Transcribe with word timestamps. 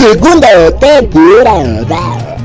Segunda 0.00 0.78
temporada. 0.78 2.38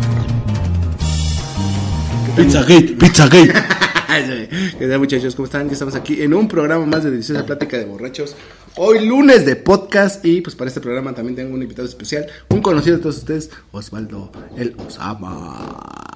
Pizzagate, 2.36 2.98
Pizzagate. 3.00 3.54
¿Qué 4.78 4.88
tal 4.90 5.00
muchachos? 5.00 5.34
¿Cómo 5.36 5.46
están? 5.46 5.68
Ya 5.68 5.72
estamos 5.74 5.96
aquí 5.96 6.22
en 6.22 6.34
un 6.34 6.50
programa 6.50 6.86
más 6.86 7.06
de 7.06 7.12
Deliciosa 7.12 7.46
Plática 7.46 7.78
de 7.78 7.86
Borrachos. 7.86 8.36
Hoy 8.76 9.08
lunes 9.08 9.46
de 9.46 9.56
podcast 9.56 10.26
y 10.26 10.42
pues 10.42 10.54
para 10.54 10.68
este 10.68 10.82
programa 10.82 11.16
también 11.16 11.38
tengo 11.38 11.56
un 11.56 11.62
invitado 11.62 11.88
especial, 11.88 12.28
un 12.50 12.62
conocido 12.62 12.98
de 12.98 13.04
todos 13.04 13.20
ustedes, 13.20 13.50
Osvaldo 13.72 14.34
El 14.58 14.76
Osama. 14.86 16.15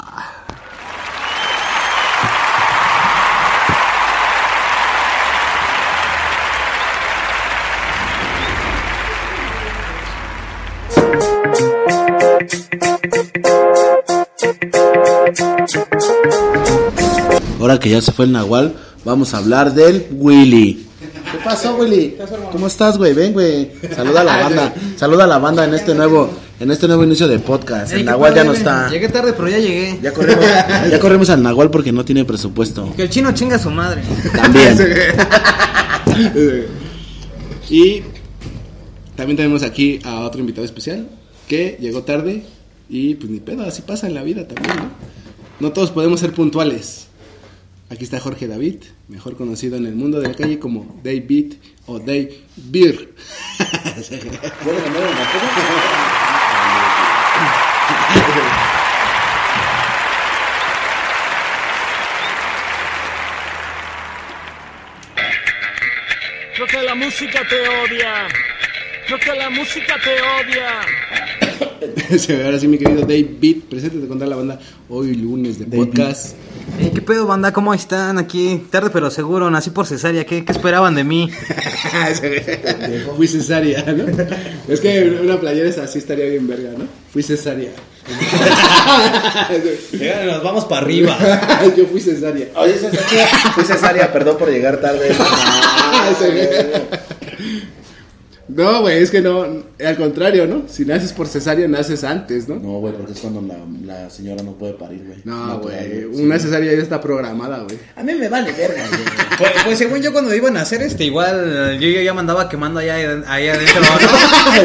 Ahora 17.60 17.80
que 17.80 17.90
ya 17.90 18.02
se 18.02 18.12
fue 18.12 18.26
el 18.26 18.32
Nahual, 18.32 18.74
vamos 19.04 19.34
a 19.34 19.38
hablar 19.38 19.74
del 19.74 20.08
Willy. 20.12 20.88
¿Qué 21.32 21.38
pasó, 21.44 21.76
Willy? 21.76 22.16
¿Cómo 22.52 22.68
estás, 22.68 22.98
güey? 22.98 23.14
Ven, 23.14 23.34
güey. 23.34 23.72
Saluda 23.96 24.22
a 24.22 24.24
la 24.24 24.38
banda. 24.44 24.74
Saluda 24.96 25.26
a 25.26 25.28
la 25.28 25.38
banda 25.38 25.66
en 25.66 25.74
este 25.74 25.94
nuevo, 25.94 26.32
en 26.60 26.72
este 26.72 26.88
nuevo 26.88 27.04
inicio 27.04 27.28
de 27.28 27.38
podcast. 27.40 27.92
El 27.92 28.06
Nahual 28.06 28.34
ya 28.34 28.44
no 28.44 28.54
está. 28.54 28.90
Llegué 28.90 29.10
tarde, 29.10 29.34
pero 29.34 29.50
ya 29.50 29.60
llegué. 29.60 30.00
Ya 30.02 30.14
corremos, 30.14 30.46
ya 30.90 31.00
corremos 31.00 31.30
al 31.30 31.44
Nahual 31.44 31.70
porque 31.70 31.92
no 31.92 32.04
tiene 32.06 32.26
presupuesto. 32.26 32.94
Que 32.96 33.04
el 33.04 33.10
chino 33.10 33.32
chinga 33.34 33.58
a 33.58 33.60
su 33.60 33.70
madre. 33.70 34.02
También. 34.34 34.78
y 37.70 38.02
también 39.16 39.38
tenemos 39.38 39.64
aquí 39.64 40.00
a 40.04 40.22
otro 40.22 40.40
invitado 40.40 40.66
especial 40.66 41.08
que 41.50 41.78
llegó 41.82 42.04
tarde 42.04 42.44
y 42.88 43.16
pues 43.16 43.30
ni 43.30 43.40
pedo, 43.40 43.64
así 43.64 43.82
pasa 43.82 44.08
en 44.08 44.14
la 44.14 44.24
vida 44.24 44.48
también, 44.48 44.78
¿no? 44.78 44.92
No 45.60 45.74
todos 45.74 45.92
podemos 45.92 46.22
ser 46.22 46.32
puntuales. 46.32 47.08
Aquí 47.90 48.04
está 48.04 48.20
Jorge 48.20 48.48
David, 48.48 48.84
mejor 49.08 49.36
conocido 49.36 49.76
en 49.76 49.88
el 49.88 49.96
mundo 49.96 50.22
de 50.22 50.28
la 50.28 50.36
calle 50.36 50.60
como 50.60 51.02
David 51.04 51.56
o 51.88 51.98
Dave 52.00 52.40
Beer. 52.56 53.16
Creo 66.56 66.68
que 66.68 66.84
la 66.84 66.94
música 66.94 67.42
te 67.50 67.56
odia. 67.56 68.28
Creo 69.10 69.20
que 69.22 69.34
la 69.40 69.50
música 69.50 69.96
te 70.04 70.12
odia. 70.22 70.70
Sí, 72.20 72.34
Ahora 72.34 72.60
sí, 72.60 72.68
mi 72.68 72.78
querido 72.78 73.02
David, 73.02 73.64
preséntate 73.70 74.08
con 74.08 74.20
toda 74.20 74.30
la 74.30 74.36
banda 74.36 74.60
hoy 74.88 75.16
lunes 75.16 75.58
de 75.58 75.66
podcast. 75.66 76.36
Eh, 76.80 76.92
¿Qué 76.94 77.02
pedo, 77.02 77.26
banda? 77.26 77.52
¿Cómo 77.52 77.74
están 77.74 78.20
aquí? 78.20 78.68
Tarde, 78.70 78.92
pero 78.92 79.10
seguro. 79.10 79.50
Nací 79.50 79.72
por 79.72 79.88
cesárea. 79.88 80.26
¿Qué, 80.26 80.46
qué 80.46 80.52
esperaban 80.52 80.94
de 80.94 81.04
mí? 81.04 81.28
Fui 83.16 83.28
cesárea, 83.28 83.84
¿no? 83.94 84.06
Es 84.68 84.80
que 84.80 85.20
una 85.24 85.40
playera 85.40 85.70
es 85.70 85.80
así 85.80 85.98
estaría 85.98 86.26
bien 86.26 86.48
verga, 86.48 86.70
¿no? 86.78 86.86
Fui 87.12 87.24
cesárea. 87.24 87.72
Nos 90.26 90.44
vamos 90.44 90.66
para 90.66 90.82
arriba. 90.82 91.18
Yo 91.76 91.88
fui 91.88 92.00
cesárea. 92.00 92.50
Oye, 92.56 92.74
cesárea, 92.74 93.28
fui 93.56 93.64
cesárea, 93.64 94.14
perdón 94.14 94.38
por 94.38 94.52
llegar 94.52 94.80
tarde. 94.80 95.16
No, 98.50 98.82
güey, 98.82 98.98
es 99.04 99.12
que 99.12 99.22
no, 99.22 99.46
al 99.86 99.96
contrario, 99.96 100.48
¿no? 100.48 100.64
Si 100.68 100.84
naces 100.84 101.14
por 101.14 101.28
cesárea, 101.28 101.68
naces 101.68 102.04
antes, 102.04 102.48
¿no? 102.50 102.56
No, 102.56 102.80
güey, 102.80 102.94
porque 102.94 103.14
es 103.14 103.20
cuando 103.20 103.42
la, 103.42 103.58
la 103.86 104.10
señora 104.10 104.42
no 104.42 104.54
puede 104.54 104.74
parir, 104.74 105.04
güey. 105.06 105.20
No, 105.24 105.60
güey, 105.60 105.76
sí. 106.14 106.22
una 106.24 106.40
cesárea 106.40 106.74
ya 106.74 106.82
está 106.82 107.00
programada, 107.00 107.60
güey. 107.60 107.78
A 107.96 108.02
mí 108.04 108.14
me 108.16 108.28
vale 108.28 108.52
verga, 108.52 108.84
güey. 108.90 109.02
Pues, 109.38 109.52
pues 109.66 109.78
según 109.78 110.02
yo 110.02 110.12
cuando 110.12 110.34
iban 110.34 110.58
a 110.58 110.62
hacer 110.62 110.82
este, 110.82 111.04
igual 111.06 111.78
yo, 111.80 111.88
yo 111.88 112.02
ya 112.04 112.14
me 112.14 112.22
andaba 112.22 112.50
quemando 112.50 112.80
allá, 112.80 112.96
allá 113.28 113.54
adentro, 113.54 113.82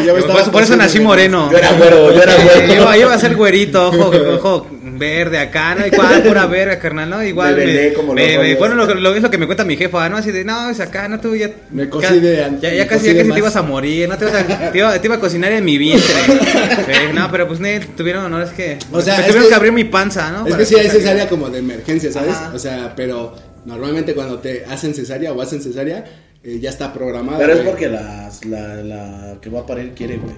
Ya 0.04 0.12
me 0.12 0.12
¿no? 0.12 0.16
estaba 0.18 0.32
por, 0.32 0.40
eso, 0.42 0.52
por 0.52 0.62
eso 0.62 0.76
nací 0.76 1.00
moreno. 1.00 1.50
Yo 1.52 1.58
era 1.58 1.72
güero, 1.72 2.12
yo 2.12 2.22
era 2.22 2.34
güero. 2.36 2.72
Eh, 2.72 2.76
Iba, 2.80 2.96
iba 2.98 3.14
a 3.14 3.18
ser 3.18 3.36
güerito, 3.36 3.88
ojo, 3.88 4.10
ojo 4.36 4.66
verde 4.96 5.38
acá, 5.38 5.74
¿no? 5.74 5.84
Igual, 5.86 6.22
pura 6.22 6.46
verga, 6.46 6.78
carnal, 6.78 7.10
¿no? 7.10 7.22
Igual. 7.22 7.56
Me 7.56 7.66
me, 7.66 7.92
como 7.92 8.14
me- 8.14 8.54
bueno, 8.54 8.74
lo, 8.76 8.94
lo- 8.94 9.14
es 9.14 9.22
lo 9.22 9.30
que 9.30 9.38
me 9.38 9.46
cuenta 9.46 9.64
mi 9.64 9.76
jefa, 9.76 10.08
¿no? 10.08 10.16
Así 10.16 10.30
de, 10.30 10.44
no, 10.44 10.70
es 10.70 10.78
acá, 10.80 11.08
no, 11.08 11.18
tú 11.20 11.34
ya. 11.34 11.50
Me 11.70 11.88
cocí 11.88 12.20
de- 12.20 12.36
Ya, 12.60 12.72
ya 12.72 12.86
casi, 12.86 13.06
ya 13.06 13.16
casi 13.16 13.30
te 13.32 13.38
ibas 13.38 13.56
a 13.56 13.62
morir, 13.62 13.73
¿no? 13.80 14.16
Te, 14.18 14.24
ibas 14.26 14.34
a, 14.34 14.70
te, 14.72 14.78
iba, 14.78 14.98
te 15.00 15.06
iba 15.06 15.16
a 15.16 15.20
cocinar 15.20 15.52
en 15.52 15.64
mi 15.64 15.78
vientre. 15.78 16.14
Eh, 16.88 17.12
no, 17.14 17.30
pero 17.30 17.46
pues, 17.48 17.60
ne, 17.60 17.80
tuvieron, 17.80 18.30
no, 18.30 18.42
es 18.42 18.50
que. 18.50 18.78
O 18.92 19.00
sea, 19.00 19.14
me 19.16 19.20
es 19.22 19.26
tuvieron 19.28 19.44
que- 19.44 19.48
que, 19.50 19.54
abrir 19.54 19.72
mi 19.72 19.84
panza, 19.84 20.30
¿no? 20.30 20.38
Es 20.46 20.52
Para- 20.52 20.58
que 20.58 20.66
sí 20.66 20.74
hay 20.76 20.88
cesárea 20.90 21.28
como 21.28 21.48
de 21.50 21.58
emergencia, 21.60 22.12
¿sabes? 22.12 22.34
Ajá. 22.34 22.52
O 22.54 22.58
sea, 22.58 22.92
pero 22.94 23.34
normalmente 23.64 24.14
cuando 24.14 24.38
te 24.38 24.64
hacen 24.66 24.94
cesárea 24.94 25.32
o 25.32 25.40
hacen 25.40 25.62
cesárea, 25.62 26.04
eh, 26.42 26.58
ya 26.60 26.70
está 26.70 26.92
programada. 26.92 27.38
Pero 27.38 27.52
es 27.52 27.58
güey. 27.60 27.70
porque 27.70 27.88
las- 27.88 28.44
la, 28.44 28.74
la 28.76 29.36
que 29.40 29.48
va 29.50 29.60
a 29.60 29.66
parir 29.66 29.92
quiere, 29.94 30.16
güey. 30.18 30.34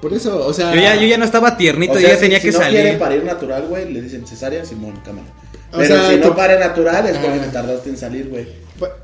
Por 0.00 0.14
eso, 0.14 0.46
o 0.46 0.52
sea... 0.54 0.74
Yo 0.74 0.80
ya, 0.80 0.94
yo 0.96 1.06
ya 1.06 1.18
no 1.18 1.26
estaba 1.26 1.58
tiernito, 1.58 1.92
O 1.92 1.98
sea, 1.98 2.08
ya 2.08 2.14
si- 2.14 2.20
tenía 2.22 2.38
si 2.40 2.46
que 2.46 2.52
no 2.52 2.58
salir. 2.58 2.80
quiere 2.80 2.96
parir 2.96 3.22
natural, 3.24 3.66
güey, 3.68 3.92
le 3.92 4.00
dicen 4.00 4.26
cesárea, 4.26 4.64
Simón, 4.64 4.94
cámara. 5.04 5.26
O 5.72 5.76
Pero 5.78 5.94
sea, 5.96 6.08
si 6.10 6.16
no 6.16 6.28
tú- 6.28 6.36
pare 6.36 6.58
natural 6.58 7.06
es 7.06 7.18
porque 7.18 7.38
Ah. 7.38 7.42
te 7.42 7.48
tardaste 7.48 7.90
en 7.90 7.96
salir, 7.98 8.28
güey. 8.30 8.48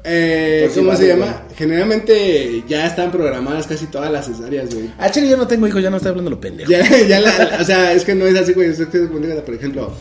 Eh, 0.05 0.63
Pues 0.67 0.79
¿Cómo 0.79 0.97
se 0.97 1.09
llama? 1.09 1.43
Generalmente 1.57 2.63
ya 2.69 2.87
están 2.87 3.11
programadas 3.13 3.67
casi 3.67 3.87
todas 3.87 4.11
las 4.11 4.27
cesáreas, 4.27 4.75
güey. 4.75 4.91
Ah, 4.99 5.11
chile, 5.11 5.29
yo 5.29 5.37
no 5.37 5.47
tengo 5.47 5.67
hijos, 5.67 5.83
ya 5.83 5.91
no 5.91 5.97
estoy 5.97 6.11
hablando 6.11 6.31
lo 6.31 6.41
pendejo. 6.41 6.71
Ya, 6.71 6.85
ya 7.09 7.21
la, 7.21 7.59
o 7.61 7.65
sea, 7.65 7.93
es 7.93 8.05
que 8.05 8.15
no 8.15 8.27
es 8.27 8.37
así, 8.37 8.53
güey. 8.53 8.71
Es 8.71 8.79
que, 8.79 8.99
por 9.01 9.55
ejemplo, 9.55 9.93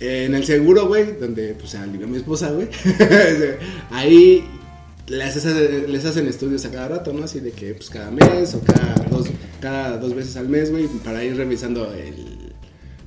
en 0.00 0.34
el 0.34 0.44
seguro, 0.44 0.86
güey, 0.86 1.12
donde 1.20 1.54
pues 1.54 1.74
alivió 1.74 2.06
mi 2.06 2.16
esposa, 2.18 2.50
güey. 2.50 2.68
ahí 3.90 4.44
les, 5.06 5.36
hace- 5.36 5.86
les 5.88 6.04
hacen 6.04 6.26
estudios 6.28 6.64
a 6.64 6.70
cada 6.70 6.88
rato, 6.88 7.12
¿no? 7.12 7.24
Así 7.24 7.40
de 7.40 7.50
que 7.52 7.74
pues 7.74 7.90
cada 7.90 8.10
mes 8.10 8.54
o 8.54 8.60
cada 8.60 8.94
dos, 9.10 9.26
cada 9.60 9.96
dos 9.98 10.14
veces 10.14 10.36
al 10.36 10.48
mes, 10.48 10.70
güey, 10.70 10.86
para 11.04 11.22
ir 11.24 11.36
revisando 11.36 11.92
el, 11.92 12.52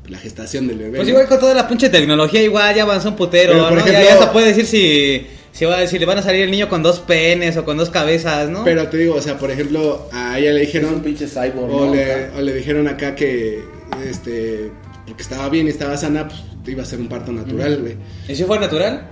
la 0.07 0.17
gestación 0.19 0.67
del 0.67 0.77
bebé. 0.77 0.97
Pues 0.97 1.07
¿no? 1.07 1.09
igual 1.11 1.27
con 1.27 1.39
toda 1.39 1.53
la 1.53 1.67
pinche 1.67 1.89
tecnología, 1.89 2.41
igual 2.41 2.75
ya 2.75 2.83
avanzó 2.83 3.09
un 3.09 3.15
putero, 3.15 3.55
¿no? 3.55 3.69
Ya- 3.75 3.81
ejemplo- 3.81 4.03
ya, 4.03 4.19
se 4.25 4.27
puede 4.31 4.47
decir 4.47 4.65
si, 4.65 5.27
si, 5.57 5.65
va, 5.65 5.87
si 5.87 5.97
le 5.97 6.05
van 6.05 6.19
a 6.19 6.21
salir 6.21 6.43
el 6.43 6.51
niño 6.51 6.69
con 6.69 6.83
dos 6.83 6.99
penes 6.99 7.57
o 7.57 7.65
con 7.65 7.77
dos 7.77 7.89
cabezas, 7.89 8.47
¿no? 8.49 8.63
Pero 8.63 8.87
te 8.89 8.97
digo, 8.97 9.15
o 9.15 9.21
sea, 9.21 9.37
por 9.39 9.49
ejemplo, 9.49 10.07
a 10.13 10.37
ella 10.37 10.51
le 10.53 10.61
Es 10.61 10.67
dijeron... 10.67 10.93
un 10.95 11.01
pinche 11.01 11.27
cyborg, 11.27 11.73
O 11.73 11.85
¿no? 11.87 11.95
le, 11.95 12.29
o 12.37 12.41
le 12.41 12.53
dijeron 12.53 12.87
acá 12.87 13.15
que, 13.15 13.63
este, 14.07 14.69
porque 15.07 15.23
estaba 15.23 15.49
bien 15.49 15.65
y 15.65 15.69
estaba 15.71 15.97
sana, 15.97 16.27
pues 16.27 16.41
iba 16.67 16.83
a 16.83 16.85
ser 16.85 16.99
un 16.99 17.07
parto 17.09 17.31
natural, 17.31 17.77
güey. 17.81 17.95
¿Y 18.27 18.35
si 18.35 18.43
fue 18.43 18.59
natural? 18.59 19.07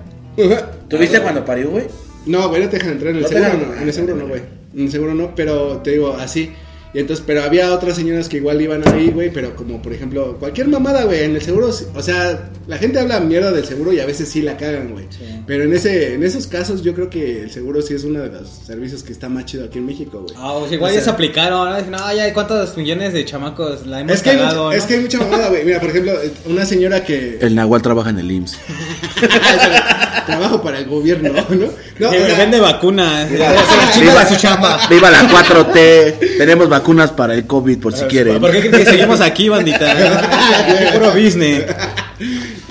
¿Tuviste 0.89 1.19
cuando 1.22 1.44
parió, 1.44 1.69
güey? 1.72 1.85
No, 2.25 2.50
güey, 2.50 2.63
no 2.63 2.69
te 2.69 2.77
dejan 2.77 2.94
entrar 2.94 3.12
en 3.12 3.17
el 3.17 3.22
No 3.23 3.27
seguro, 3.27 3.53
no, 3.53 3.73
en 3.81 3.88
el 3.88 3.94
seguro 3.94 4.16
no, 4.16 4.27
güey. 4.27 4.41
En 4.75 4.81
el 4.81 4.91
seguro 4.91 5.13
no, 5.16 5.35
pero 5.35 5.77
te 5.77 5.91
digo, 5.91 6.16
así. 6.19 6.51
Y 6.95 7.00
entonces, 7.00 7.23
pero 7.28 7.44
había 7.44 7.73
otras 7.73 7.97
señoras 7.97 8.29
que 8.29 8.38
igual 8.38 8.61
iban 8.61 8.81
ahí, 8.88 9.09
güey, 9.12 9.30
pero 9.30 9.53
como 9.53 9.81
por 9.81 9.92
ejemplo, 9.92 10.38
cualquier 10.39 10.69
mamada, 10.69 11.03
güey, 11.03 11.24
en 11.25 11.36
el 11.36 11.42
seguro, 11.42 11.71
sí- 11.74 11.83
o 11.94 12.01
sea, 12.01 12.50
la 12.68 12.77
gente 12.77 13.00
habla 13.00 13.19
mierda 13.19 13.51
del 13.51 13.65
seguro 13.65 13.92
y 13.92 14.00
a 14.00 14.06
veces 14.06 14.30
sí 14.30 14.42
la 14.42 14.56
cagan, 14.56 14.94
güey. 14.94 15.06
Pero 15.45 15.65
en 15.65 15.74
ese 15.74 16.13
en 16.13 16.24
esos 16.24 16.47
casos 16.47 16.81
yo 16.83 16.94
creo 16.95 17.09
que 17.09 17.42
el 17.44 17.51
seguro 17.51 17.81
sí 17.81 17.94
es 17.95 18.06
uno 18.06 18.21
de 18.21 18.30
los 18.30 18.47
servicios 18.65 19.03
que 19.03 19.12
está 19.12 19.27
más 19.27 19.44
chido 19.44 19.65
aquí 19.65 19.80
en 19.80 19.86
México, 19.88 20.21
güey. 20.21 20.33
Ah, 20.39 20.56
pues 20.57 20.71
igual 20.71 20.92
O 20.92 20.94
ya 20.94 21.01
sea, 21.01 21.03
se 21.03 21.09
aplicaron, 21.12 21.69
¿no? 21.69 21.75
Dicen, 21.75 21.92
No, 21.92 21.97
ya 22.15 22.24
hay 22.24 22.31
cuántos 22.31 22.77
millones 22.77 23.12
de 23.12 23.25
chamacos 23.25 23.86
la 23.86 24.00
hemos 24.00 24.13
Es 24.13 24.21
que, 24.21 24.31
cagado, 24.31 24.63
mucha, 24.68 24.77
¿no? 24.77 24.81
es 24.81 24.86
que 24.86 24.94
hay 24.94 25.00
mucha 25.01 25.18
mamada, 25.19 25.50
güey. 25.50 25.65
Mira, 25.65 25.81
por 25.81 25.89
ejemplo, 25.89 26.13
una 26.45 26.65
señora 26.65 27.03
que 27.03 27.39
El 27.42 27.56
Nahual 27.56 27.81
trabaja 27.81 28.12
en 28.12 28.19
el 28.19 28.31
IMSS. 28.31 28.57
trabajo 30.25 30.62
para 30.62 30.80
el 30.80 30.86
gobierno, 30.86 31.30
¿no? 31.33 31.56
No, 32.00 32.09
Que 32.12 32.24
o 32.24 32.25
sea, 32.27 32.38
vende 32.38 32.59
vacunas. 32.59 33.27
Su 34.30 34.36
chamba. 34.38 34.80
Viva 34.89 35.12
la 35.12 35.30
4T. 35.30 36.38
Tenemos 36.38 36.68
vacunas 36.68 36.84
para 37.15 37.33
el 37.33 37.45
COVID 37.47 37.79
por 37.79 37.93
si 37.95 38.05
quieren. 38.05 38.39
¿Por 38.39 38.51
qué 38.51 38.59
creen 38.59 38.83
que 38.83 38.85
seguimos 38.91 39.21
aquí, 39.21 39.49
bandita? 39.49 39.95
Qué 40.67 40.97
puro 40.99 41.11
business. 41.13 41.63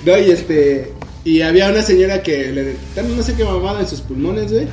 No, 0.05 0.19
y 0.19 0.31
este. 0.31 0.93
Y 1.25 1.41
había 1.41 1.69
una 1.71 1.83
señora 1.83 2.23
que 2.23 2.53
le. 2.53 3.03
No 3.03 3.23
sé 3.23 3.35
qué 3.35 3.45
mamada 3.45 3.81
en 3.81 3.89
sus 3.89 4.01
pulmones, 4.01 4.53
güey. 4.53 4.67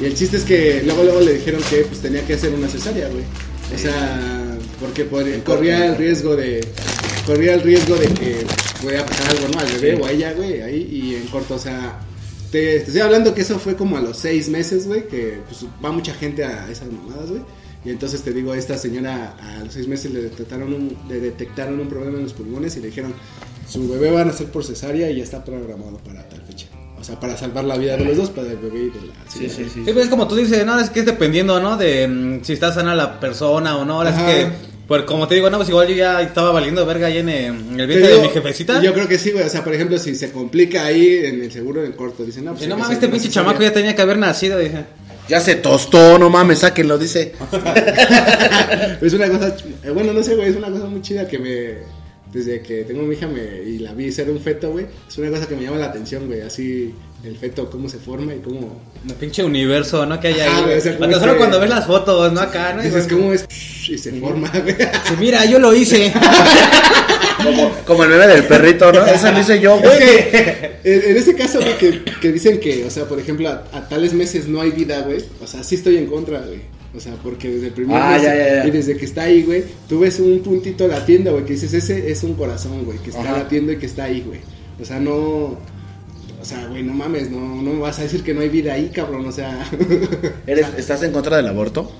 Y 0.00 0.04
el 0.04 0.14
chiste 0.14 0.36
es 0.36 0.44
que 0.44 0.82
luego, 0.84 1.02
luego 1.04 1.20
le 1.20 1.34
dijeron 1.34 1.60
que 1.68 1.78
pues 1.78 2.00
tenía 2.00 2.22
que 2.26 2.34
hacer 2.34 2.52
una 2.52 2.68
cesárea, 2.68 3.08
güey. 3.08 3.24
O 3.74 3.78
sea. 3.78 4.20
porque 4.80 5.04
podría- 5.04 5.42
corría 5.42 5.86
el 5.86 5.96
riesgo 5.96 6.36
de 6.36 6.60
corría 7.26 7.54
el 7.54 7.62
riesgo 7.62 7.96
de 7.96 8.06
que 8.08 8.46
podía 8.82 9.04
pasar 9.04 9.30
algo 9.30 9.48
no 9.52 9.58
al 9.58 9.66
bebé 9.72 9.98
o 10.00 10.06
a 10.06 10.12
ella 10.12 10.32
güey 10.34 10.60
ahí 10.60 10.88
y 10.92 11.14
en 11.16 11.26
corto 11.28 11.54
o 11.54 11.58
sea 11.58 11.98
te, 12.52 12.58
te 12.60 12.76
estoy 12.86 13.00
hablando 13.00 13.34
que 13.34 13.40
eso 13.40 13.58
fue 13.58 13.74
como 13.74 13.96
a 13.96 14.00
los 14.00 14.16
seis 14.18 14.48
meses 14.48 14.86
güey 14.86 15.08
que 15.08 15.38
pues, 15.48 15.64
va 15.84 15.90
mucha 15.90 16.12
gente 16.14 16.44
a 16.44 16.68
esas 16.70 16.88
mamadas 16.92 17.30
güey 17.30 17.40
y 17.86 17.90
entonces 17.90 18.22
te 18.22 18.32
digo 18.32 18.52
a 18.52 18.58
esta 18.58 18.76
señora 18.76 19.36
a 19.40 19.64
los 19.64 19.72
seis 19.72 19.86
meses 19.86 20.12
le 20.12 20.22
detectaron 20.22 20.72
un, 20.74 20.96
le 21.08 21.20
detectaron 21.20 21.78
un 21.78 21.88
problema 21.88 22.18
en 22.18 22.24
los 22.24 22.32
pulmones 22.32 22.76
y 22.76 22.80
le 22.80 22.88
dijeron 22.88 23.14
su 23.68 23.88
bebé 23.88 24.10
va 24.10 24.22
a 24.22 24.24
nacer 24.24 24.48
por 24.48 24.64
cesárea 24.64 25.10
y 25.10 25.16
ya 25.16 25.22
está 25.22 25.44
programado 25.44 25.98
para 25.98 26.28
tal 26.28 26.42
fecha 26.42 26.66
o 26.98 27.04
sea 27.04 27.20
para 27.20 27.36
salvar 27.36 27.64
la 27.64 27.76
vida 27.76 27.96
de 27.96 28.04
los 28.04 28.16
dos 28.16 28.30
para 28.30 28.50
el 28.50 28.56
bebé 28.56 28.78
y 28.78 28.90
de 28.90 29.06
la 29.06 29.30
señora. 29.30 29.54
sí, 29.54 29.64
sí. 29.72 29.82
Sí, 29.84 29.92
pues 29.92 30.04
es 30.04 30.08
como 30.08 30.26
tú 30.26 30.34
dices, 30.34 30.64
no, 30.64 30.78
es 30.80 30.90
que 30.90 31.00
es 31.00 31.06
dependiendo, 31.06 31.60
¿no? 31.60 31.76
De 31.76 32.08
mm, 32.08 32.42
si 32.42 32.54
está 32.54 32.72
sana 32.72 32.94
la 32.94 33.20
persona 33.20 33.76
o 33.76 33.84
no. 33.84 33.96
Ahora 33.96 34.10
es 34.10 34.22
que, 34.22 34.52
pues 34.88 35.02
como 35.02 35.28
te 35.28 35.34
digo, 35.34 35.50
no, 35.50 35.58
pues 35.58 35.68
igual 35.68 35.88
yo 35.88 35.94
ya 35.94 36.22
estaba 36.22 36.52
valiendo 36.52 36.86
verga 36.86 37.08
ahí 37.08 37.18
en, 37.18 37.28
eh, 37.28 37.46
en 37.46 37.80
el 37.80 37.86
vientre 37.86 38.08
de 38.08 38.22
mi 38.22 38.28
jefecita. 38.28 38.80
Yo 38.82 38.94
creo 38.94 39.06
que 39.06 39.18
sí, 39.18 39.30
güey. 39.30 39.44
O 39.44 39.48
sea, 39.48 39.62
por 39.62 39.74
ejemplo, 39.74 39.98
si 39.98 40.14
se 40.14 40.32
complica 40.32 40.86
ahí 40.86 41.18
en 41.24 41.42
el 41.42 41.52
seguro 41.52 41.84
en 41.84 41.92
corto, 41.92 42.24
dicen, 42.24 42.46
no, 42.46 42.52
pues. 42.52 42.64
Y 42.64 42.68
no 42.68 42.78
mames, 42.78 42.94
este 42.94 43.08
pinche 43.08 43.28
chamaco 43.28 43.62
ya 43.62 43.72
tenía 43.72 43.94
que 43.94 44.02
haber 44.02 44.18
nacido, 44.18 44.58
dije. 44.58 44.84
Ya 45.28 45.40
se 45.40 45.56
tostó, 45.56 46.18
no 46.18 46.30
mames, 46.30 46.60
sáquenlo, 46.60 46.98
dice. 46.98 47.32
Es 49.02 49.12
una 49.12 49.28
cosa. 49.28 49.56
eh, 49.82 49.90
Bueno, 49.90 50.12
no 50.12 50.22
sé, 50.22 50.34
güey. 50.36 50.48
Es 50.50 50.56
una 50.56 50.70
cosa 50.70 50.86
muy 50.86 51.02
chida 51.02 51.26
que 51.26 51.38
me. 51.38 51.96
Desde 52.32 52.60
que 52.60 52.82
tengo 52.84 53.02
mi 53.02 53.14
hija 53.14 53.26
me, 53.28 53.40
y 53.66 53.78
la 53.78 53.92
vi 53.94 54.10
ser 54.12 54.28
un 54.30 54.40
feto, 54.40 54.70
güey. 54.70 54.86
Es 55.08 55.16
una 55.16 55.30
cosa 55.30 55.46
que 55.46 55.54
me 55.56 55.62
llama 55.62 55.78
la 55.78 55.86
atención, 55.86 56.26
güey. 56.26 56.42
Así, 56.42 56.92
el 57.24 57.36
feto, 57.36 57.70
cómo 57.70 57.88
se 57.88 57.98
forma 57.98 58.34
y 58.34 58.38
cómo. 58.40 58.82
Un 59.08 59.14
pinche 59.14 59.42
universo, 59.44 60.04
¿no? 60.06 60.18
Que 60.20 60.28
hay 60.28 60.40
ahí. 60.40 60.62
Güey. 60.64 60.78
o 60.78 60.80
sea, 60.80 60.92
Hasta 60.92 61.20
solo 61.20 61.32
que- 61.32 61.38
cuando 61.38 61.60
ves 61.60 61.70
las 61.70 61.86
fotos, 61.86 62.32
¿no? 62.32 62.40
Acá, 62.40 62.72
¿no? 62.74 62.82
Dices, 62.82 63.06
¿cómo 63.08 63.32
es? 63.32 63.46
Y 63.88 63.96
se 63.96 64.12
forma, 64.20 64.50
güey. 64.50 64.74
Sí, 64.76 65.14
Mira, 65.18 65.44
yo 65.46 65.58
lo 65.58 65.72
hice. 65.74 66.12
Como, 67.46 67.70
como 67.86 68.04
el 68.04 68.10
bebé 68.10 68.26
del 68.28 68.44
perrito, 68.44 68.92
¿no? 68.92 69.04
Eso 69.06 69.30
lo 69.32 69.40
hice 69.40 69.60
yo, 69.60 69.76
Es 69.76 69.82
güey. 69.82 69.98
que 69.98 70.70
en, 70.84 71.10
en 71.10 71.16
ese 71.16 71.34
caso, 71.34 71.60
güey, 71.60 71.76
que, 71.78 72.02
que 72.20 72.32
dicen 72.32 72.58
que, 72.60 72.84
o 72.84 72.90
sea, 72.90 73.04
por 73.06 73.18
ejemplo, 73.18 73.48
a, 73.48 73.64
a 73.72 73.88
tales 73.88 74.12
meses 74.12 74.46
no 74.48 74.60
hay 74.60 74.70
vida, 74.70 75.00
güey. 75.02 75.24
O 75.42 75.46
sea, 75.46 75.62
sí 75.64 75.74
estoy 75.76 75.96
en 75.96 76.06
contra, 76.06 76.40
güey. 76.40 76.60
O 76.96 77.00
sea, 77.00 77.14
porque 77.22 77.50
desde 77.50 77.66
el 77.66 77.72
primer 77.74 77.96
Ah, 78.00 78.12
mes 78.12 78.22
ya, 78.22 78.34
ya, 78.34 78.48
ya. 78.62 78.66
y 78.66 78.70
desde 78.70 78.96
que 78.96 79.04
está 79.04 79.22
ahí, 79.24 79.42
güey, 79.42 79.64
tú 79.88 80.00
ves 80.00 80.18
un 80.18 80.38
puntito 80.40 80.88
latiendo, 80.88 81.32
güey, 81.32 81.44
que 81.44 81.52
dices, 81.52 81.72
ese 81.74 82.10
es 82.10 82.22
un 82.22 82.34
corazón, 82.34 82.84
güey, 82.84 82.98
que 82.98 83.10
está 83.10 83.22
Ajá. 83.22 83.38
latiendo 83.38 83.70
y 83.72 83.76
que 83.76 83.86
está 83.86 84.04
ahí, 84.04 84.22
güey. 84.26 84.40
O 84.80 84.84
sea, 84.84 84.98
no. 84.98 85.58
O 86.40 86.44
sea, 86.48 86.66
güey, 86.68 86.82
no 86.82 86.92
mames, 86.92 87.30
no, 87.30 87.40
no 87.40 87.72
me 87.74 87.80
vas 87.80 87.98
a 87.98 88.02
decir 88.02 88.22
que 88.22 88.32
no 88.32 88.40
hay 88.40 88.48
vida 88.48 88.72
ahí, 88.72 88.90
cabrón. 88.94 89.26
O 89.26 89.32
sea, 89.32 89.68
¿Eres- 90.46 90.66
¿Estás 90.78 91.02
en 91.02 91.12
contra 91.12 91.36
del 91.38 91.48
aborto? 91.48 91.90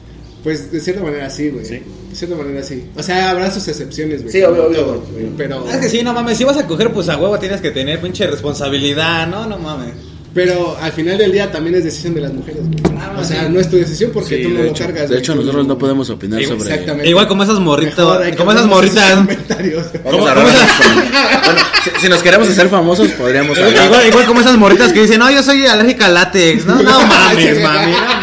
Pues 0.46 0.70
de 0.70 0.78
cierta 0.80 1.02
manera 1.02 1.28
sí, 1.28 1.48
güey. 1.50 1.64
Sí. 1.64 1.82
De 2.08 2.14
cierta 2.14 2.36
manera 2.36 2.62
sí. 2.62 2.84
O 2.94 3.02
sea, 3.02 3.30
habrá 3.30 3.50
sus 3.50 3.66
excepciones, 3.66 4.20
güey. 4.22 4.30
Sí, 4.32 4.42
obvio, 4.44 4.66
obvio, 4.68 4.78
todo, 4.78 4.90
obvio. 4.92 5.12
güey, 5.12 5.26
Pero. 5.36 5.68
Es 5.68 5.78
que 5.78 5.88
sí, 5.88 6.04
no 6.04 6.12
mames, 6.12 6.38
si 6.38 6.44
vas 6.44 6.56
a 6.56 6.64
coger, 6.68 6.92
pues 6.92 7.08
a 7.08 7.16
huevo 7.16 7.36
tienes 7.36 7.60
que 7.60 7.72
tener 7.72 8.00
pinche 8.00 8.28
responsabilidad, 8.28 9.26
¿no? 9.26 9.44
No 9.46 9.58
mames. 9.58 9.92
Pero 10.32 10.76
al 10.82 10.92
final 10.92 11.16
del 11.16 11.32
día 11.32 11.50
también 11.50 11.76
es 11.76 11.84
decisión 11.84 12.12
de 12.14 12.20
las 12.20 12.32
mujeres, 12.32 12.60
güey. 12.62 12.94
Ah, 13.00 13.16
o 13.18 13.24
sea, 13.24 13.44
sí. 13.44 13.48
no 13.50 13.58
es 13.58 13.70
tu 13.70 13.76
decisión 13.78 14.10
porque 14.12 14.36
Sí, 14.36 14.42
tú 14.42 14.50
no 14.50 14.58
lo 14.62 14.64
hecho, 14.68 14.84
cargas. 14.84 15.08
de 15.08 15.18
hecho, 15.18 15.34
nosotros 15.34 15.66
no 15.66 15.78
podemos 15.78 16.10
opinar 16.10 16.42
sobre. 16.44 16.56
Exactamente. 16.70 17.08
Igual 17.08 17.26
como 17.26 17.42
esas 17.42 17.58
morritas, 17.58 18.04
como 18.36 18.52
esas 18.52 18.66
morritas. 18.66 19.14
comentarios. 19.16 19.86
Vamos 20.04 20.20
¿Cómo- 20.20 20.26
a 20.28 20.34
cómo 20.34 20.46
hablar 20.46 20.68
se- 20.68 20.82
con- 20.84 21.42
Bueno, 21.42 21.60
si, 21.84 21.90
si 22.02 22.08
nos 22.10 22.22
queremos 22.22 22.48
hacer 22.50 22.68
famosos, 22.68 23.08
podríamos 23.12 23.58
hablar. 23.58 23.86
Igual, 23.86 24.06
igual 24.08 24.26
como 24.26 24.40
esas 24.42 24.58
morritas 24.58 24.92
que 24.92 25.00
dicen, 25.00 25.18
no, 25.20 25.30
yo 25.30 25.42
soy 25.42 25.66
alérgica 25.66 26.04
al 26.06 26.14
látex. 26.14 26.66
No, 26.66 26.82
no 26.82 27.00
mames, 27.06 27.62
mami, 27.62 27.92
no 27.92 27.98
mames. 27.98 28.15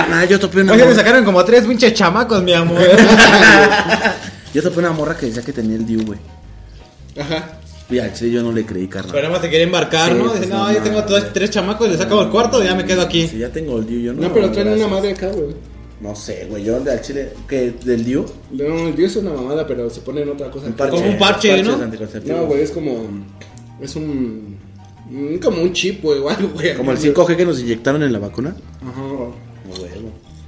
Carnal, 0.00 0.28
yo 0.28 0.38
topé 0.40 0.60
una 0.60 0.72
Oye, 0.72 0.82
morra. 0.84 0.94
sacaron 0.96 1.24
como 1.24 1.44
tres 1.44 1.64
pinches 1.64 1.94
chamacos, 1.94 2.42
mi 2.42 2.52
amor. 2.52 2.78
Yo 4.54 4.62
topé 4.62 4.78
una 4.78 4.92
morra 4.92 5.16
que 5.16 5.26
decía 5.26 5.42
que 5.42 5.52
tenía 5.52 5.76
el 5.76 5.84
DIU, 5.86 6.04
güey. 6.06 6.18
Ajá. 7.18 7.58
Y 7.90 7.98
al 7.98 8.12
chile 8.14 8.32
yo 8.32 8.42
no 8.42 8.52
le 8.52 8.64
creí, 8.64 8.88
carnal. 8.88 9.12
Pero 9.12 9.26
además 9.26 9.42
te 9.42 9.48
quiere 9.50 9.64
embarcar, 9.64 10.10
Sí, 10.12 10.18
¿no? 10.18 10.24
pues, 10.24 10.40
Dice, 10.40 10.52
no 10.52 10.66
no, 10.66 10.72
yo 10.72 10.78
tengo 10.82 10.96
mames. 10.98 11.06
todos 11.06 11.32
tres 11.32 11.50
chamacos, 11.50 11.88
le 11.88 11.96
saco 11.98 12.22
el 12.22 12.30
cuarto 12.30 12.62
y 12.62 12.66
ya 12.66 12.74
me 12.74 12.84
quedo 12.84 13.02
aquí. 13.02 13.28
Si 13.28 13.38
ya 13.38 13.50
tengo 13.50 13.78
el 13.78 13.86
DIU, 13.86 14.00
yo 14.00 14.12
no. 14.14 14.22
No, 14.22 14.32
pero 14.34 14.50
traen 14.50 14.68
una 14.68 14.76
gracias. 14.76 14.90
madre 14.98 15.10
acá, 15.12 15.28
güey. 15.28 15.54
No 16.00 16.16
sé, 16.16 16.46
güey. 16.48 16.64
Yo 16.64 16.80
de 16.80 16.90
al 16.90 17.00
chile. 17.02 17.32
¿Qué? 17.48 17.74
¿Del 17.84 18.04
DIU? 18.04 18.26
No, 18.52 18.88
el 18.88 18.96
Dios 18.96 19.12
es 19.12 19.16
una 19.18 19.32
mamada, 19.32 19.66
pero 19.66 19.88
se 19.90 20.00
pone 20.00 20.22
en 20.22 20.30
otra 20.30 20.50
cosa. 20.50 20.66
Un 20.66 20.72
parche. 20.72 20.96
Como 20.96 21.10
un 21.10 21.18
parche, 21.18 21.48
parches 21.50 21.66
¿no? 21.78 21.84
anticonceptivos. 21.84 22.40
No, 22.40 22.46
güey, 22.46 22.62
es 22.62 22.70
como. 22.70 23.06
Es 23.80 23.94
un. 23.94 24.56
un- 25.10 25.38
Como 25.38 25.62
un 25.62 25.72
chip, 25.72 26.02
güey, 26.02 26.18
o 26.18 26.28
algo, 26.28 26.48
güey. 26.54 26.74
Como 26.74 26.90
el 26.92 26.98
5G 26.98 27.36
que 27.36 27.44
nos 27.46 27.60
inyectaron 27.60 28.02
en 28.02 28.12
la 28.12 28.18
vacuna. 28.18 28.56
Ajá. 28.82 29.02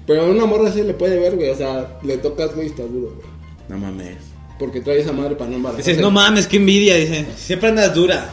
Pero 0.08 0.22
a 0.22 0.24
una 0.24 0.46
morra 0.46 0.72
sí 0.72 0.82
le 0.82 0.94
puede 0.94 1.18
ver, 1.18 1.36
güey. 1.36 1.50
O 1.50 1.54
sea, 1.54 1.98
le 2.02 2.16
tocas, 2.16 2.54
güey, 2.54 2.68
y 2.68 2.70
está 2.70 2.82
duro, 2.82 3.14
güey. 3.14 3.28
No 3.68 3.76
mames. 3.76 4.16
Porque 4.58 4.80
trae 4.80 5.00
esa 5.00 5.12
madre 5.12 5.36
para 5.36 5.50
no 5.50 5.56
embarazar. 5.56 5.84
Dices, 5.84 6.00
no 6.00 6.10
mames, 6.10 6.46
qué 6.46 6.56
envidia, 6.56 6.96
dice. 6.96 7.26
Siempre 7.36 7.68
andas 7.68 7.94
dura. 7.94 8.30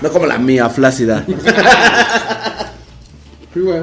No 0.00 0.10
como 0.10 0.26
la 0.26 0.38
mía, 0.38 0.70
flácida. 0.70 1.26
Sí, 3.52 3.58
güey. 3.58 3.82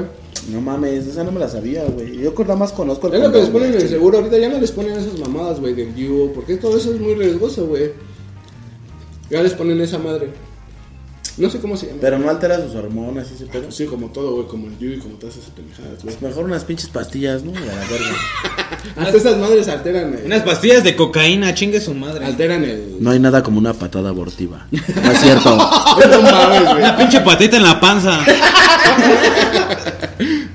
No 0.50 0.62
mames, 0.62 1.06
esa 1.06 1.22
no 1.24 1.30
me 1.30 1.40
la 1.40 1.46
sabía, 1.46 1.84
güey. 1.84 2.16
Yo 2.16 2.32
nada 2.38 2.56
más 2.56 2.72
conozco 2.72 3.08
el 3.08 3.16
Es 3.16 3.20
lo 3.20 3.30
que 3.30 3.38
les 3.40 3.50
ponen 3.50 3.74
en 3.74 3.82
el 3.82 3.88
seguro. 3.90 4.16
Ahorita 4.16 4.38
ya 4.38 4.48
no 4.48 4.58
les 4.58 4.72
ponen 4.72 4.96
esas 4.96 5.18
mamadas, 5.18 5.60
güey, 5.60 5.74
del 5.74 5.94
DIU. 5.94 6.32
Porque 6.34 6.56
todo 6.56 6.78
eso 6.78 6.94
es 6.94 6.98
muy 6.98 7.14
riesgoso, 7.14 7.66
güey. 7.66 7.92
Ya 9.28 9.42
les 9.42 9.52
ponen 9.52 9.78
esa 9.82 9.98
madre. 9.98 10.30
No 11.38 11.50
sé 11.50 11.58
cómo 11.60 11.76
se 11.76 11.86
llama. 11.86 11.98
Pero 12.00 12.18
no 12.18 12.28
altera 12.28 12.60
sus 12.60 12.74
hormonas 12.74 13.28
y 13.30 13.34
ese 13.34 13.46
pedo. 13.46 13.70
Sí, 13.70 13.86
como 13.86 14.08
todo, 14.08 14.34
güey, 14.34 14.46
como 14.48 14.66
el 14.66 14.78
DIU 14.78 14.94
y 14.94 14.98
como 14.98 15.14
todas 15.16 15.36
esas 15.36 15.50
pendejadas, 15.50 16.02
güey. 16.02 16.14
Pues 16.16 16.22
mejor 16.22 16.44
unas 16.44 16.64
pinches 16.64 16.88
pastillas, 16.88 17.44
¿no? 17.44 17.52
Y 17.52 17.56
a 17.56 17.60
la 17.66 17.86
verga. 17.88 18.16
Hasta 18.96 19.16
esas 19.16 19.38
madres 19.38 19.68
alteran 19.68 20.14
el, 20.14 20.26
Unas 20.26 20.42
pastillas 20.42 20.82
de 20.84 20.96
cocaína, 20.96 21.54
chingue 21.54 21.80
su 21.80 21.94
madre. 21.94 22.24
alteran 22.24 22.64
el... 22.64 22.96
No 23.00 23.10
hay 23.10 23.18
nada 23.20 23.42
como 23.42 23.58
una 23.58 23.72
patada 23.74 24.08
abortiva. 24.10 24.66
No 24.70 25.10
es 25.12 25.20
cierto. 25.20 25.56
No 26.10 26.22
mames, 26.22 26.64
güey. 26.64 26.76
Una 26.78 26.96
pinche 26.96 27.20
patita 27.20 27.56
en 27.56 27.62
la 27.62 27.80
panza. 27.80 28.18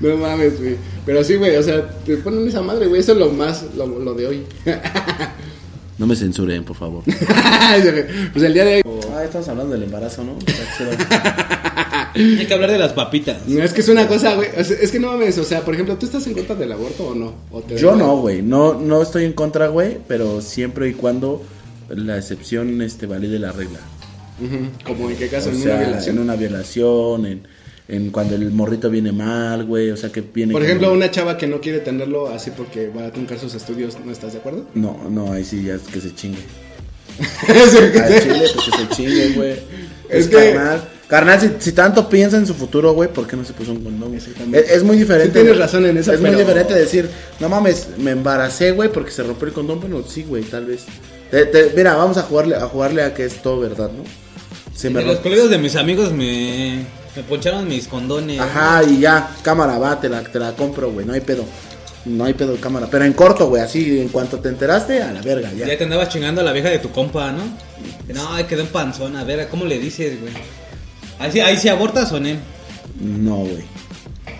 No 0.00 0.16
mames, 0.18 0.58
güey. 0.60 0.76
Pero 1.06 1.24
sí, 1.24 1.36
güey, 1.36 1.56
o 1.56 1.62
sea, 1.62 1.88
te 2.04 2.16
ponen 2.18 2.46
esa 2.46 2.60
madre, 2.60 2.86
güey. 2.86 3.00
Eso 3.00 3.12
es 3.12 3.18
lo 3.18 3.30
más, 3.30 3.64
lo, 3.76 3.86
lo 3.86 4.12
de 4.14 4.26
hoy. 4.26 4.46
No 5.96 6.06
me 6.06 6.14
censuren, 6.16 6.64
por 6.64 6.76
favor. 6.76 7.02
pues 7.04 8.44
el 8.44 8.52
día 8.52 8.64
de 8.64 8.74
hoy... 8.76 8.82
Estamos 9.24 9.48
hablando 9.48 9.72
del 9.74 9.82
embarazo, 9.84 10.22
¿no? 10.24 10.36
Hay 12.14 12.46
que 12.46 12.54
hablar 12.54 12.70
de 12.70 12.78
las 12.78 12.92
papitas. 12.92 13.38
No, 13.48 13.62
es 13.62 13.72
que 13.72 13.80
es 13.80 13.88
una 13.88 14.06
cosa, 14.06 14.34
güey. 14.34 14.48
Es 14.56 14.90
que 14.92 15.00
no 15.00 15.08
mames, 15.12 15.36
o 15.38 15.44
sea, 15.44 15.62
por 15.62 15.74
ejemplo, 15.74 15.96
¿tú 15.96 16.06
estás 16.06 16.26
en 16.26 16.34
contra 16.34 16.54
del 16.54 16.70
aborto 16.72 17.08
o 17.08 17.14
no? 17.14 17.34
¿O 17.50 17.60
te- 17.60 17.76
Yo 17.76 17.96
no, 17.96 18.18
güey. 18.18 18.40
No, 18.42 18.74
no 18.80 19.02
estoy 19.02 19.24
en 19.24 19.32
contra, 19.32 19.68
güey. 19.68 19.98
Pero 20.06 20.40
siempre 20.40 20.88
y 20.88 20.92
cuando 20.94 21.42
la 21.88 22.16
excepción 22.18 22.80
este, 22.82 23.06
valide 23.06 23.38
la 23.38 23.50
regla. 23.52 23.80
Como 24.84 25.10
en 25.10 25.16
qué 25.16 25.28
caso, 25.28 25.48
O 25.48 25.52
en 25.52 25.58
sea, 25.62 25.74
una 25.76 25.84
violación. 25.84 26.16
en 26.16 26.22
una 26.22 26.36
violación, 26.36 27.26
en, 27.26 27.48
en 27.88 28.10
cuando 28.10 28.34
el 28.36 28.50
morrito 28.52 28.90
viene 28.90 29.10
mal, 29.12 29.64
güey. 29.64 29.90
O 29.90 29.96
sea, 29.96 30.10
que 30.12 30.20
viene. 30.20 30.52
Por 30.52 30.60
como- 30.62 30.66
ejemplo, 30.68 30.92
una 30.92 31.10
chava 31.10 31.36
que 31.36 31.46
no 31.48 31.60
quiere 31.60 31.80
tenerlo 31.80 32.28
así 32.28 32.50
porque 32.56 32.88
va 32.96 33.06
a 33.06 33.12
truncar 33.12 33.38
sus 33.40 33.54
estudios, 33.54 33.96
¿no 34.04 34.12
estás 34.12 34.32
de 34.34 34.38
acuerdo? 34.38 34.66
No, 34.74 34.96
no, 35.10 35.32
ahí 35.32 35.44
sí 35.44 35.64
ya 35.64 35.74
es 35.74 35.82
que 35.82 36.00
se 36.00 36.14
chingue. 36.14 36.38
Al 37.48 38.22
chile, 38.22 38.46
pues 38.54 38.64
que 38.64 38.70
se 38.76 38.88
chingue, 38.94 39.28
güey. 39.36 39.52
Es 40.08 40.26
Es 40.26 40.28
que- 40.28 40.52
carnal. 40.54 40.88
Carnal, 41.06 41.38
si, 41.40 41.50
si 41.58 41.72
tanto 41.72 42.08
piensa 42.08 42.38
en 42.38 42.46
su 42.46 42.54
futuro, 42.54 42.92
güey, 42.94 43.12
¿por 43.12 43.26
qué 43.26 43.36
no 43.36 43.44
se 43.44 43.52
puso 43.52 43.72
un 43.72 43.84
condón? 43.84 44.14
Es, 44.14 44.26
es 44.70 44.82
muy 44.82 44.96
diferente. 44.96 45.38
Sí 45.38 45.44
tienes 45.44 45.58
razón 45.58 45.84
en 45.84 45.98
eso, 45.98 46.12
Es 46.12 46.20
muy 46.20 46.30
pero- 46.30 46.40
diferente 46.40 46.74
decir, 46.74 47.08
no 47.40 47.48
mames, 47.50 47.88
me 47.98 48.12
embaracé, 48.12 48.70
güey, 48.72 48.90
porque 48.90 49.10
se 49.10 49.22
rompió 49.22 49.46
el 49.48 49.52
condón. 49.54 49.80
Bueno, 49.80 50.02
sí, 50.08 50.24
güey, 50.26 50.42
tal 50.44 50.64
vez. 50.64 50.80
Te- 51.30 51.44
te- 51.46 51.72
mira, 51.76 51.94
vamos 51.94 52.16
a 52.16 52.22
jugarle, 52.22 52.56
a 52.56 52.62
jugarle 52.62 53.02
a 53.02 53.12
que 53.12 53.26
es 53.26 53.42
todo 53.42 53.60
verdad, 53.60 53.90
¿no? 53.96 54.02
Se 54.74 54.88
me 54.90 55.04
los 55.04 55.18
colegios 55.18 55.50
de 55.50 55.58
mis 55.58 55.76
amigos 55.76 56.10
me, 56.12 56.84
me 57.14 57.22
poncharon 57.28 57.68
mis 57.68 57.86
condones. 57.86 58.40
Ajá, 58.40 58.82
y 58.82 58.98
ya, 59.00 59.28
cámara, 59.42 59.78
va, 59.78 60.00
te 60.00 60.08
la, 60.08 60.22
te 60.22 60.38
la 60.40 60.52
compro, 60.56 60.90
güey, 60.90 61.04
no 61.06 61.12
hay 61.12 61.20
pedo. 61.20 61.44
No 62.04 62.24
hay 62.24 62.34
pedo, 62.34 62.56
cámara. 62.60 62.86
Pero 62.90 63.04
en 63.04 63.12
corto, 63.14 63.48
güey, 63.48 63.62
así, 63.62 64.00
en 64.00 64.08
cuanto 64.08 64.38
te 64.38 64.48
enteraste, 64.50 65.02
a 65.02 65.10
la 65.12 65.22
verga, 65.22 65.50
ya. 65.56 65.66
Ya 65.66 65.78
te 65.78 65.84
andabas 65.84 66.10
chingando 66.10 66.42
a 66.42 66.44
la 66.44 66.52
vieja 66.52 66.68
de 66.68 66.78
tu 66.78 66.90
compa, 66.90 67.32
¿no? 67.32 67.42
No, 68.12 68.34
ay, 68.34 68.44
quedó 68.44 68.60
en 68.60 68.66
panzón. 68.66 69.16
A 69.16 69.24
ver, 69.24 69.48
¿cómo 69.48 69.64
le 69.64 69.78
dices, 69.78 70.20
güey? 70.20 70.32
Ahí 71.18 71.32
sí, 71.32 71.40
ahí 71.40 71.56
sí 71.56 71.68
abortas 71.68 72.12
o 72.12 72.20
no. 72.20 72.28
No, 73.00 73.36
güey. 73.36 73.64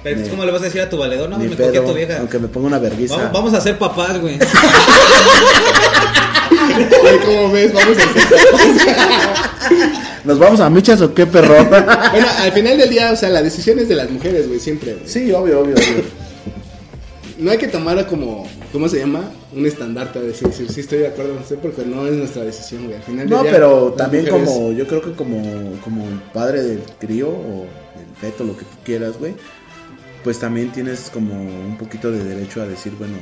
Pero 0.03 0.21
Ni- 0.21 0.29
¿cómo 0.29 0.45
le 0.45 0.53
vas 0.53 0.61
a 0.61 0.65
decir 0.67 0.83
a 0.83 0.91
tu 0.91 0.99
valedor? 0.99 1.31
No, 1.31 1.39
Ni 1.39 1.49
me 1.49 1.57
cogí 1.57 1.69
a 1.69 1.73
pedo, 1.73 1.85
tu 1.87 1.95
vieja. 1.95 2.19
aunque 2.19 2.39
me 2.39 2.49
ponga 2.49 2.67
una 2.67 2.79
verguiza. 2.79 3.17
Vamos, 3.17 3.33
vamos 3.33 3.55
a 3.55 3.61
ser 3.63 3.79
papás, 3.79 4.21
güey. 4.21 4.39
Güey, 7.03 7.19
¿Cómo 7.25 7.51
ves? 7.53 7.73
Vamos 7.73 7.97
a 7.99 8.03
hacer. 8.03 8.27
¿Nos 10.25 10.39
vamos 10.39 10.61
a 10.61 10.71
michas 10.71 11.01
o 11.01 11.13
qué, 11.15 11.27
perro? 11.27 11.55
Bueno, 11.65 12.27
al 12.39 12.53
final 12.53 12.79
del 12.79 12.91
día, 12.91 13.13
o 13.13 13.17
sea, 13.17 13.29
la 13.29 13.43
decisión 13.43 13.79
es 13.79 13.89
de 13.89 13.95
las 13.95 14.11
mujeres, 14.11 14.47
güey, 14.49 14.59
siempre, 14.61 14.95
güey. 14.95 15.09
sí, 15.09 15.31
obvio, 15.33 15.61
obvio, 15.61 15.75
obvio. 15.75 16.24
No 17.39 17.51
hay 17.51 17.59
que 17.59 17.67
tomar 17.69 18.07
como, 18.07 18.47
¿cómo 18.73 18.89
se 18.89 18.99
llama? 19.01 19.29
Un 19.55 19.67
estandarte 19.67 20.21
de 20.21 20.29
decir, 20.29 20.49
sí, 20.53 20.67
sí 20.69 20.81
estoy 20.81 20.99
de 21.01 21.09
acuerdo 21.09 21.33
con 21.35 21.43
usted 21.43 21.59
porque 21.59 21.85
no 21.85 22.07
es 22.07 22.13
nuestra 22.15 22.45
decisión, 22.45 22.85
güey. 22.85 22.97
Al 22.97 23.03
final 23.03 23.29
del 23.29 23.39
No, 23.39 23.43
pero 23.45 23.93
también 23.93 24.25
mujeres- 24.27 24.49
como, 24.49 24.73
yo 24.73 24.87
creo 24.87 25.03
que 25.03 25.13
como, 25.13 25.43
como 25.83 26.05
el 26.07 26.21
padre 26.33 26.63
del 26.63 26.81
crío 27.01 27.29
o 27.31 27.65
el 27.99 28.17
feto, 28.21 28.45
lo 28.45 28.57
que 28.57 28.65
tú 28.65 28.77
quieras, 28.85 29.19
güey, 29.19 29.35
pues 30.23 30.39
también 30.39 30.71
tienes 30.71 31.11
como 31.13 31.35
un 31.35 31.77
poquito 31.77 32.11
de 32.13 32.23
derecho 32.23 32.63
a 32.63 32.67
decir, 32.67 32.93
bueno, 32.99 33.15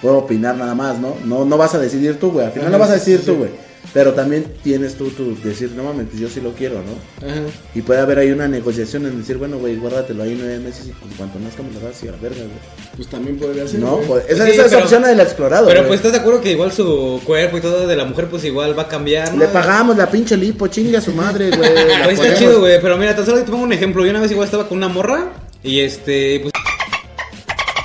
puedo 0.00 0.18
opinar 0.18 0.56
nada 0.56 0.74
más, 0.76 0.98
¿no? 1.00 1.16
No, 1.24 1.44
no 1.44 1.56
vas 1.58 1.74
a 1.74 1.78
decidir 1.80 2.18
tú, 2.20 2.30
güey. 2.30 2.46
Al 2.46 2.52
final 2.52 2.68
Ajá, 2.68 2.72
no 2.76 2.78
vas 2.78 2.90
a 2.90 2.94
decidir 2.94 3.20
sí, 3.20 3.26
tú, 3.26 3.34
güey. 3.36 3.50
Pero 3.92 4.12
también 4.12 4.46
tienes 4.64 4.94
tú, 4.96 5.10
tú 5.10 5.36
decir, 5.44 5.70
no 5.76 5.84
mames, 5.84 6.06
pues 6.08 6.20
yo 6.20 6.28
sí 6.28 6.40
lo 6.40 6.52
quiero, 6.52 6.76
¿no? 6.76 7.28
Ajá. 7.28 7.40
Y 7.74 7.82
puede 7.82 8.00
haber 8.00 8.18
ahí 8.18 8.32
una 8.32 8.48
negociación 8.48 9.06
en 9.06 9.18
decir, 9.20 9.36
bueno, 9.36 9.58
güey, 9.58 9.76
guárdatelo 9.76 10.22
ahí 10.24 10.34
nueve 10.36 10.58
meses 10.58 10.86
y 10.88 10.92
pues, 10.92 11.14
cuanto 11.16 11.38
más 11.38 11.52
me 11.58 11.72
lo 11.72 11.86
das 11.86 12.02
y 12.02 12.08
a 12.08 12.12
la 12.12 12.16
verga, 12.16 12.38
güey. 12.38 12.58
Pues 12.96 13.08
también 13.08 13.36
podría 13.38 13.68
ser. 13.68 13.80
No, 13.80 13.98
pues, 13.98 14.24
esa, 14.28 14.46
Sí, 14.46 14.52
esa 14.52 14.62
es 14.64 14.68
pero- 14.72 14.82
opción 14.84 15.02
del 15.02 15.20
explorado, 15.20 15.66
Pero 15.66 15.80
güey. 15.80 15.88
pues 15.88 15.98
estás 16.00 16.12
de 16.12 16.18
acuerdo 16.18 16.40
que 16.40 16.50
igual 16.52 16.72
su 16.72 17.20
cuerpo 17.24 17.58
y 17.58 17.60
todo 17.60 17.86
de 17.86 17.94
la 17.96 18.04
mujer 18.04 18.26
pues 18.28 18.42
igual 18.44 18.76
va 18.76 18.82
a 18.84 18.88
cambiar. 18.88 19.32
¿no? 19.32 19.38
Le 19.40 19.48
pagamos 19.48 19.96
la 19.96 20.10
pinche 20.10 20.36
lipo, 20.36 20.66
chingue 20.66 20.96
a 20.96 21.00
su 21.00 21.12
madre, 21.12 21.50
güey. 21.50 21.70
Pues 22.04 22.18
está 22.18 22.34
chido, 22.34 22.60
güey. 22.60 22.80
Pero 22.80 22.96
mira, 22.96 23.14
tan 23.14 23.24
solo 23.26 23.38
te 23.44 23.50
pongo 23.50 23.64
un 23.64 23.72
ejemplo. 23.72 24.04
Yo 24.04 24.10
una 24.10 24.20
vez 24.20 24.30
igual 24.32 24.46
estaba 24.46 24.66
con 24.66 24.78
una 24.78 24.88
morra 24.88 25.32
y 25.62 25.80
este, 25.80 26.40
pues. 26.40 26.52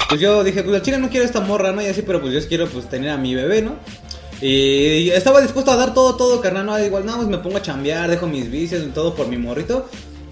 Pues 0.09 0.19
yo 0.21 0.43
dije, 0.43 0.63
pues 0.63 0.73
la 0.73 0.81
chica 0.81 0.97
no 0.97 1.09
quiere 1.09 1.25
esta 1.25 1.39
morra, 1.39 1.71
¿no? 1.71 1.83
Y 1.83 1.85
así, 1.85 2.01
pero 2.01 2.19
pues 2.19 2.33
yo 2.33 2.39
quiero 2.47 2.67
pues 2.67 2.89
tener 2.89 3.11
a 3.11 3.17
mi 3.17 3.35
bebé, 3.35 3.61
¿no? 3.61 3.75
Y 4.41 5.09
estaba 5.09 5.41
dispuesto 5.41 5.71
a 5.71 5.75
dar 5.75 5.93
todo, 5.93 6.15
todo, 6.15 6.39
carnal, 6.39 6.65
no, 6.65 6.79
igual, 6.79 7.05
no, 7.05 7.17
pues 7.17 7.27
me 7.27 7.39
pongo 7.39 7.57
a 7.57 7.61
chambear, 7.61 8.09
dejo 8.09 8.27
mis 8.27 8.49
vicios 8.49 8.83
y 8.83 8.87
todo 8.87 9.13
por 9.13 9.27
mi 9.27 9.37
morrito. 9.37 9.89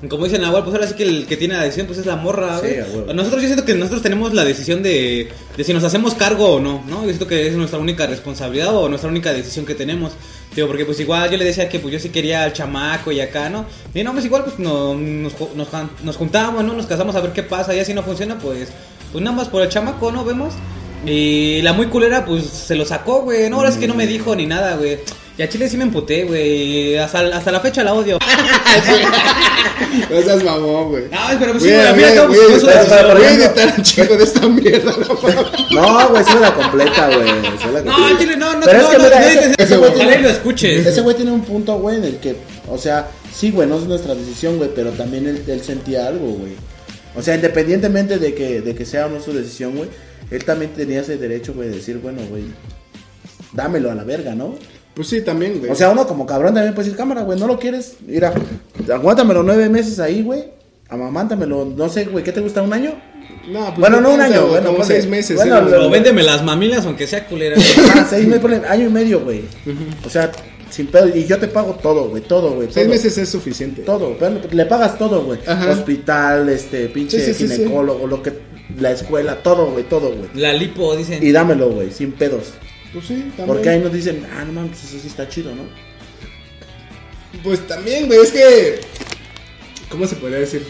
Como 0.09 0.25
dicen, 0.25 0.43
igual, 0.43 0.63
pues 0.63 0.75
ahora 0.75 0.87
sí 0.87 0.93
que 0.93 1.03
el 1.03 1.25
que 1.25 1.37
tiene 1.37 1.55
la 1.55 1.63
decisión, 1.63 1.87
pues 1.87 1.97
es 1.97 2.05
la 2.05 2.15
morra, 2.15 2.59
Sí, 2.59 2.67
güey. 2.93 3.15
Nosotros, 3.15 3.41
yo 3.41 3.47
siento 3.47 3.65
que 3.65 3.73
nosotros 3.73 4.03
tenemos 4.03 4.31
la 4.31 4.45
decisión 4.45 4.83
de, 4.83 5.27
de 5.57 5.63
si 5.63 5.73
nos 5.73 5.83
hacemos 5.83 6.13
cargo 6.13 6.53
o 6.53 6.59
no, 6.59 6.83
¿no? 6.87 7.01
Yo 7.01 7.07
siento 7.07 7.25
que 7.25 7.47
es 7.47 7.55
nuestra 7.55 7.79
única 7.79 8.05
responsabilidad 8.05 8.75
o 8.75 8.87
nuestra 8.89 9.09
única 9.09 9.33
decisión 9.33 9.65
que 9.65 9.73
tenemos. 9.73 10.11
Digo, 10.55 10.67
porque 10.67 10.85
pues 10.85 10.99
igual 10.99 11.31
yo 11.31 11.37
le 11.37 11.45
decía 11.45 11.67
que 11.67 11.79
pues 11.79 11.91
yo 11.91 11.99
sí 11.99 12.09
quería 12.09 12.43
al 12.43 12.53
chamaco 12.53 13.11
y 13.11 13.21
acá, 13.21 13.49
¿no? 13.49 13.65
Y 13.95 14.03
no, 14.03 14.13
pues 14.13 14.25
igual 14.25 14.43
pues 14.43 14.59
no, 14.59 14.93
nos, 14.93 15.33
nos, 15.55 15.67
nos 16.03 16.15
juntamos, 16.15 16.63
¿no? 16.63 16.73
Nos 16.73 16.85
casamos 16.85 17.15
a 17.15 17.21
ver 17.21 17.33
qué 17.33 17.41
pasa 17.41 17.75
y 17.75 17.79
así 17.79 17.95
no 17.95 18.03
funciona, 18.03 18.37
pues, 18.37 18.69
pues 19.11 19.23
nada 19.23 19.35
más 19.35 19.47
por 19.47 19.63
el 19.63 19.69
chamaco, 19.69 20.11
¿no? 20.11 20.23
Vemos. 20.23 20.53
Y 21.05 21.61
la 21.61 21.73
muy 21.73 21.87
culera, 21.87 22.25
pues 22.25 22.45
se 22.45 22.75
lo 22.75 22.85
sacó, 22.85 23.21
güey. 23.21 23.49
No, 23.49 23.57
ahora 23.57 23.71
sí 23.71 23.79
que 23.79 23.87
no 23.87 23.93
me 23.93 24.07
dijo 24.07 24.35
ni 24.35 24.45
nada, 24.45 24.75
güey. 24.75 24.97
Y 25.37 25.41
a 25.43 25.47
Chile 25.49 25.69
sí 25.69 25.77
me 25.77 25.83
emputé, 25.83 26.23
güey. 26.23 26.97
Hasta, 26.97 27.19
hasta 27.37 27.51
la 27.51 27.59
fecha 27.59 27.83
la 27.83 27.93
odio. 27.93 28.17
No 30.09 30.21
seas 30.21 30.43
mamón, 30.43 30.89
güey. 30.89 31.03
No, 31.11 31.19
pero 31.39 31.51
pues 31.51 31.63
sí, 31.63 31.69
güey, 31.69 31.81
a- 31.81 31.89
al 31.89 31.95
fin 31.95 32.03
y 32.03 32.17
al 32.17 32.27
voy 32.27 32.37
a- 32.37 32.47
pues, 32.47 32.63
editar- 32.63 33.15
güey. 33.17 33.67
un 33.77 33.83
chico 33.83 34.17
de 34.17 34.23
esta 34.23 34.47
mierda, 34.47 34.91
no 35.71 36.09
güey, 36.09 36.23
sí 36.23 36.31
la 36.41 36.53
completa, 36.53 37.07
güey. 37.07 37.27
No. 37.85 38.17
Chile, 38.19 38.37
no, 38.37 38.53
no, 38.55 38.59
Pero 38.65 38.79
no, 38.81 38.83
es 38.85 38.89
que 38.89 38.97
no, 38.97 39.03
mira, 39.03 39.19
no, 39.19 39.63
ese- 39.63 39.77
güey 39.77 39.93
tiene- 39.93 40.19
lo 40.19 40.29
escuches. 40.29 40.85
Ese 40.87 41.01
güey 41.01 41.15
tiene 41.15 41.31
un 41.31 41.41
punto, 41.41 41.77
güey, 41.77 41.97
en 41.97 42.03
el 42.05 42.17
que, 42.17 42.35
o 42.69 42.77
sea, 42.77 43.07
sí, 43.33 43.51
güey, 43.51 43.67
no 43.67 43.77
es 43.77 43.83
nuestra 43.85 44.15
decisión, 44.15 44.57
güey, 44.57 44.71
pero 44.75 44.91
también 44.91 45.27
él, 45.27 45.43
él 45.47 45.61
sentía 45.63 46.07
algo, 46.07 46.25
güey. 46.27 46.53
O 47.15 47.21
sea, 47.21 47.35
independientemente 47.35 48.17
de 48.17 48.33
que, 48.33 48.61
de 48.61 48.75
que 48.75 48.85
sea 48.85 49.05
o 49.05 49.09
no 49.09 49.21
su 49.21 49.31
decisión, 49.33 49.75
güey, 49.75 49.89
él 50.31 50.43
también 50.45 50.71
tenía 50.73 51.01
ese 51.01 51.17
derecho, 51.17 51.53
güey, 51.53 51.69
de 51.69 51.75
decir, 51.75 51.99
bueno, 51.99 52.21
güey, 52.29 52.43
dámelo 53.53 53.91
a 53.91 53.95
la 53.95 54.03
verga, 54.03 54.35
¿no? 54.35 54.55
Pues 54.93 55.07
sí, 55.09 55.21
también, 55.21 55.59
güey. 55.59 55.71
O 55.71 55.75
sea, 55.75 55.89
uno 55.89 56.07
como 56.07 56.25
cabrón 56.25 56.53
también 56.53 56.73
puede 56.73 56.85
decir, 56.87 56.97
cámara, 56.97 57.21
güey, 57.21 57.39
no 57.39 57.47
lo 57.47 57.59
quieres, 57.59 57.95
mira, 58.05 58.33
aguántamelo 58.91 59.43
nueve 59.43 59.69
meses 59.69 59.99
ahí, 59.99 60.23
güey, 60.23 60.45
amamántamelo, 60.89 61.65
no 61.65 61.89
sé, 61.89 62.05
güey, 62.05 62.23
¿qué 62.23 62.31
te 62.31 62.41
gusta, 62.41 62.61
un 62.61 62.73
año? 62.73 62.93
no, 63.51 63.65
pues 63.67 63.77
bueno, 63.77 64.01
no 64.01 64.13
un 64.13 64.19
año, 64.21 64.41
güey, 64.41 64.51
bueno, 64.53 64.71
como 64.73 64.83
seis 64.83 65.07
meses. 65.07 65.37
bueno, 65.37 65.61
lo- 65.61 65.87
O 65.87 65.89
véndeme 65.89 66.23
las 66.23 66.43
mamilas, 66.43 66.85
aunque 66.85 67.07
sea 67.07 67.25
culera. 67.27 67.55
Ah, 67.95 68.05
seis 68.09 68.27
meses, 68.27 68.63
año 68.67 68.87
y 68.87 68.91
medio, 68.91 69.21
güey. 69.21 69.43
O 70.05 70.09
sea, 70.09 70.31
sin 70.69 70.87
pedo, 70.87 71.07
y 71.15 71.25
yo 71.25 71.37
te 71.37 71.47
pago 71.47 71.77
todo, 71.81 72.09
güey, 72.09 72.21
todo, 72.23 72.51
güey. 72.55 72.67
Seis 72.71 72.85
todo. 72.87 72.93
meses 72.95 73.17
es 73.17 73.29
suficiente. 73.29 73.83
Todo, 73.83 74.17
pero 74.19 74.41
le 74.51 74.65
pagas 74.65 74.97
todo, 74.97 75.23
güey. 75.23 75.39
Ajá. 75.47 75.71
Hospital, 75.71 76.49
este, 76.49 76.87
pinche 76.87 77.19
Sí, 77.21 77.33
sí, 77.33 77.47
sí, 77.47 77.55
ginecólogo, 77.55 78.05
lo 78.07 78.21
que, 78.21 78.33
la 78.79 78.91
escuela, 78.91 79.41
todo, 79.43 79.71
güey, 79.71 79.83
todo, 79.85 80.09
güey. 80.13 80.29
La 80.33 80.53
lipo, 80.53 80.95
dicen. 80.95 81.25
Y 81.25 81.31
dámelo, 81.31 81.69
güey, 81.69 81.91
sin 81.91 82.11
pedos. 82.11 82.53
Pues 82.93 83.05
sí, 83.05 83.15
también. 83.35 83.47
Porque 83.47 83.69
ahí 83.69 83.79
nos 83.79 83.93
dicen, 83.93 84.25
ah, 84.35 84.43
no 84.45 84.53
mames, 84.53 84.83
eso 84.83 84.97
sí 84.99 85.07
está 85.07 85.27
chido, 85.29 85.53
¿no? 85.55 85.63
Pues 87.43 87.65
también, 87.67 88.07
güey, 88.07 88.19
es 88.19 88.31
que. 88.31 88.79
¿Cómo 89.89 90.05
se 90.07 90.15
podría 90.15 90.39
decir? 90.39 90.65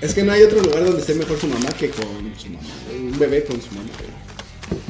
Es 0.00 0.14
que 0.14 0.22
no 0.22 0.32
hay 0.32 0.42
otro 0.42 0.60
lugar 0.60 0.84
donde 0.84 1.00
esté 1.00 1.14
mejor 1.14 1.38
su 1.38 1.46
mamá 1.46 1.68
que 1.78 1.88
con 1.90 2.04
su 2.36 2.48
mamá. 2.48 2.68
Un 2.96 3.18
bebé 3.18 3.44
con 3.44 3.60
su 3.60 3.68
mamá, 3.74 3.88
güey. 3.98 4.82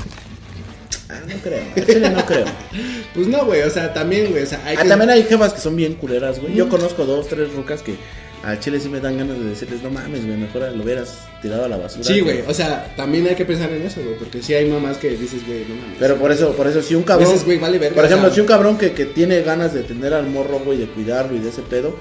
Ah, 1.09 1.21
no 1.29 1.35
creo, 1.43 1.63
chile 1.87 2.11
no 2.11 2.25
creo. 2.25 2.45
Pues 3.15 3.27
no, 3.27 3.45
güey, 3.45 3.61
o 3.61 3.69
sea, 3.69 3.93
también, 3.93 4.31
güey, 4.31 4.43
o 4.43 4.47
sea, 4.47 4.63
hay 4.65 4.75
Ah, 4.77 4.83
que. 4.83 4.89
también 4.89 5.11
hay 5.11 5.23
jefas 5.25 5.53
que 5.53 5.61
son 5.61 5.77
bien 5.77 5.95
culeras, 5.95 6.41
güey. 6.41 6.55
Yo 6.55 6.71
conozco 6.71 7.05
dos, 7.05 7.29
tres 7.29 7.53
rucas 7.53 7.83
que 7.83 7.97
al 8.43 8.59
chile 8.59 8.81
sí 8.81 8.89
me 8.89 9.01
dan 9.01 9.19
ganas 9.19 9.39
de 9.39 9.45
decirles, 9.45 9.83
no 9.83 9.91
mames, 9.91 10.27
güey, 10.27 10.37
mejor 10.37 10.63
lo 10.75 10.83
hubieras 10.83 11.19
tirado 11.41 11.65
a 11.65 11.69
la 11.69 11.77
basura. 11.77 12.05
Sí, 12.05 12.21
güey, 12.21 12.43
o 12.47 12.53
sea, 12.53 12.93
también 12.97 13.27
hay 13.29 13.35
que 13.35 13.45
pensar 13.45 13.71
en 13.71 13.83
eso, 13.83 14.01
güey, 14.03 14.17
porque 14.19 14.43
sí 14.43 14.55
hay 14.55 14.69
mamás 14.69 14.97
que 14.97 15.11
dices, 15.11 15.47
güey, 15.47 15.65
no 15.69 15.77
mames. 15.77 15.97
Pero 15.99 16.17
por 16.17 16.33
eso, 16.33 16.53
por 16.53 16.67
eso, 16.67 16.83
si 16.83 16.95
un 16.95 17.05
cabrón. 17.05 17.29
Dices, 17.29 17.45
güey, 17.45 17.59
vale 17.59 17.79
verga, 17.79 17.95
por 17.95 18.05
ejemplo, 18.05 18.27
o 18.27 18.31
sea. 18.31 18.35
si 18.35 18.41
un 18.41 18.47
cabrón 18.47 18.79
que, 18.79 18.93
que 18.93 19.07
tiene 19.07 19.43
ganas 19.43 19.73
de 19.73 19.83
tener 19.83 20.13
al 20.13 20.27
morro, 20.27 20.61
güey, 20.61 20.79
de 20.79 20.87
cuidarlo 20.87 21.37
y 21.37 21.41
de 21.41 21.51
ese 21.51 21.63
pedo. 21.63 21.95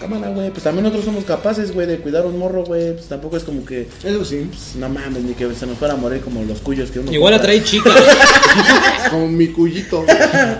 Cámara, 0.00 0.28
güey, 0.28 0.50
pues 0.50 0.62
también 0.62 0.82
nosotros 0.84 1.06
somos 1.06 1.24
capaces, 1.24 1.72
güey, 1.72 1.86
de 1.86 1.98
cuidar 1.98 2.26
un 2.26 2.38
morro, 2.38 2.64
güey. 2.64 2.92
Pues 2.92 3.06
tampoco 3.06 3.38
es 3.38 3.44
como 3.44 3.64
que, 3.64 3.88
Eso 4.04 4.24
sí. 4.26 4.46
pues, 4.48 4.76
no 4.76 4.90
mames, 4.90 5.22
ni 5.22 5.32
que 5.32 5.54
se 5.54 5.66
nos 5.66 5.78
fuera 5.78 5.94
a 5.94 5.96
morir 5.96 6.20
como 6.20 6.44
los 6.44 6.60
cuyos 6.60 6.90
que 6.90 6.98
uno. 6.98 7.10
Igual 7.10 7.32
compra. 7.34 7.52
atrae 7.52 7.64
chicas. 7.64 7.94
Como 9.10 9.28
mi 9.28 9.48
cuyito, 9.48 10.04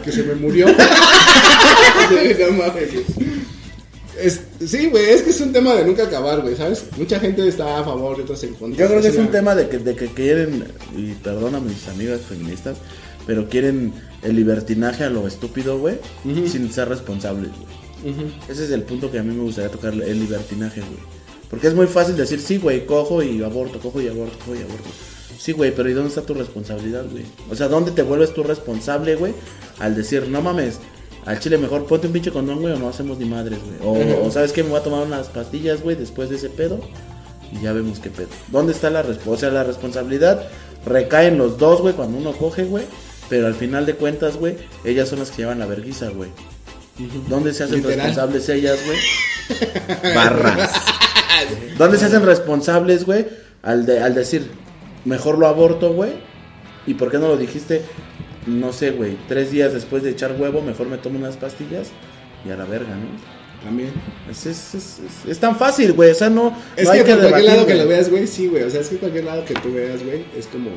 que 0.04 0.12
se 0.12 0.22
me 0.22 0.34
murió. 0.34 0.66
No 2.38 2.52
mames. 2.52 2.90
Es- 4.20 4.40
sí, 4.66 4.88
güey, 4.88 5.10
es 5.10 5.22
que 5.22 5.30
es 5.30 5.40
un 5.40 5.52
tema 5.52 5.74
de 5.74 5.84
nunca 5.84 6.04
acabar, 6.04 6.40
güey, 6.42 6.56
¿sabes? 6.56 6.84
Mucha 6.96 7.18
gente 7.20 7.46
está 7.46 7.78
a 7.80 7.84
favor 7.84 8.16
y 8.18 8.22
otros 8.22 8.42
en 8.44 8.54
contra. 8.54 8.78
Yo 8.80 8.88
creo 8.88 9.02
que 9.02 9.08
es 9.08 9.16
un 9.16 9.30
tema 9.30 9.54
de 9.54 9.68
que, 9.68 9.78
de 9.78 9.94
que 9.94 10.06
quieren, 10.08 10.64
y 10.96 11.12
perdona 11.14 11.58
a 11.58 11.60
mis 11.60 11.86
amigas 11.88 12.20
feministas, 12.22 12.76
pero 13.26 13.48
quieren 13.48 13.92
el 14.22 14.36
libertinaje 14.36 15.04
a 15.04 15.10
lo 15.10 15.26
estúpido, 15.26 15.78
güey, 15.78 15.96
sin 16.48 16.72
ser 16.72 16.88
responsables, 16.88 17.50
güey. 17.50 18.14
Ese 18.48 18.64
es 18.64 18.70
el 18.70 18.82
punto 18.82 19.10
que 19.10 19.18
a 19.18 19.22
mí 19.22 19.34
me 19.34 19.42
gustaría 19.42 19.70
tocar, 19.70 19.92
el 19.92 20.18
libertinaje, 20.20 20.80
güey. 20.80 21.16
Porque 21.50 21.66
es 21.68 21.74
muy 21.74 21.86
fácil 21.86 22.16
decir, 22.16 22.40
sí, 22.40 22.58
güey, 22.58 22.86
cojo 22.86 23.22
y 23.22 23.42
aborto, 23.42 23.78
cojo 23.80 24.00
y 24.00 24.08
aborto, 24.08 24.36
cojo 24.38 24.54
y 24.54 24.58
aborto. 24.62 24.88
Sí, 25.38 25.52
güey, 25.52 25.72
pero 25.74 25.88
¿y 25.88 25.92
dónde 25.92 26.08
está 26.08 26.22
tu 26.22 26.34
responsabilidad, 26.34 27.04
güey? 27.10 27.24
O 27.50 27.54
sea, 27.54 27.68
¿dónde 27.68 27.90
te 27.92 28.02
vuelves 28.02 28.32
tú 28.32 28.42
responsable, 28.42 29.14
güey? 29.16 29.32
Al 29.78 29.94
decir, 29.94 30.26
no 30.28 30.40
mames, 30.42 30.78
al 31.26 31.38
chile 31.40 31.58
mejor 31.58 31.86
ponte 31.86 32.06
un 32.06 32.12
pinche 32.12 32.30
condón, 32.30 32.60
güey, 32.60 32.72
o 32.74 32.78
no 32.78 32.88
hacemos 32.88 33.18
ni 33.18 33.26
madres, 33.26 33.58
güey. 33.62 34.22
O, 34.22 34.26
o 34.26 34.30
¿sabes 34.30 34.52
qué? 34.52 34.62
Me 34.62 34.70
voy 34.70 34.80
a 34.80 34.82
tomar 34.82 35.04
unas 35.04 35.28
pastillas, 35.28 35.82
güey, 35.82 35.96
después 35.96 36.30
de 36.30 36.36
ese 36.36 36.48
pedo 36.48 36.80
y 37.52 37.62
ya 37.62 37.72
vemos 37.72 37.98
qué 37.98 38.10
pedo. 38.10 38.28
¿Dónde 38.48 38.72
está 38.72 38.90
la 38.90 39.02
responsabilidad? 39.02 39.34
O 39.34 39.38
sea, 39.38 39.50
la 39.50 39.64
responsabilidad 39.64 40.48
recae 40.84 41.28
en 41.28 41.38
los 41.38 41.58
dos, 41.58 41.80
güey, 41.80 41.94
cuando 41.94 42.18
uno 42.18 42.32
coge, 42.32 42.64
güey. 42.64 42.84
Pero 43.28 43.48
al 43.48 43.54
final 43.54 43.86
de 43.86 43.94
cuentas, 43.94 44.36
güey, 44.36 44.56
ellas 44.84 45.08
son 45.08 45.18
las 45.18 45.30
que 45.30 45.38
llevan 45.38 45.58
la 45.58 45.66
verguiza, 45.66 46.08
güey. 46.10 46.30
¿Dónde 47.28 47.52
se 47.52 47.64
hacen 47.64 47.76
Literal. 47.78 47.96
responsables 47.98 48.48
ellas, 48.48 48.78
güey? 48.86 50.14
Barras. 50.14 50.70
¿Dónde 51.76 51.98
se 51.98 52.06
hacen 52.06 52.24
responsables, 52.24 53.04
güey? 53.04 53.26
Al, 53.62 53.84
de, 53.84 54.00
al 54.00 54.14
decir, 54.14 54.48
mejor 55.04 55.38
lo 55.38 55.46
aborto, 55.48 55.92
güey. 55.92 56.12
¿Y 56.86 56.94
por 56.94 57.10
qué 57.10 57.18
no 57.18 57.26
lo 57.28 57.36
dijiste? 57.36 57.82
No 58.46 58.72
sé, 58.72 58.90
güey. 58.92 59.16
Tres 59.28 59.50
días 59.50 59.72
después 59.72 60.02
de 60.02 60.10
echar 60.10 60.36
huevo, 60.38 60.62
mejor 60.62 60.86
me 60.88 60.98
tomo 60.98 61.18
unas 61.18 61.36
pastillas 61.36 61.88
y 62.46 62.50
a 62.50 62.56
la 62.56 62.64
verga, 62.64 62.90
¿no? 62.94 63.64
También. 63.64 63.90
Es, 64.30 64.46
es, 64.46 64.74
es, 64.74 65.00
es- 65.26 65.38
tan 65.40 65.56
fácil, 65.56 65.92
güey. 65.92 66.10
O 66.10 66.14
sea, 66.14 66.30
no. 66.30 66.56
Es 66.76 66.84
no 66.86 66.92
que 66.92 66.98
hay 66.98 67.04
por 67.04 67.18
cualquier 67.30 67.44
lado 67.44 67.66
que 67.66 67.74
lo 67.74 67.88
veas, 67.88 68.08
güey, 68.10 68.26
sí, 68.26 68.46
güey. 68.46 68.62
O 68.62 68.70
sea, 68.70 68.80
es 68.80 68.88
que 68.88 68.96
cualquier 68.98 69.24
lado 69.24 69.44
que 69.44 69.54
tú 69.54 69.72
veas, 69.72 70.04
güey, 70.04 70.24
es 70.36 70.46
como. 70.46 70.70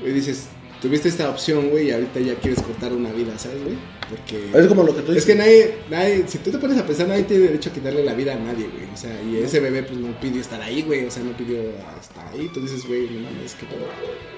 güey, 0.00 0.12
dices, 0.12 0.46
tuviste 0.80 1.08
esta 1.08 1.28
opción, 1.30 1.70
güey, 1.70 1.88
y 1.88 1.90
ahorita 1.90 2.20
ya 2.20 2.34
quieres 2.36 2.62
cortar 2.62 2.92
una 2.92 3.10
vida, 3.10 3.36
¿sabes, 3.38 3.62
güey? 3.64 3.76
Porque. 4.10 4.50
Es 4.58 4.66
como 4.66 4.82
lo 4.82 4.94
que 4.94 5.02
tú 5.02 5.12
Es 5.12 5.16
dices. 5.16 5.26
que 5.26 5.34
nadie, 5.34 5.74
nadie, 5.90 6.24
si 6.26 6.38
tú 6.38 6.50
te 6.50 6.58
pones 6.58 6.78
a 6.78 6.86
pensar, 6.86 7.08
nadie 7.08 7.22
tiene 7.24 7.44
derecho 7.44 7.70
a 7.70 7.72
quitarle 7.72 8.04
la 8.04 8.14
vida 8.14 8.34
a 8.34 8.36
nadie, 8.36 8.68
güey. 8.72 8.84
O 8.92 8.96
sea, 8.96 9.10
y 9.22 9.38
ese 9.42 9.60
bebé, 9.60 9.82
pues 9.82 9.98
no 9.98 10.18
pidió 10.20 10.40
estar 10.40 10.60
ahí, 10.60 10.82
güey. 10.82 11.04
O 11.06 11.10
sea, 11.10 11.22
no 11.22 11.36
pidió 11.36 11.58
estar 12.00 12.26
ahí. 12.32 12.50
Tú 12.52 12.60
dices, 12.60 12.86
güey, 12.86 13.08
no 13.10 13.20
mames, 13.30 13.54
qué 13.54 13.66
pedo. 13.66 13.86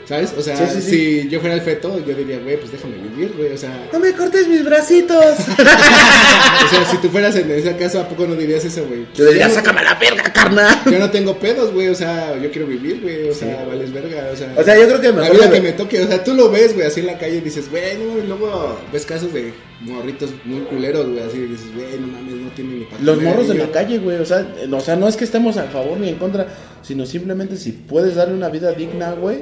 ¿Sabes? 0.06 0.32
O 0.38 0.42
sea, 0.42 0.56
Sí, 0.56 0.64
sí, 0.76 0.82
sí. 0.82 0.90
si 1.22 1.28
yo 1.28 1.40
fuera 1.40 1.56
el 1.56 1.62
feto, 1.62 1.98
yo 2.06 2.14
diría, 2.14 2.38
güey, 2.38 2.56
pues 2.58 2.70
déjame 2.70 2.96
vivir, 2.96 3.32
güey. 3.36 3.52
O 3.52 3.58
sea, 3.58 3.88
No 3.92 3.98
me 3.98 4.12
cortes 4.12 4.46
mis 4.48 4.64
bracitos. 4.64 5.16
o 5.48 6.68
sea, 6.70 6.84
si 6.90 6.96
tú 6.98 7.08
fueras 7.10 7.34
en 7.36 7.50
ese 7.50 7.76
caso, 7.76 8.00
¿a 8.00 8.08
poco 8.08 8.26
no 8.26 8.34
dirías 8.34 8.64
eso, 8.64 8.84
güey? 8.86 9.06
Yo 9.14 9.24
diría, 9.26 9.50
sácame 9.50 9.82
la 9.82 9.94
verga, 9.94 10.22
carnal. 10.32 10.80
Yo 10.90 10.98
no 10.98 11.10
tengo 11.10 11.36
pedos, 11.38 11.72
güey, 11.72 11.88
o 11.88 11.94
sea, 11.94 12.36
yo 12.40 12.50
quiero 12.50 12.66
vivir, 12.66 13.00
güey, 13.02 13.28
o 13.28 13.34
sea, 13.34 13.64
vales 13.64 13.92
verga, 13.92 14.30
o 14.32 14.36
sea. 14.36 14.54
O 14.56 14.62
sea, 14.62 14.78
yo 14.78 14.86
creo 14.86 15.00
que 15.00 15.08
La 15.08 15.12
mejor 15.14 15.36
vida 15.36 15.50
que 15.50 15.60
me 15.60 15.72
toque, 15.72 16.00
o 16.02 16.06
sea, 16.06 16.22
tú 16.22 16.34
lo 16.34 16.50
ves, 16.50 16.74
güey, 16.74 16.86
así 16.86 17.00
en 17.00 17.06
la 17.06 17.18
calle 17.18 17.36
y 17.36 17.40
dices, 17.40 17.68
güey, 17.70 17.82
no 17.98 18.24
luego 18.26 18.78
ves 18.92 19.04
casos 19.06 19.32
de 19.32 19.52
morritos 19.80 20.30
muy 20.44 20.60
culeros, 20.60 21.06
güey, 21.08 21.20
así 21.20 21.36
y 21.38 21.46
dices, 21.46 21.74
güey, 21.74 21.98
no 22.00 22.06
mames, 22.06 22.34
no 22.34 22.48
tienen 22.50 22.78
ni 22.80 22.84
para 22.86 23.02
Los 23.02 23.20
morros 23.22 23.48
de 23.48 23.54
niño". 23.54 23.66
la 23.66 23.72
calle, 23.72 23.98
güey. 23.98 24.18
O 24.18 24.24
sea, 24.24 24.46
o 24.70 24.80
sea, 24.80 24.96
no 24.96 25.06
es 25.08 25.16
que 25.16 25.24
estemos 25.24 25.56
a 25.56 25.64
favor 25.64 25.98
ni 25.98 26.08
en 26.08 26.16
contra, 26.16 26.46
sino 26.82 27.04
simplemente 27.06 27.56
si 27.56 27.72
puedes 27.72 28.14
darle 28.14 28.34
una 28.34 28.48
vida 28.48 28.72
digna, 28.72 29.12
güey, 29.12 29.40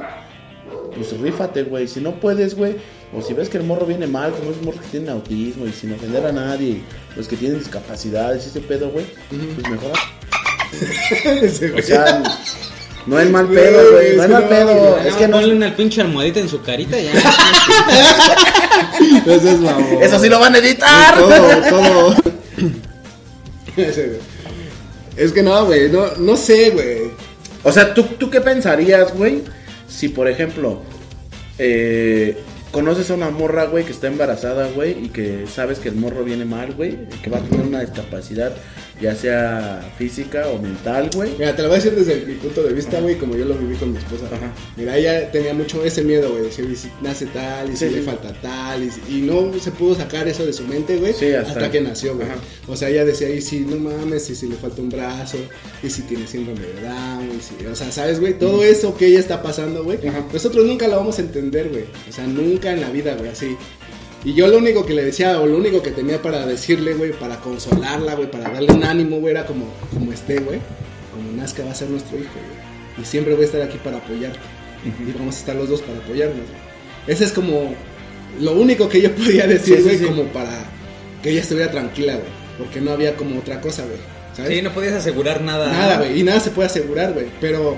pues 0.96 1.18
rífate, 1.20 1.62
güey. 1.64 1.86
Si 1.88 2.00
no 2.00 2.20
puedes, 2.20 2.54
güey, 2.56 2.76
o 3.16 3.22
si 3.22 3.32
ves 3.34 3.48
que 3.48 3.58
el 3.58 3.64
morro 3.64 3.86
viene 3.86 4.06
mal, 4.06 4.32
como 4.32 4.50
es 4.50 4.56
un 4.58 4.66
morro 4.66 4.80
que 4.80 4.88
tiene 4.88 5.10
autismo 5.10 5.66
y 5.66 5.72
sin 5.72 5.92
ofender 5.92 6.24
a 6.26 6.32
nadie, 6.32 6.80
los 7.16 7.28
que 7.28 7.36
tienen 7.36 7.58
discapacidades 7.58 8.44
y 8.44 8.48
ese 8.48 8.60
pedo, 8.60 8.90
güey, 8.90 9.06
pues 9.28 9.68
mejor. 9.70 9.92
O 11.78 11.82
sea, 11.82 12.22
No 13.06 13.20
es 13.20 13.30
mal 13.30 13.46
pedo, 13.46 13.92
güey. 13.92 14.16
No 14.16 14.22
es 14.22 14.26
que 14.28 14.32
mal 14.32 14.48
pedo. 14.48 14.74
güey. 14.94 15.06
Es 15.08 15.14
que 15.14 15.28
no. 15.28 15.36
Ponle 15.36 15.54
una 15.54 15.76
pinche 15.76 16.00
almohadita 16.00 16.40
en 16.40 16.48
su 16.48 16.60
carita 16.62 16.98
ya. 16.98 17.12
Eso 19.26 19.48
es 19.48 19.60
mamón. 19.60 20.02
Eso 20.02 20.18
sí 20.18 20.28
lo 20.28 20.38
van 20.38 20.54
a 20.54 20.58
editar. 20.58 21.18
Todo, 21.18 21.68
todo. 21.68 22.14
Güey. 23.76 23.88
Es 25.16 25.32
que 25.32 25.42
no, 25.42 25.66
güey, 25.66 25.90
no, 25.90 26.06
no 26.18 26.36
sé, 26.36 26.70
güey. 26.70 27.10
O 27.64 27.72
sea, 27.72 27.92
¿tú, 27.92 28.04
¿tú 28.18 28.30
qué 28.30 28.40
pensarías, 28.40 29.12
güey? 29.16 29.42
Si, 29.88 30.08
por 30.08 30.28
ejemplo, 30.28 30.82
eh, 31.58 32.36
conoces 32.74 33.10
a 33.10 33.14
una 33.14 33.30
morra, 33.30 33.64
güey, 33.66 33.84
que 33.84 33.92
está 33.92 34.08
embarazada, 34.08 34.68
güey, 34.72 35.06
y 35.06 35.08
que 35.08 35.46
sabes 35.46 35.78
que 35.78 35.88
el 35.88 35.94
morro 35.94 36.24
viene 36.24 36.44
mal, 36.44 36.74
güey, 36.74 37.08
que 37.22 37.30
va 37.30 37.38
a 37.38 37.40
tener 37.40 37.64
una 37.64 37.80
discapacidad, 37.80 38.52
ya 39.00 39.14
sea 39.14 39.80
física 39.96 40.48
o 40.48 40.58
mental, 40.58 41.08
güey. 41.14 41.30
Mira, 41.38 41.54
te 41.54 41.62
lo 41.62 41.68
voy 41.68 41.78
a 41.78 41.80
decir 41.82 41.96
desde 41.96 42.26
mi 42.26 42.34
punto 42.34 42.62
de 42.62 42.72
vista, 42.72 43.00
güey, 43.00 43.16
como 43.16 43.36
yo 43.36 43.44
lo 43.44 43.54
viví 43.54 43.76
con 43.76 43.92
mi 43.92 43.98
esposa. 43.98 44.26
Ajá. 44.26 44.52
Mira, 44.76 44.96
ella 44.96 45.30
tenía 45.30 45.54
mucho 45.54 45.84
ese 45.84 46.02
miedo, 46.02 46.30
güey, 46.30 46.42
de 46.44 46.52
si 46.52 46.74
si 46.76 46.90
nace 47.00 47.26
tal 47.26 47.70
y 47.70 47.76
si 47.76 47.88
Sí, 47.88 47.94
le 47.94 48.02
falta 48.02 48.32
tal. 48.42 48.82
Y, 49.08 49.20
no 49.22 49.52
se 49.60 49.70
pudo 49.70 49.94
sacar 49.94 50.26
eso 50.28 50.44
de 50.44 50.52
su 50.52 50.64
mente, 50.66 50.96
güey, 50.96 51.12
Sí, 51.14 51.32
hasta- 51.32 51.52
hasta, 51.52 51.70
que 51.70 51.80
nació, 51.80 52.14
güey. 52.16 52.26
O 52.66 52.76
sea, 52.76 52.88
ella 52.88 53.04
decía, 53.04 53.30
y 53.30 53.40
si 53.40 53.60
no 53.60 53.76
mames, 53.76 54.28
y 54.30 54.34
si 54.34 54.48
le 54.48 54.56
falta 54.56 54.82
un 54.82 54.90
brazo, 54.90 55.38
y 55.82 55.88
si 55.90 56.02
tiene 56.02 56.26
síndrome 56.26 56.60
de 56.60 56.82
Down, 56.82 57.30
y 57.38 57.40
si- 57.40 57.66
o 57.66 57.74
sea, 57.76 57.90
¿sabes, 57.92 58.18
güey? 58.20 58.38
Todo 58.38 58.64
eso 58.64 58.96
que 58.96 59.06
ella 59.06 59.20
está 59.20 59.42
pasando, 59.42 59.84
güey, 59.84 59.98
nosotros 60.32 60.64
nunca 60.66 60.88
lo 60.88 60.96
vamos 60.96 61.18
a 61.18 61.22
entender, 61.22 61.68
güey. 61.68 61.84
O 62.08 62.12
sea, 62.12 62.26
nunca 62.26 62.63
en 62.72 62.80
la 62.80 62.90
vida, 62.90 63.14
güey, 63.16 63.30
así. 63.30 63.56
Y 64.24 64.32
yo 64.32 64.46
lo 64.48 64.56
único 64.58 64.86
que 64.86 64.94
le 64.94 65.04
decía, 65.04 65.38
o 65.40 65.46
lo 65.46 65.56
único 65.58 65.82
que 65.82 65.90
tenía 65.90 66.20
para 66.22 66.46
decirle, 66.46 66.94
güey, 66.94 67.12
para 67.12 67.36
consolarla, 67.40 68.14
güey, 68.14 68.30
para 68.30 68.50
darle 68.50 68.72
un 68.72 68.82
ánimo, 68.84 69.18
güey, 69.20 69.32
era 69.32 69.44
como, 69.46 69.66
como 69.92 70.12
esté, 70.12 70.38
güey. 70.40 70.60
Como 71.12 71.30
nazca 71.32 71.64
va 71.64 71.72
a 71.72 71.74
ser 71.74 71.90
nuestro 71.90 72.18
hijo, 72.18 72.32
güey. 72.32 73.02
Y 73.02 73.04
siempre 73.04 73.34
voy 73.34 73.42
a 73.42 73.46
estar 73.46 73.62
aquí 73.62 73.78
para 73.82 73.98
apoyarte. 73.98 74.38
Y 74.84 75.12
vamos 75.12 75.36
a 75.36 75.38
estar 75.38 75.56
los 75.56 75.68
dos 75.68 75.82
para 75.82 75.98
apoyarnos, 75.98 76.36
güey. 76.36 76.58
Ese 77.06 77.24
es 77.24 77.32
como 77.32 77.74
lo 78.40 78.52
único 78.52 78.88
que 78.88 79.00
yo 79.02 79.12
podía 79.14 79.46
decir, 79.46 79.76
Sí, 79.76 79.82
sí, 79.82 79.82
güey, 79.82 79.98
sí. 79.98 80.04
como 80.04 80.24
para 80.24 80.64
que 81.22 81.30
ella 81.30 81.40
estuviera 81.42 81.70
tranquila, 81.70 82.14
güey. 82.14 82.28
Porque 82.58 82.80
no 82.80 82.92
había 82.92 83.16
como 83.16 83.38
otra 83.38 83.60
cosa, 83.60 83.84
güey. 83.84 83.98
¿Sabes? 84.34 84.52
Sí, 84.56 84.62
no 84.62 84.72
podías 84.72 84.94
asegurar 84.94 85.42
nada. 85.42 85.70
Nada, 85.70 85.98
güey. 85.98 86.20
Y 86.20 86.22
nada 86.22 86.40
se 86.40 86.50
puede 86.50 86.66
asegurar, 86.66 87.12
güey. 87.12 87.26
Pero 87.40 87.76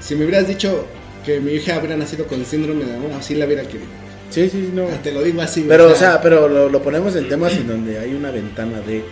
si 0.00 0.14
me 0.14 0.24
hubieras 0.24 0.46
dicho 0.46 0.86
que 1.24 1.40
mi 1.40 1.52
hija 1.52 1.78
hubiera 1.78 1.96
nacido 1.96 2.26
con 2.26 2.44
síndrome 2.44 2.84
de 2.84 2.92
Down, 2.92 3.12
así 3.12 3.34
la 3.34 3.46
hubiera 3.46 3.62
querido. 3.62 3.99
Sí, 4.30 4.48
sí, 4.48 4.70
no. 4.72 4.84
Ah, 4.84 5.00
Te 5.02 5.12
lo 5.12 5.22
digo 5.22 5.42
así. 5.42 5.64
Pero, 5.68 5.90
o 5.90 5.94
sea, 5.94 6.20
pero 6.20 6.48
lo, 6.48 6.68
lo 6.68 6.82
ponemos 6.82 7.14
en 7.16 7.28
temas 7.28 7.52
en 7.54 7.66
donde 7.66 7.98
hay 7.98 8.14
una 8.14 8.30
ventana 8.30 8.80
de, 8.80 9.02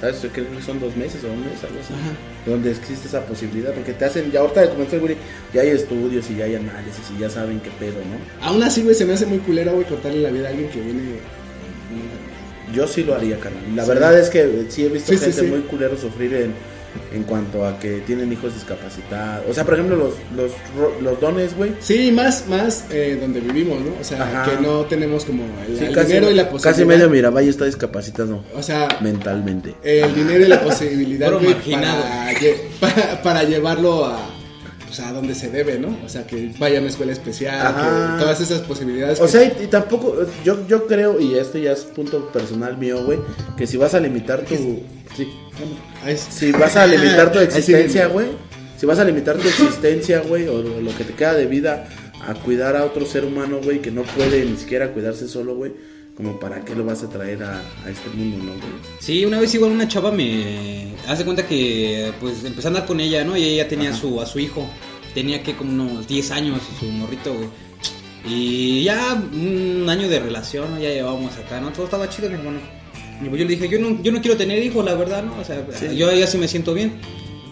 ¿sabes? 0.00 0.20
Yo 0.22 0.28
creo 0.30 0.46
que 0.50 0.62
son 0.62 0.80
dos 0.80 0.96
meses 0.96 1.22
o 1.24 1.32
un 1.32 1.40
mes, 1.40 1.62
algo 1.62 1.78
así. 1.80 1.94
Ajá. 1.94 2.12
Donde 2.44 2.70
existe 2.72 3.06
esa 3.08 3.24
posibilidad, 3.24 3.72
porque 3.72 3.92
te 3.92 4.04
hacen, 4.04 4.30
ya 4.32 4.40
ahorita 4.40 4.68
como 4.70 4.84
el 4.84 5.00
güey, 5.00 5.16
ya 5.54 5.62
hay 5.62 5.68
estudios 5.68 6.28
y 6.30 6.36
ya 6.36 6.44
hay 6.46 6.56
análisis 6.56 7.04
y 7.16 7.20
ya 7.20 7.30
saben 7.30 7.60
qué 7.60 7.70
pedo, 7.78 7.98
¿no? 8.00 8.46
Aún 8.46 8.62
así, 8.62 8.82
güey, 8.82 8.94
se 8.94 9.04
me 9.04 9.12
hace 9.14 9.26
muy 9.26 9.38
culero, 9.38 9.72
güey, 9.72 9.84
cortarle 9.86 10.20
la 10.20 10.30
vida 10.30 10.48
a 10.48 10.50
alguien 10.50 10.68
que 10.70 10.80
viene. 10.80 11.02
Yo 12.74 12.86
sí 12.86 13.02
lo 13.02 13.14
haría, 13.14 13.38
carnal. 13.38 13.62
La 13.74 13.84
Sí. 13.84 13.88
verdad 13.88 14.18
es 14.18 14.28
que 14.28 14.66
sí 14.68 14.84
he 14.84 14.88
visto 14.88 15.12
sí, 15.12 15.18
gente 15.18 15.40
sí. 15.40 15.46
muy 15.46 15.60
culero 15.60 15.96
sufrir 15.96 16.34
en, 16.34 16.52
en 17.12 17.22
cuanto 17.24 17.64
a 17.66 17.78
que 17.78 18.00
tienen 18.06 18.32
hijos 18.32 18.54
discapacitados. 18.54 19.44
O 19.48 19.54
sea, 19.54 19.64
por 19.64 19.74
ejemplo, 19.74 19.96
los, 19.96 20.14
los, 20.36 20.52
ro- 20.76 20.94
los 21.00 21.20
dones, 21.20 21.56
güey. 21.56 21.72
Sí, 21.80 22.10
más, 22.12 22.46
más 22.48 22.84
eh, 22.90 23.16
donde 23.20 23.40
vivimos, 23.40 23.80
¿no? 23.80 23.92
O 24.00 24.04
sea, 24.04 24.22
Ajá. 24.22 24.50
que 24.50 24.60
no 24.62 24.80
tenemos 24.86 25.24
como 25.24 25.44
el, 25.66 25.78
Sí, 25.78 25.84
el 25.86 25.94
casi, 25.94 26.08
dinero 26.08 26.30
y 26.30 26.34
la 26.34 26.50
posibilidad. 26.50 26.70
casi 26.70 26.84
medio 26.84 27.10
Miravalle 27.10 27.50
está 27.50 27.64
discapacitado 27.64 28.42
O 28.54 28.62
sea, 28.62 28.88
mentalmente. 29.00 29.74
el 29.82 30.14
dinero 30.14 30.44
y 30.44 30.48
la 30.48 30.60
posibilidad, 30.60 31.32
güey, 31.32 31.54
para, 32.80 33.22
para 33.22 33.42
llevarlo 33.44 34.04
a, 34.06 34.18
pues, 34.88 35.00
a 35.00 35.12
donde 35.12 35.34
se 35.34 35.50
debe, 35.50 35.78
¿no? 35.78 35.96
O 36.04 36.08
sea, 36.08 36.26
que 36.26 36.50
vaya 36.58 36.78
a 36.78 36.80
una 36.80 36.90
escuela 36.90 37.12
especial, 37.12 37.74
que 37.74 38.20
todas 38.22 38.40
esas 38.40 38.60
posibilidades. 38.62 39.20
O 39.20 39.26
que- 39.26 39.28
sea, 39.30 39.44
y, 39.44 39.64
y 39.64 39.66
tampoco, 39.68 40.16
yo, 40.44 40.66
yo 40.66 40.86
creo, 40.86 41.20
y 41.20 41.34
esto 41.36 41.58
ya 41.58 41.72
es 41.72 41.84
punto 41.84 42.30
personal 42.32 42.76
mío, 42.76 43.04
güey, 43.04 43.18
que 43.56 43.66
si 43.66 43.76
vas 43.76 43.94
a 43.94 44.00
limitar 44.00 44.42
tu... 44.42 44.54
Sí, 45.16 45.28
es- 46.06 46.26
si 46.30 46.52
vas 46.52 46.76
a 46.76 46.86
limitar 46.86 47.30
tu 47.32 47.38
existencia, 47.40 48.06
güey, 48.08 48.26
si 48.76 48.86
vas 48.86 48.98
a 48.98 49.04
limitar 49.04 49.36
tu 49.36 49.46
existencia, 49.48 50.20
güey, 50.20 50.48
o 50.48 50.62
lo 50.62 50.96
que 50.96 51.04
te 51.04 51.12
queda 51.14 51.34
de 51.34 51.46
vida 51.46 51.86
a 52.26 52.34
cuidar 52.34 52.76
a 52.76 52.84
otro 52.84 53.06
ser 53.06 53.24
humano, 53.24 53.60
güey, 53.62 53.80
que 53.80 53.90
no 53.90 54.02
puede 54.02 54.44
ni 54.44 54.56
siquiera 54.56 54.92
cuidarse 54.92 55.28
solo, 55.28 55.54
güey, 55.56 55.72
como 56.18 56.38
para 56.40 56.64
qué 56.64 56.74
lo 56.74 56.84
vas 56.84 57.02
a 57.04 57.08
traer 57.08 57.42
a, 57.44 57.62
a 57.86 57.90
este 57.90 58.10
mundo, 58.10 58.38
¿no, 58.38 58.50
güey? 58.52 58.72
Sí, 58.98 59.24
una 59.24 59.38
vez 59.38 59.54
igual 59.54 59.70
una 59.70 59.86
chava 59.86 60.10
me 60.10 60.88
hace 61.06 61.24
cuenta 61.24 61.46
que 61.46 62.12
pues 62.20 62.44
empecé 62.44 62.66
a 62.66 62.70
andar 62.70 62.86
con 62.86 62.98
ella, 62.98 63.22
¿no? 63.24 63.36
Y 63.36 63.44
ella 63.44 63.68
tenía 63.68 63.94
su, 63.94 64.20
a 64.20 64.26
su 64.26 64.40
hijo. 64.40 64.68
Tenía 65.14 65.42
que 65.44 65.54
como 65.54 65.70
unos 65.72 66.08
10 66.08 66.30
años 66.32 66.60
su 66.80 66.86
morrito, 66.86 67.32
güey. 67.32 67.48
Y 68.26 68.82
ya 68.82 69.14
un 69.14 69.86
año 69.88 70.08
de 70.08 70.18
relación, 70.18 70.72
¿no? 70.74 70.80
ya 70.80 70.88
llevábamos 70.90 71.36
acá, 71.36 71.60
¿no? 71.60 71.70
Todo 71.72 71.84
estaba 71.84 72.08
chido, 72.10 72.28
mi 72.28 72.34
hermano. 72.34 72.58
Y 73.24 73.28
pues 73.28 73.40
yo 73.40 73.46
le 73.48 73.54
dije, 73.56 73.68
yo 73.68 73.78
no, 73.78 74.02
yo 74.02 74.10
no 74.12 74.20
quiero 74.20 74.36
tener 74.36 74.62
hijos, 74.62 74.84
la 74.84 74.94
verdad, 74.94 75.22
¿no? 75.22 75.38
O 75.40 75.44
sea, 75.44 75.64
Sí. 75.72 75.96
yo 75.96 76.12
ya 76.12 76.26
sí 76.26 76.36
me 76.36 76.48
siento 76.48 76.74
bien. 76.74 76.94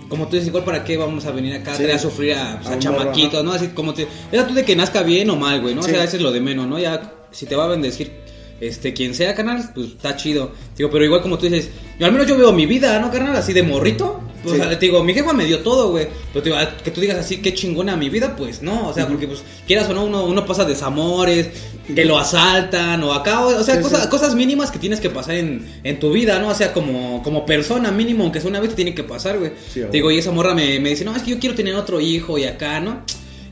Como 0.09 0.27
tú 0.27 0.33
dices, 0.37 0.49
igual 0.49 0.65
para 0.65 0.83
qué 0.85 0.97
vamos 0.97 1.25
a 1.27 1.31
venir 1.31 1.55
acá 1.55 1.75
Sí. 1.77 1.85
a 1.89 1.99
sufrir 1.99 2.35
a, 2.35 2.57
pues, 2.61 2.69
A 2.69 2.75
a 2.75 2.79
chamaquitos, 2.81 3.45
¿no? 3.45 3.53
Así 3.53 3.69
como 3.69 3.95
te... 3.95 4.07
Era 4.31 4.47
tú 4.47 4.55
de 4.55 4.65
que 4.65 4.75
nazca 4.77 5.03
bien 5.03 5.31
o 5.31 5.37
mal, 5.37 5.61
güey, 5.61 5.75
¿no? 5.75 5.83
Sí. 5.83 5.91
O 5.91 5.95
sea, 5.95 6.05
eso 6.05 6.17
es 6.17 6.23
lo 6.23 6.31
de 6.33 6.41
menos, 6.41 6.67
¿no? 6.67 6.79
Ya, 6.79 7.15
si 7.31 7.47
te 7.47 7.57
va 7.57 7.65
a 7.65 7.69
bendecir 7.69 8.26
este, 8.61 8.93
quien 8.93 9.15
sea, 9.15 9.35
canal, 9.35 9.71
pues 9.75 9.89
está 9.89 10.17
chido. 10.17 10.53
Digo, 10.77 10.91
pero 10.91 11.05
igual 11.05 11.23
como 11.23 11.39
tú 11.39 11.47
dices, 11.47 11.69
yo 11.99 12.07
al 12.07 12.13
menos 12.13 12.27
yo 12.27 12.37
veo 12.37 12.53
mi 12.53 12.67
vida, 12.67 12.99
¿no, 12.99 13.11
carnal? 13.11 13.37
Así 13.37 13.53
de 13.53 13.63
morrito. 13.63 14.21
Pues, 14.43 14.55
Sí. 14.57 14.61
o 14.61 14.65
sea, 14.65 14.79
te 14.79 14.87
digo, 14.87 15.03
mi 15.03 15.13
jefa 15.13 15.33
me 15.33 15.45
dio 15.45 15.59
todo, 15.61 15.91
güey. 15.91 16.07
Pero 16.33 16.43
te 16.43 16.51
digo, 16.51 16.61
ah, 16.61 16.77
que 16.85 16.93
tú 16.93 17.01
digas 17.01 17.17
así, 17.19 17.39
qué 17.39 17.53
chingona 17.53 17.97
mi 17.97 18.09
vida, 18.11 18.37
pues 18.37 18.63
no. 18.63 18.89
O 18.89 18.95
sea, 18.95 19.09
porque 19.09 19.27
pues 19.27 19.43
quieras 19.67 19.89
o 19.91 19.93
no, 19.95 20.05
uno, 20.05 20.25
uno 20.25 20.47
pasa 20.47 20.65
desamores, 20.65 21.49
que 21.93 22.05
lo 22.05 22.17
asaltan 22.17 23.03
o 23.03 23.13
acá. 23.13 23.45
O, 23.45 23.59
o 23.59 23.63
sea, 23.65 23.77
Sí, 23.77 23.83
cosas, 23.83 24.03
sí. 24.05 24.09
cosas 24.09 24.35
mínimas 24.37 24.71
que 24.71 24.79
tienes 24.79 25.01
que 25.01 25.11
pasar 25.11 25.35
en, 25.35 25.67
en 25.83 25.99
tu 25.99 26.13
vida, 26.13 26.39
¿no? 26.39 26.49
O 26.51 26.55
sea, 26.55 26.73
como, 26.73 27.23
como 27.25 27.45
persona 27.45 27.91
mínimo, 27.91 28.23
aunque 28.23 28.41
sea 28.41 28.49
una 28.49 28.61
vez, 28.61 28.71
te 28.71 28.77
tiene 28.77 28.95
que 28.95 29.03
pasar, 29.03 29.39
güey. 29.39 29.51
Te 29.75 29.89
digo, 29.89 30.13
y 30.13 30.19
esa 30.19 30.31
morra 30.31 30.55
me, 30.55 30.79
me 30.79 30.91
dice, 30.91 31.05
no, 31.05 31.17
es 31.17 31.23
que 31.25 31.33
yo 31.33 31.39
quiero 31.41 31.57
tener 31.57 31.75
otro 31.75 32.01
hijo 32.01 32.39
y 32.39 32.45
acá, 32.45 32.79
¿no? 32.79 33.01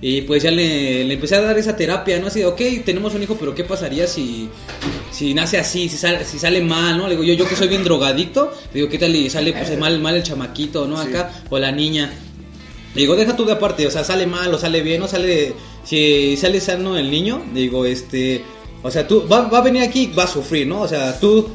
Y 0.01 0.23
pues 0.23 0.43
ya 0.43 0.51
le, 0.51 1.05
le 1.05 1.15
empecé 1.15 1.37
a 1.37 1.41
dar 1.41 1.57
esa 1.59 1.77
terapia, 1.77 2.19
¿no? 2.19 2.27
Así 2.27 2.41
de, 2.41 2.47
ok, 2.47 2.61
tenemos 2.85 3.15
un 3.15 3.23
hijo, 3.23 3.37
pero 3.39 3.55
¿qué 3.55 3.65
pasaría 3.65 4.07
si, 4.07 4.49
si 5.11 5.33
nace 5.33 5.59
así, 5.59 5.89
si 5.89 5.97
sale, 5.97 6.25
si 6.25 6.39
sale 6.39 6.61
mal, 6.61 6.99
¿no? 6.99 7.09
Le 7.09 7.17
digo, 7.17 7.25
yo, 7.25 7.35
yo 7.35 7.49
que 7.49 7.57
soy 7.57 7.69
bien 7.69 7.85
drogadicto, 7.85 8.53
le 8.73 8.81
digo, 8.81 8.89
¿qué 8.91 8.99
tal? 8.99 9.15
Y 9.15 9.31
sale 9.31 9.53
pues 9.53 9.79
mal, 9.79 10.01
mal 10.01 10.17
el 10.17 10.23
chamaquito, 10.23 10.87
¿no? 10.87 11.03
Sí. 11.03 11.09
Acá, 11.09 11.33
o 11.49 11.59
la 11.59 11.73
niña. 11.73 12.13
Le 12.95 13.01
digo, 13.01 13.17
deja 13.17 13.35
tú 13.35 13.45
de 13.45 13.53
aparte, 13.53 13.87
o 13.87 13.91
sea, 13.91 14.05
sale 14.05 14.27
mal 14.27 14.53
o 14.55 14.59
sale 14.59 14.83
bien, 14.83 15.03
o 15.03 15.09
sale. 15.09 15.55
Si 15.85 16.37
sale 16.37 16.61
sano 16.61 16.97
el 16.97 17.11
niño, 17.11 17.43
le 17.53 17.61
digo, 17.61 17.85
este. 17.85 18.45
O 18.83 18.91
sea, 18.91 19.09
tú 19.09 19.27
va, 19.27 19.49
va 19.49 19.59
a 19.59 19.63
venir 19.63 19.83
aquí, 19.83 20.13
va 20.17 20.25
a 20.25 20.29
sufrir, 20.29 20.67
¿no? 20.67 20.83
O 20.83 20.89
sea, 20.89 21.19
tú, 21.19 21.49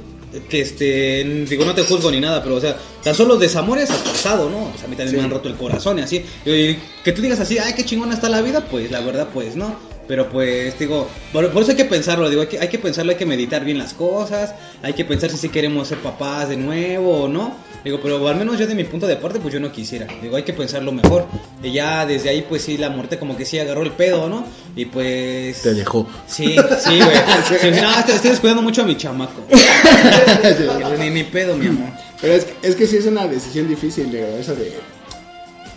este. 0.52 1.24
Digo, 1.50 1.66
no 1.66 1.74
te 1.74 1.84
juzgo 1.84 2.12
ni 2.12 2.20
nada, 2.20 2.44
pero, 2.44 2.56
o 2.56 2.62
sea, 2.62 2.78
tan 3.04 3.16
solo 3.16 3.38
desamores 3.38 3.90
has 3.90 3.98
pasado, 4.00 4.50
¿no? 4.50 4.72
O 4.74 4.74
sea, 4.78 4.86
a 4.86 4.88
mí 4.88 4.96
también 4.96 5.10
Sí. 5.10 5.16
me 5.18 5.24
han 5.24 5.30
roto 5.30 5.50
el 5.50 5.56
corazón 5.56 6.00
y 6.00 6.02
así. 6.04 6.24
Y 6.46 6.76
que 7.04 7.12
tú 7.12 7.22
digas 7.22 7.40
así, 7.40 7.58
ay, 7.58 7.74
qué 7.74 7.86
chingona 7.86 8.14
está 8.14 8.30
la 8.30 8.42
vida, 8.42 8.66
pues 8.70 8.92
la 8.92 9.00
verdad, 9.02 9.30
pues 9.34 9.56
no. 9.56 9.76
Pero 10.08 10.28
pues, 10.30 10.78
digo, 10.80 11.08
por, 11.32 11.50
por 11.52 11.62
eso 11.62 11.72
hay 11.72 11.78
que 11.78 11.86
pensarlo, 11.86 12.30
digo, 12.30 12.42
hay 12.42 12.48
que, 12.48 12.60
hay 12.60 12.68
que 12.68 12.80
pensarlo, 12.80 13.12
hay 13.12 13.18
que 13.18 13.28
meditar 13.28 13.64
bien 13.64 13.78
las 13.78 13.94
cosas, 13.94 14.56
hay 14.82 14.94
que 14.94 15.06
pensar 15.06 15.30
si 15.30 15.38
sí 15.38 15.50
queremos 15.50 15.88
ser 15.88 16.00
papás 16.00 16.50
de 16.50 16.58
nuevo 16.58 17.24
o 17.26 17.28
no. 17.28 17.56
Digo, 17.84 18.00
pero 18.02 18.28
al 18.28 18.36
menos 18.36 18.60
yo 18.60 18.68
de 18.68 18.76
mi 18.76 18.84
punto 18.84 19.08
de 19.08 19.16
parte, 19.16 19.40
pues 19.40 19.54
yo 19.54 19.60
no 19.60 19.72
quisiera. 19.72 20.06
Digo, 20.22 20.36
hay 20.36 20.44
que 20.44 20.54
pensarlo 20.54 20.92
mejor. 20.92 21.26
Y 21.64 21.72
ya 21.72 22.06
desde 22.06 22.30
ahí, 22.30 22.46
pues 22.48 22.62
sí, 22.62 22.78
la 22.78 22.90
muerte 22.90 23.18
como 23.18 23.38
que 23.38 23.46
sí 23.46 23.58
agarró 23.58 23.84
el 23.84 23.92
pedo, 23.92 24.28
¿no? 24.28 24.46
Y 24.76 24.86
pues... 24.86 25.62
Te 25.62 25.74
dejó. 25.74 26.08
Sí, 26.28 26.56
sí, 26.80 27.00
güey. 27.00 27.20
Sí, 27.60 27.68
no, 27.82 28.00
estoy, 28.00 28.30
descuidando 28.30 28.62
mucho 28.62 28.82
a 28.82 28.86
mi 28.86 28.98
chamaco. 28.98 29.42
ni, 31.00 31.10
ni 31.10 31.24
pedo, 31.24 31.56
mi 31.56 31.68
amor. 31.68 31.90
Pero 32.22 32.34
es, 32.34 32.48
es 32.62 32.76
que 32.76 32.86
sí 32.86 32.98
es 32.98 33.06
una 33.06 33.28
decisión 33.28 33.68
difícil, 33.68 34.08
güey, 34.08 34.40
eso 34.40 34.56
de. 34.56 34.74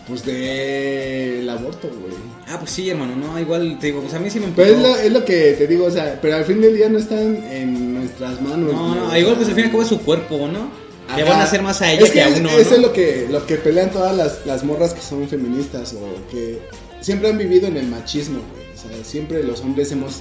Pues 0.08 0.24
de. 0.24 1.40
El 1.40 1.48
aborto, 1.48 1.88
güey. 1.88 2.14
Ah, 2.48 2.58
pues 2.58 2.72
sí, 2.72 2.90
hermano, 2.90 3.14
no, 3.16 3.38
igual 3.38 3.78
te 3.78 3.86
digo, 3.86 4.00
pues 4.00 4.12
a 4.14 4.18
mí 4.18 4.28
sí 4.28 4.40
me 4.40 4.48
Pero 4.48 4.74
es 4.74 4.82
lo, 4.82 4.96
es 4.96 5.12
lo 5.12 5.24
que 5.24 5.52
te 5.52 5.66
digo, 5.66 5.86
o 5.86 5.90
sea, 5.90 6.18
pero 6.20 6.36
al 6.36 6.44
fin 6.44 6.60
del 6.60 6.76
día 6.76 6.88
no 6.88 6.98
está 6.98 7.20
en, 7.20 7.42
en 7.50 7.94
nuestras 7.94 8.40
manos. 8.42 8.72
No, 8.72 8.94
no, 8.94 9.06
güey. 9.06 9.20
igual 9.20 9.36
pues 9.36 9.48
al 9.48 9.54
fin 9.54 9.62
y 9.62 9.66
al 9.66 9.70
cabo 9.70 9.82
es 9.82 9.88
su 9.88 10.00
cuerpo, 10.00 10.48
¿no? 10.48 10.81
Le 11.16 11.24
van 11.24 11.40
a 11.40 11.44
hacer 11.44 11.62
más 11.62 11.82
a 11.82 11.92
ella 11.92 12.04
Es 12.04 12.10
que, 12.10 12.22
a 12.22 12.28
uno, 12.28 12.48
Eso 12.50 12.70
¿no? 12.70 12.76
es 12.76 12.82
lo 12.82 12.92
que, 12.92 13.26
lo 13.30 13.46
que 13.46 13.56
pelean 13.56 13.90
todas 13.90 14.16
las, 14.16 14.46
las 14.46 14.64
morras 14.64 14.94
que 14.94 15.00
son 15.00 15.28
feministas 15.28 15.94
o 15.94 16.30
que 16.30 16.60
siempre 17.00 17.28
han 17.28 17.38
vivido 17.38 17.66
en 17.66 17.76
el 17.76 17.86
machismo, 17.86 18.40
güey. 18.52 18.66
O 18.74 18.78
sea, 18.78 19.04
siempre 19.04 19.42
los 19.42 19.60
hombres 19.60 19.92
hemos 19.92 20.20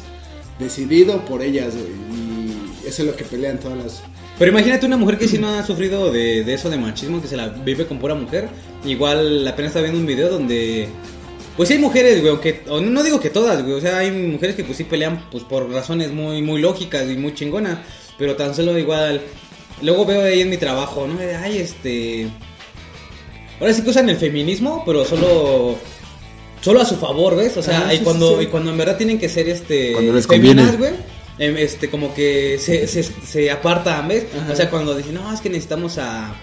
decidido 0.60 1.24
por 1.26 1.42
ellas, 1.42 1.74
güey. 1.74 1.88
Y 1.88 2.88
eso 2.88 3.04
es 3.04 3.08
lo 3.08 3.16
que 3.16 3.24
pelean 3.24 3.60
todas 3.60 3.78
las... 3.78 4.02
Pero 4.38 4.52
imagínate 4.52 4.86
una 4.86 4.98
mujer 4.98 5.18
que 5.18 5.28
sí 5.28 5.38
no 5.38 5.50
ha 5.50 5.66
sufrido 5.66 6.12
de, 6.12 6.44
de 6.44 6.54
eso 6.54 6.70
de 6.70 6.78
machismo, 6.78 7.22
que 7.22 7.28
se 7.28 7.38
la 7.38 7.50
vive 7.50 7.86
con 7.86 8.00
pura 8.00 8.16
mujer. 8.16 8.50
Igual 8.86 9.48
apenas 9.48 9.70
estaba 9.70 9.84
viendo 9.84 10.00
un 10.00 10.08
video 10.08 10.30
donde... 10.30 10.88
Pues 11.58 11.68
sí 11.68 11.76
hay 11.76 11.82
mujeres, 11.82 12.22
güey, 12.22 12.54
o 12.70 12.80
no, 12.80 12.90
no 12.90 13.04
digo 13.04 13.20
que 13.20 13.30
todas, 13.30 13.62
güey. 13.62 13.76
O 13.76 13.82
sea, 13.82 14.00
hay 14.00 14.10
mujeres 14.12 14.56
que 14.56 14.64
pues 14.64 14.78
sí 14.78 14.84
pelean 14.84 15.30
pues 15.30 15.44
por 15.44 15.70
razones 15.70 16.12
muy, 16.12 16.42
muy 16.42 16.62
lógicas 16.62 17.10
y 17.10 17.18
muy 17.18 17.34
chingonas. 17.34 17.80
Pero 18.18 18.36
tan 18.36 18.56
solo 18.56 18.78
igual... 18.78 19.22
Luego 19.82 20.06
veo 20.06 20.24
ahí 20.24 20.42
en 20.42 20.50
mi 20.50 20.58
trabajo, 20.58 21.08
¿no? 21.08 21.18
De, 21.18 21.36
Ay, 21.36 21.58
este... 21.58 22.28
Ahora 23.60 23.74
sí 23.74 23.84
que 23.84 23.90
usan 23.92 24.10
el 24.10 24.18
feminismo, 24.18 24.84
pero 24.86 25.06
solo 25.06 25.78
solo 26.62 26.82
a 26.82 26.86
su 26.86 26.96
favor, 26.96 27.36
¿ves? 27.36 27.58
O 27.58 27.64
sea, 27.64 27.80
Ajá, 27.82 27.94
y 27.94 28.00
cuando 28.00 28.38
sí, 28.38 28.44
y 28.44 28.48
cuando 28.48 28.72
en 28.72 28.78
verdad 28.78 28.98
tienen 28.98 29.18
que 29.20 29.30
ser 29.30 29.48
este 29.50 29.94
Cuando 29.94 30.14
les 30.14 30.28
conviene. 30.28 30.64
güey. 30.78 30.94
em, 31.40 31.58
Este, 31.58 31.90
como 31.90 32.14
que 32.14 32.58
se, 32.60 32.88
se, 32.88 33.04
se 33.04 33.52
apartan, 33.52 34.08
¿ves? 34.08 34.26
Ajá. 34.40 34.54
O 34.54 34.56
sea, 34.56 34.70
cuando 34.70 34.96
dicen, 34.96 35.14
no, 35.16 35.32
es 35.34 35.42
que 35.42 35.50
necesitamos 35.50 35.98
a, 36.00 36.34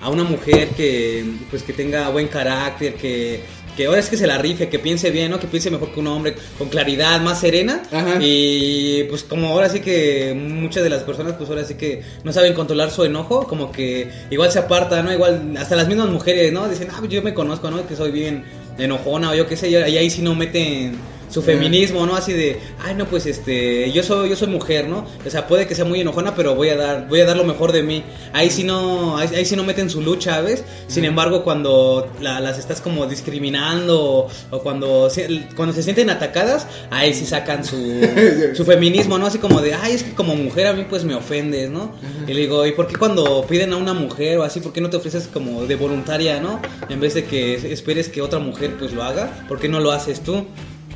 a 0.00 0.08
una 0.08 0.24
mujer 0.24 0.68
que, 0.70 1.24
pues, 1.50 1.62
que 1.64 1.72
tenga 1.72 2.08
buen 2.10 2.28
carácter, 2.28 2.94
que, 2.94 3.42
que 3.76 3.86
ahora 3.86 4.00
es 4.00 4.08
que 4.08 4.16
se 4.16 4.26
la 4.26 4.38
rife, 4.38 4.68
que 4.68 4.78
piense 4.78 5.10
bien, 5.10 5.30
¿no? 5.30 5.40
Que 5.40 5.46
piense 5.46 5.70
mejor 5.70 5.92
que 5.92 6.00
un 6.00 6.06
hombre, 6.08 6.34
con 6.58 6.68
claridad, 6.68 7.20
más 7.20 7.40
serena. 7.40 7.82
Ajá. 7.90 8.18
Y 8.20 9.04
pues 9.04 9.22
como 9.22 9.48
ahora 9.48 9.68
sí 9.68 9.80
que 9.80 10.34
muchas 10.34 10.82
de 10.82 10.90
las 10.90 11.02
personas, 11.02 11.34
pues 11.34 11.48
ahora 11.48 11.64
sí 11.64 11.74
que 11.74 12.02
no 12.24 12.32
saben 12.32 12.54
controlar 12.54 12.90
su 12.90 13.04
enojo, 13.04 13.46
como 13.46 13.72
que 13.72 14.10
igual 14.30 14.50
se 14.52 14.58
apartan, 14.58 15.06
¿no? 15.06 15.12
Igual 15.12 15.54
hasta 15.58 15.76
las 15.76 15.88
mismas 15.88 16.08
mujeres, 16.08 16.52
¿no? 16.52 16.68
Dicen, 16.68 16.88
ah, 16.90 16.96
pues 16.98 17.10
yo 17.10 17.22
me 17.22 17.34
conozco, 17.34 17.70
¿no? 17.70 17.86
Que 17.86 17.96
soy 17.96 18.10
bien 18.10 18.44
enojona 18.78 19.30
o 19.30 19.34
yo 19.34 19.46
qué 19.46 19.56
sé, 19.56 19.68
y 19.68 19.76
ahí 19.76 20.10
sí 20.10 20.22
no 20.22 20.34
meten 20.34 20.96
su 21.32 21.42
feminismo, 21.42 22.04
¿no? 22.06 22.14
Así 22.14 22.32
de, 22.32 22.60
ay, 22.84 22.94
no, 22.94 23.06
pues 23.06 23.26
este, 23.26 23.90
yo 23.92 24.02
soy 24.02 24.28
yo 24.28 24.36
soy 24.36 24.48
mujer, 24.48 24.86
¿no? 24.88 25.06
O 25.26 25.30
sea, 25.30 25.46
puede 25.48 25.66
que 25.66 25.74
sea 25.74 25.84
muy 25.84 26.00
enojona, 26.00 26.34
pero 26.34 26.54
voy 26.54 26.68
a 26.68 26.76
dar 26.76 27.08
voy 27.08 27.20
a 27.20 27.24
dar 27.24 27.36
lo 27.36 27.44
mejor 27.44 27.72
de 27.72 27.82
mí. 27.82 28.04
Ahí 28.32 28.50
sí 28.50 28.64
no 28.64 29.16
ahí, 29.16 29.28
ahí 29.34 29.44
sí 29.44 29.56
no 29.56 29.64
meten 29.64 29.88
su 29.90 30.02
lucha, 30.02 30.40
¿ves? 30.42 30.62
Sin 30.88 31.04
embargo, 31.04 31.42
cuando 31.42 32.10
la- 32.20 32.38
las 32.40 32.58
estás 32.58 32.80
como 32.80 33.06
discriminando 33.06 34.00
o, 34.02 34.28
o 34.50 34.58
cuando 34.62 35.08
se, 35.10 35.46
cuando 35.56 35.74
se 35.74 35.82
sienten 35.82 36.10
atacadas, 36.10 36.66
ahí 36.90 37.14
sí 37.14 37.24
sacan 37.26 37.64
su 37.64 37.76
su 38.54 38.64
feminismo, 38.64 39.18
¿no? 39.18 39.26
Así 39.26 39.38
como 39.38 39.60
de, 39.62 39.74
ay, 39.74 39.94
es 39.94 40.02
que 40.02 40.12
como 40.12 40.34
mujer 40.36 40.66
a 40.66 40.72
mí 40.74 40.84
pues 40.88 41.04
me 41.04 41.14
ofendes, 41.14 41.70
¿no? 41.70 41.92
Y 42.28 42.34
le 42.34 42.40
digo, 42.42 42.66
¿y 42.66 42.72
por 42.72 42.86
qué 42.86 42.96
cuando 42.96 43.44
piden 43.48 43.72
a 43.72 43.76
una 43.76 43.94
mujer 43.94 44.38
o 44.38 44.42
así, 44.44 44.60
por 44.60 44.72
qué 44.72 44.80
no 44.80 44.90
te 44.90 44.96
ofreces 44.98 45.28
como 45.32 45.64
de 45.64 45.76
voluntaria, 45.76 46.40
¿no? 46.40 46.60
En 46.90 47.00
vez 47.00 47.14
de 47.14 47.24
que 47.24 47.54
esperes 47.72 48.08
que 48.08 48.20
otra 48.20 48.38
mujer 48.38 48.74
pues 48.78 48.92
lo 48.92 49.02
haga, 49.02 49.44
¿por 49.48 49.58
qué 49.58 49.68
no 49.68 49.80
lo 49.80 49.92
haces 49.92 50.20
tú? 50.20 50.46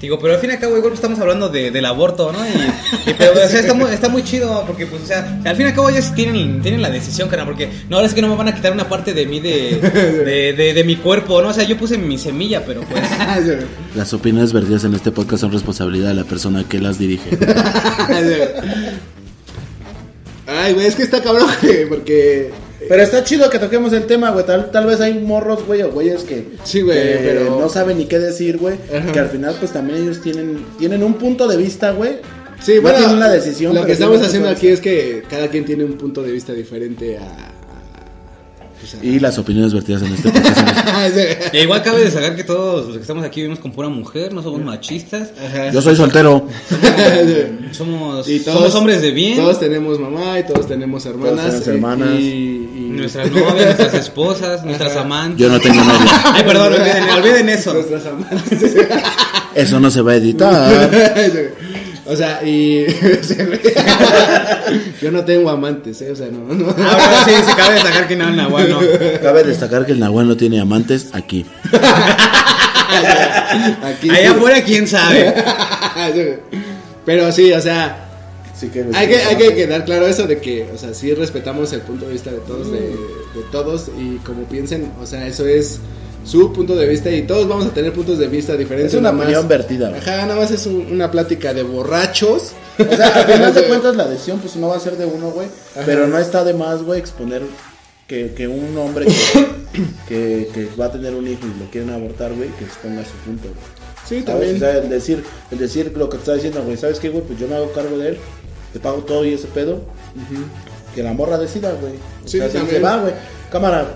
Digo, 0.07 0.21
pero 0.21 0.35
al 0.35 0.40
fin 0.40 0.51
y 0.51 0.53
al 0.53 0.61
cabo 0.61 0.77
igual 0.77 0.92
estamos 0.92 1.19
hablando 1.19 1.49
de, 1.49 1.73
del 1.73 1.85
aborto, 1.85 2.31
¿no? 2.31 2.38
Y, 2.47 3.11
y 3.11 3.14
pero, 3.14 3.33
o 3.33 3.49
sea, 3.49 3.59
está 3.61 3.75
muy, 3.75 3.90
está 3.90 4.09
muy 4.09 4.23
chido 4.23 4.62
porque, 4.64 4.87
pues, 4.87 5.03
o 5.03 5.07
sea, 5.07 5.40
al 5.45 5.57
fin 5.57 5.66
y 5.66 5.71
al 5.71 5.75
cabo 5.75 5.90
ellos 5.90 6.14
tienen, 6.14 6.62
tienen 6.62 6.81
la 6.81 6.90
decisión, 6.90 7.29
cara, 7.29 7.45
porque 7.45 7.69
no, 7.88 7.97
ahora 7.97 8.07
es 8.07 8.14
que 8.14 8.23
no 8.23 8.29
me 8.29 8.37
van 8.37 8.47
a 8.47 8.55
quitar 8.55 8.71
una 8.71 8.88
parte 8.88 9.14
de 9.14 9.27
mí, 9.27 9.40
de, 9.40 9.81
de, 9.81 10.53
de, 10.53 10.75
de 10.75 10.85
mi 10.85 10.95
cuerpo, 10.95 11.42
¿no? 11.42 11.49
O 11.49 11.53
sea, 11.53 11.64
yo 11.64 11.77
puse 11.77 11.99
mi 11.99 12.19
semilla, 12.19 12.64
pero 12.64 12.83
pues... 12.83 13.03
Las 13.97 14.12
opiniones 14.12 14.53
vertidas 14.53 14.85
en 14.85 14.95
este 14.95 15.11
podcast 15.11 15.40
son 15.40 15.51
responsabilidad 15.51 16.11
de 16.11 16.14
la 16.14 16.23
persona 16.23 16.62
que 16.62 16.79
las 16.79 17.01
dirige. 17.01 17.31
Ay, 20.47 20.73
güey, 20.73 20.87
es 20.87 20.95
que 20.95 21.03
está 21.03 21.21
cabrón, 21.21 21.49
güey, 21.61 21.88
porque. 21.88 22.53
Pero 22.88 23.03
está 23.03 23.25
chido 23.25 23.49
que 23.51 23.59
toquemos 23.59 23.92
el 23.92 24.05
tema, 24.07 24.31
güey. 24.31 24.44
Tal, 24.46 24.70
tal 24.70 24.87
vez 24.87 25.01
hay 25.01 25.14
morros, 25.14 25.64
güey, 25.66 25.83
o 25.83 25.90
güeyes 25.90 26.22
que, 26.25 26.44
Sí, 26.64 26.83
güey, 26.83 26.96
que 26.96 27.18
pero- 27.22 27.59
no 27.61 27.68
saben 27.68 27.99
ni 27.99 28.07
qué 28.07 28.18
decir, 28.18 28.59
güey. 28.59 28.77
Ajá. 28.94 29.12
Que 29.12 29.18
al 29.18 29.29
final, 29.29 29.55
pues 29.59 29.72
también 29.72 30.03
ellos 30.03 30.20
tienen, 30.22 30.64
tienen 30.79 31.03
un 31.03 31.14
punto 31.14 31.46
de 31.49 31.57
vista, 31.57 31.90
güey. 31.92 32.18
Sí, 32.61 32.77
No 32.77 32.83
bueno, 32.83 32.99
tienen 32.99 33.16
una 33.16 33.31
decisión. 33.31 33.75
Lo 33.75 33.85
que 33.85 33.92
estamos 33.92 34.20
haciendo 34.22 34.49
aquí 34.49 34.68
es 34.68 34.81
que 34.81 35.22
cada 35.29 35.49
quien 35.49 35.64
tiene 35.64 35.85
un 35.85 35.94
punto 35.99 36.22
de 36.22 36.33
vista 36.33 36.53
diferente 36.53 37.18
a. 37.18 37.53
pues, 38.92 39.05
Y 39.05 39.20
las 39.20 39.38
opiniones 39.38 39.72
vertidas 39.75 40.03
en 40.03 40.12
este 40.14 40.31
podcast 40.31 40.59
E 41.53 41.62
igual 41.62 41.83
cabe 41.83 42.01
destacar 42.05 42.37
que 42.37 42.44
todos 42.44 42.87
los 42.87 42.96
que 42.96 43.03
estamos 43.03 43.25
aquí 43.25 43.40
vivimos 43.40 43.59
con 43.61 43.72
pura 43.72 43.88
mujer, 43.88 44.33
no 44.33 44.42
somos 44.42 44.61
machistas, 44.62 45.29
Ajá. 45.44 45.70
Yo 45.70 45.81
soy 45.83 45.96
soltero. 45.96 46.46
somos, 47.72 48.29
Y 48.29 48.38
somos 48.40 48.75
hombres 48.75 49.03
de 49.03 49.11
bien. 49.11 49.37
Todos 49.37 49.61
tenemos 49.61 49.99
mamá 49.99 50.38
y 50.38 50.44
todos 50.46 50.66
tenemos 50.66 51.05
hermanas. 51.07 51.37
tenemos 51.62 51.66
y- 51.66 51.70
hermanas. 51.70 52.09
Y, 52.20 52.22
y- 52.25 52.87
Nuestras 52.96 53.31
novias, 53.31 53.64
nuestras 53.66 53.94
esposas, 53.94 54.64
nuestras 54.64 54.96
amantes. 54.96 55.38
Yo 55.38 55.49
no 55.53 55.61
tengo 55.61 55.83
novia. 55.85 56.11
Ay, 56.33 56.44
perdón, 56.44 56.72
olviden, 56.72 57.11
olviden 57.18 57.49
eso. 57.51 57.75
Nuestras 57.75 58.07
amantes. 58.07 58.75
Eso 59.55 59.81
no 59.81 59.90
se 59.90 60.01
va 60.03 60.12
a 60.12 60.16
editar. 60.16 60.90
o 62.09 62.16
sea, 62.16 62.42
y. 62.45 62.87
Yo 65.01 65.11
no 65.11 65.25
tengo 65.25 65.51
amantes, 65.51 66.01
¿eh? 66.03 66.11
O 66.11 66.16
sea, 66.16 66.29
no. 66.29 66.55
no. 66.55 66.69
Ahora 66.69 67.25
sí, 67.25 67.33
se 67.45 67.57
cabe 67.57 67.75
destacar 67.75 68.09
que 68.09 68.16
no, 68.16 68.31
no, 68.31 68.51
bueno. 68.51 68.81
Cabe 69.23 69.45
destacar 69.45 69.87
que 69.87 69.92
el 69.92 70.01
Nahuel 70.01 70.29
no 70.29 70.37
tiene 70.37 70.61
amantes 70.61 71.09
aquí. 71.12 71.47
Aquí. 73.83 74.11
Allá 74.11 74.31
afuera, 74.31 74.62
quién 74.62 74.87
sabe. 74.87 75.35
Pero 77.05 77.33
sí, 77.33 77.53
o 77.53 77.61
sea. 77.61 78.05
Sí 78.55 78.69
que 78.69 78.87
Hay 78.95 79.09
que, 79.09 79.16
hay 79.16 79.37
que 79.37 79.55
quedar 79.55 79.85
claro 79.85 80.07
eso 80.07 80.27
de 80.27 80.38
que, 80.38 80.66
o 80.75 80.79
sea, 80.79 80.95
sí 80.95 81.12
respetamos 81.12 81.75
el 81.75 81.83
punto 81.83 82.07
de 82.07 82.14
vista 82.14 82.31
de 82.31 82.38
todos, 82.38 82.73
de, 82.73 82.79
de 82.79 83.42
todos 83.53 83.90
y 83.99 84.16
como 84.25 84.45
piensen, 84.45 84.92
o 84.99 85.05
sea, 85.05 85.27
eso 85.27 85.47
es 85.47 85.81
su 86.27 86.53
punto 86.53 86.75
de 86.75 86.87
vista 86.89 87.11
y 87.11 87.23
todos 87.23 87.47
vamos 87.49 87.67
a 87.67 87.71
tener 87.71 87.93
puntos 87.93 88.19
de 88.19 88.27
vista 88.27 88.57
diferentes. 88.57 88.93
Es 88.95 88.99
una 89.01 89.12
más- 89.12 89.23
opinión 89.27 89.47
vertida. 89.49 89.93
Ajá, 89.97 90.27
nada 90.27 90.37
más 90.37 90.51
es 90.51 90.67
un- 90.67 90.87
una 90.91 91.11
plática 91.11 91.55
de 91.55 91.62
borrachos. 91.62 92.53
O 92.79 92.97
sea, 92.97 93.07
al 93.15 93.25
final 93.27 93.55
de 93.55 93.62
cuentas 93.65 93.97
la 93.97 94.07
decisión 94.09 94.39
pues 94.41 94.57
no 94.57 94.69
va 94.69 94.77
a 94.77 94.81
ser 94.81 94.97
de 94.97 95.07
uno, 95.07 95.31
güey. 95.31 95.49
Pero 95.87 96.07
no 96.09 96.19
está 96.19 96.43
de 96.45 96.53
más, 96.55 96.83
güey, 96.83 96.99
exponer 96.99 97.43
que, 98.09 98.33
que 98.35 98.49
un 98.49 98.77
hombre 98.77 99.07
que, 99.07 99.47
que, 100.09 100.49
que 100.53 100.69
va 100.79 100.87
a 100.87 100.93
tener 100.93 101.15
un 101.15 101.27
hijo 101.27 101.41
y 101.47 101.59
lo 101.62 101.71
quieren 101.71 101.91
abortar, 101.91 102.33
güey, 102.35 102.49
que 102.59 102.65
exponga 102.65 103.03
su 103.05 103.12
punto, 103.25 103.49
güey. 103.49 103.77
Sí, 104.09 104.23
¿Sabes? 104.25 104.25
también. 104.27 104.57
O 104.57 104.59
sea, 104.59 104.79
el 104.79 104.89
decir, 104.89 105.25
el 105.51 105.59
decir 105.59 105.93
lo 105.97 106.09
que 106.09 106.17
te 106.17 106.23
está 106.23 106.35
diciendo, 106.35 106.62
güey, 106.65 106.77
¿sabes 106.77 106.99
qué, 107.01 107.09
güey? 107.09 107.25
Pues 107.25 107.39
yo 107.39 107.47
me 107.49 107.57
hago 107.57 107.73
cargo 107.73 107.99
de 107.99 108.11
él, 108.11 108.19
te 108.73 108.79
pago 108.81 108.99
todo 108.99 109.25
y 109.25 109.35
ese 109.35 109.47
pedo. 109.49 109.81
Que 110.95 111.03
la 111.03 111.12
morra 111.12 111.39
decida, 111.39 111.73
güey. 111.81 111.93
O 111.95 112.29
Sí, 112.29 112.39
sea, 112.39 112.49
también. 112.49 112.71
se 112.71 112.81
va, 112.81 112.99
güey. 112.99 113.12
Cámara, 113.51 113.87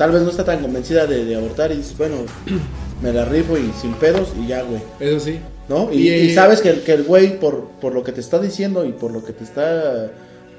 tal 0.00 0.12
vez 0.12 0.22
no 0.22 0.30
está 0.30 0.46
tan 0.46 0.62
convencida 0.62 1.06
de, 1.06 1.26
de 1.26 1.36
abortar 1.36 1.70
y 1.72 1.76
dices, 1.76 1.94
bueno, 1.98 2.16
me 3.02 3.12
la 3.12 3.26
rifo 3.26 3.58
y 3.58 3.70
sin 3.78 3.92
pedos 3.92 4.30
y 4.42 4.46
ya, 4.46 4.62
güey. 4.62 4.80
Eso 4.98 5.20
sí. 5.20 5.38
¿No? 5.68 5.92
Y, 5.92 5.96
Y, 5.96 6.08
y 6.08 6.30
eh, 6.30 6.34
sabes 6.34 6.62
que 6.62 6.70
el, 6.70 6.80
que 6.80 6.94
el 6.94 7.02
güey, 7.02 7.38
por, 7.38 7.68
por 7.82 7.92
lo 7.92 8.02
que 8.02 8.10
te 8.10 8.22
está 8.22 8.38
diciendo 8.38 8.86
y 8.86 8.92
por 8.92 9.12
lo 9.12 9.22
que 9.22 9.34
te 9.34 9.44
está 9.44 10.10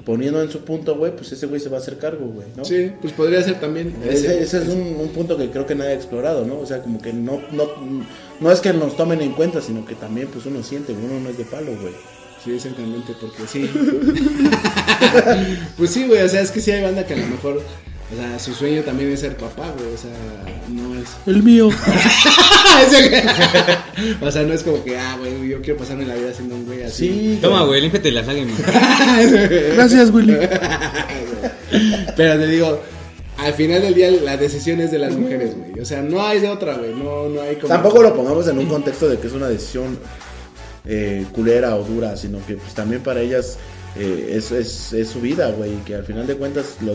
poniendo 0.04 0.40
en 0.40 0.48
su 0.48 0.60
punto, 0.60 0.96
güey, 0.96 1.16
pues 1.16 1.32
ese 1.32 1.48
güey 1.48 1.60
se 1.60 1.70
va 1.70 1.78
a 1.78 1.80
hacer 1.80 1.98
cargo, 1.98 2.24
güey, 2.24 2.46
¿no? 2.56 2.64
Sí, 2.64 2.92
pues 3.00 3.12
podría 3.14 3.42
ser 3.42 3.58
también. 3.58 3.96
Ese, 4.08 4.40
ese 4.40 4.58
es 4.58 4.68
un, 4.68 4.96
un 5.00 5.08
punto 5.08 5.36
que 5.36 5.50
creo 5.50 5.66
que 5.66 5.74
nadie 5.74 5.90
ha 5.90 5.94
explorado, 5.94 6.46
¿no? 6.46 6.60
O 6.60 6.66
sea, 6.66 6.80
como 6.80 7.02
que 7.02 7.12
no, 7.12 7.42
no, 7.50 7.64
no 8.38 8.52
es 8.52 8.60
que 8.60 8.72
nos 8.72 8.96
tomen 8.96 9.22
en 9.22 9.32
cuenta, 9.32 9.60
sino 9.60 9.84
que 9.84 9.96
también 9.96 10.28
pues 10.28 10.46
uno 10.46 10.62
siente, 10.62 10.92
uno 10.92 11.18
no 11.18 11.28
es 11.28 11.36
de 11.36 11.46
palo, 11.46 11.72
güey. 11.80 11.94
Sí, 12.44 12.52
exactamente, 12.52 13.12
porque 13.20 13.42
sí. 13.48 13.68
pues 15.76 15.90
sí, 15.90 16.06
güey, 16.06 16.22
o 16.22 16.28
sea, 16.28 16.42
es 16.42 16.52
que 16.52 16.60
sí 16.60 16.70
hay 16.70 16.82
banda 16.82 17.04
que 17.04 17.14
a 17.14 17.16
lo 17.16 17.26
mejor, 17.26 17.60
o 18.12 18.16
sea, 18.16 18.38
su 18.38 18.52
sueño 18.52 18.82
también 18.82 19.10
es 19.10 19.20
ser 19.20 19.34
papá, 19.36 19.72
güey, 19.78 19.94
o 19.94 19.96
sea, 19.96 20.10
no 20.68 20.94
es... 21.00 21.08
El 21.26 21.42
mío. 21.42 21.68
o 24.20 24.30
sea, 24.30 24.42
no 24.42 24.52
es 24.52 24.62
como 24.62 24.84
que, 24.84 24.98
ah, 24.98 25.16
güey, 25.18 25.48
yo 25.48 25.62
quiero 25.62 25.78
pasarme 25.78 26.04
la 26.04 26.14
vida 26.14 26.34
siendo 26.34 26.56
un 26.56 26.66
güey 26.66 26.82
así. 26.82 27.08
Sí. 27.08 27.38
Toma, 27.40 27.64
güey, 27.64 27.80
límpiate 27.80 28.12
las 28.12 28.26
lágrimas. 28.26 28.58
Gracias, 29.74 30.10
Willy. 30.10 30.34
Pero 32.16 32.38
te 32.38 32.46
digo, 32.48 32.82
al 33.38 33.54
final 33.54 33.80
del 33.80 33.94
día 33.94 34.10
la 34.10 34.36
decisión 34.36 34.80
es 34.80 34.90
de 34.90 34.98
las 34.98 35.16
mujeres, 35.16 35.56
güey. 35.56 35.80
O 35.80 35.86
sea, 35.86 36.02
no 36.02 36.22
hay 36.22 36.40
de 36.40 36.50
otra, 36.50 36.74
güey. 36.74 36.94
No, 36.94 37.30
no 37.30 37.40
hay 37.40 37.56
como. 37.56 37.68
Tampoco 37.68 38.02
lo 38.02 38.14
pongamos 38.14 38.46
en 38.46 38.58
un 38.58 38.66
contexto 38.66 39.08
de 39.08 39.16
que 39.18 39.26
es 39.26 39.32
una 39.32 39.48
decisión 39.48 39.98
eh, 40.84 41.24
culera 41.32 41.76
o 41.76 41.84
dura, 41.84 42.14
sino 42.16 42.44
que 42.46 42.56
pues 42.56 42.74
también 42.74 43.02
para 43.02 43.22
ellas 43.22 43.56
eh, 43.96 44.34
es, 44.36 44.52
es, 44.52 44.92
es 44.92 45.08
su 45.08 45.18
vida, 45.20 45.50
güey, 45.50 45.72
y 45.72 45.78
que 45.78 45.94
al 45.94 46.04
final 46.04 46.26
de 46.26 46.36
cuentas, 46.36 46.76
lo, 46.82 46.94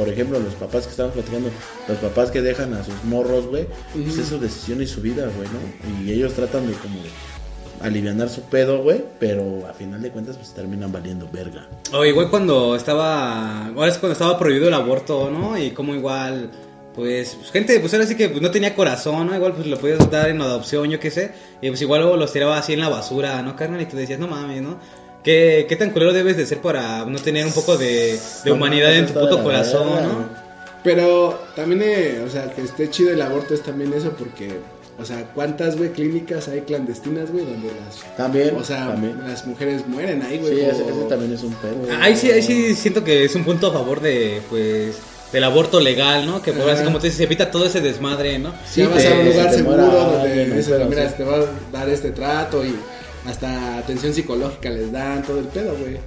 por 0.00 0.08
ejemplo, 0.08 0.40
los 0.40 0.54
papás 0.54 0.84
que 0.84 0.92
estamos 0.92 1.12
platicando, 1.12 1.50
los 1.86 1.98
papás 1.98 2.30
que 2.30 2.40
dejan 2.40 2.72
a 2.72 2.82
sus 2.82 3.04
morros, 3.04 3.46
güey, 3.48 3.66
pues 3.92 4.16
es 4.16 4.28
su 4.28 4.40
decisión 4.40 4.80
y 4.80 4.86
su 4.86 5.02
vida, 5.02 5.28
güey, 5.36 5.46
¿no? 5.50 6.02
Y 6.02 6.10
ellos 6.10 6.32
tratan 6.32 6.66
de 6.66 6.72
como 6.72 7.00
alivianar 7.82 8.30
su 8.30 8.40
pedo, 8.44 8.82
güey, 8.82 9.04
pero 9.18 9.66
a 9.68 9.74
final 9.74 10.00
de 10.00 10.10
cuentas 10.10 10.38
pues 10.38 10.54
terminan 10.54 10.90
valiendo 10.90 11.28
verga. 11.30 11.68
O 11.92 12.02
igual 12.06 12.30
cuando 12.30 12.76
estaba. 12.76 13.66
Ahora 13.66 13.88
es 13.88 13.98
cuando 13.98 14.14
estaba 14.14 14.38
prohibido 14.38 14.68
el 14.68 14.74
aborto, 14.74 15.30
¿no? 15.30 15.58
Y 15.58 15.72
como 15.72 15.94
igual. 15.94 16.50
Pues, 16.94 17.34
pues, 17.34 17.50
gente, 17.50 17.78
pues 17.78 17.92
ahora 17.92 18.06
sí 18.06 18.16
que 18.16 18.30
pues, 18.30 18.40
no 18.40 18.50
tenía 18.50 18.74
corazón, 18.74 19.26
¿no? 19.26 19.36
Igual 19.36 19.52
pues 19.52 19.66
lo 19.66 19.78
podías 19.78 20.10
dar 20.10 20.30
en 20.30 20.40
adopción, 20.40 20.88
yo 20.88 20.98
qué 20.98 21.10
sé. 21.10 21.32
Y 21.60 21.68
pues 21.68 21.82
igual 21.82 22.00
luego 22.00 22.16
los 22.16 22.32
tiraba 22.32 22.56
así 22.56 22.72
en 22.72 22.80
la 22.80 22.88
basura, 22.88 23.42
¿no, 23.42 23.54
carnal? 23.54 23.82
Y 23.82 23.84
tú 23.84 23.98
decías, 23.98 24.18
no 24.18 24.28
mames, 24.28 24.62
¿no? 24.62 24.78
¿Qué, 25.22 25.66
qué 25.68 25.76
tan 25.76 25.90
culero 25.90 26.12
debes 26.12 26.36
de 26.36 26.46
ser 26.46 26.58
para 26.58 27.04
no 27.04 27.18
tener 27.18 27.44
un 27.44 27.52
poco 27.52 27.76
de, 27.76 28.18
humanidad 28.50 28.94
en 28.94 29.06
tu 29.06 29.14
puto 29.14 29.42
corazón, 29.42 30.02
¿no? 30.02 30.40
Pero 30.82 31.38
también, 31.54 31.82
eh, 31.84 32.24
o 32.26 32.30
sea, 32.30 32.50
que 32.50 32.62
esté 32.62 32.88
chido 32.88 33.12
el 33.12 33.20
aborto 33.20 33.52
es 33.52 33.62
también 33.62 33.92
eso, 33.92 34.12
porque, 34.12 34.60
o 34.98 35.04
sea, 35.04 35.24
¿cuántas, 35.34 35.76
güey, 35.76 35.90
clínicas 35.92 36.48
hay 36.48 36.62
clandestinas, 36.62 37.30
güey, 37.30 37.44
donde 37.44 37.68
las. 37.68 38.16
También, 38.16 38.56
O 38.56 38.64
sea, 38.64 38.88
también. 38.88 39.20
las 39.26 39.46
mujeres 39.46 39.86
mueren 39.86 40.22
ahí, 40.22 40.38
güey. 40.38 40.54
Sí, 40.54 40.60
ese, 40.60 40.84
ese 40.84 41.02
también 41.06 41.34
es 41.34 41.42
un 41.42 41.52
pedo. 41.54 41.76
Ahí 42.00 42.16
sí, 42.16 42.30
ahí 42.30 42.42
sí 42.42 42.74
siento 42.74 43.04
que 43.04 43.24
es 43.24 43.34
un 43.34 43.44
punto 43.44 43.66
a 43.66 43.72
favor 43.72 44.00
de, 44.00 44.40
pues, 44.48 44.96
del 45.32 45.44
aborto 45.44 45.80
legal, 45.80 46.26
¿no? 46.26 46.40
Que 46.40 46.52
por 46.52 46.68
así 46.70 46.82
como 46.82 46.98
te 46.98 47.08
dices, 47.08 47.18
se 47.18 47.24
evita 47.24 47.50
todo 47.50 47.66
ese 47.66 47.82
desmadre, 47.82 48.38
¿no? 48.38 48.54
Ya 48.74 48.88
vas 48.88 49.04
a 49.04 49.14
un 49.14 49.26
lugar 49.26 49.52
seguro 49.52 49.86
donde 49.86 50.46
dices, 50.46 50.88
mira, 50.88 51.08
sí. 51.08 51.14
te 51.18 51.24
va 51.24 51.36
a 51.36 51.44
dar 51.72 51.88
este 51.90 52.10
trato 52.10 52.64
y 52.64 52.74
hasta 53.26 53.78
atención 53.78 54.12
psicológica 54.14 54.70
les 54.70 54.90
dan, 54.92 55.22
todo 55.22 55.38
el 55.40 55.46
pedo, 55.46 55.74
güey. 55.76 55.98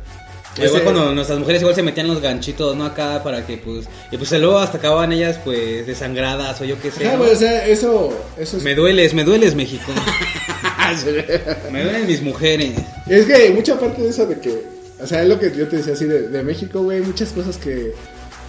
Igual 0.55 0.69
Ese- 0.75 0.83
cuando 0.83 1.15
nuestras 1.15 1.39
mujeres 1.39 1.61
igual 1.61 1.73
se 1.73 1.81
metían 1.81 2.07
los 2.07 2.21
ganchitos, 2.21 2.75
¿no? 2.75 2.85
Acá 2.85 3.23
para 3.23 3.43
que 3.45 3.57
pues... 3.57 3.87
Y 4.11 4.17
pues 4.17 4.31
luego 4.33 4.59
hasta 4.59 4.77
acababan 4.77 5.11
ellas 5.11 5.39
pues 5.43 5.87
desangradas 5.87 6.61
o 6.61 6.65
yo 6.65 6.79
qué 6.79 6.91
sé. 6.91 7.07
Ajá, 7.07 7.13
¿no? 7.17 7.23
güey, 7.23 7.31
o 7.31 7.35
sea, 7.35 7.65
eso, 7.65 8.15
eso 8.37 8.57
es... 8.57 8.63
Me 8.63 8.75
dueles, 8.75 9.15
me 9.15 9.23
dueles 9.23 9.55
México. 9.55 9.91
me 11.71 11.83
duelen 11.83 12.07
mis 12.07 12.21
mujeres. 12.21 12.73
Es 13.07 13.25
que 13.25 13.49
mucha 13.51 13.79
parte 13.79 14.01
de 14.03 14.09
eso 14.09 14.25
de 14.27 14.39
que, 14.39 14.63
o 15.01 15.07
sea, 15.07 15.23
es 15.23 15.29
lo 15.29 15.39
que 15.39 15.51
yo 15.55 15.67
te 15.67 15.77
decía 15.77 15.93
así 15.93 16.05
de, 16.05 16.27
de 16.29 16.43
México, 16.43 16.81
güey, 16.83 17.01
muchas 17.01 17.29
cosas 17.29 17.57
que 17.57 17.93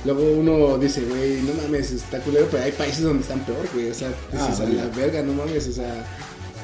luego 0.05 0.22
uno 0.33 0.77
dice, 0.79 1.00
güey, 1.03 1.40
no 1.42 1.55
mames, 1.62 1.90
está 1.92 2.18
culero, 2.18 2.46
pero 2.50 2.64
hay 2.64 2.72
países 2.72 3.03
donde 3.03 3.22
están 3.22 3.40
peor, 3.40 3.66
güey, 3.72 3.90
o 3.90 3.94
sea, 3.94 4.09
dices, 4.31 4.61
Ah, 4.61 4.62
a 4.62 4.68
la 4.68 4.87
verga, 4.94 5.22
no 5.22 5.33
mames, 5.33 5.66
o 5.68 5.72
sea, 5.72 6.05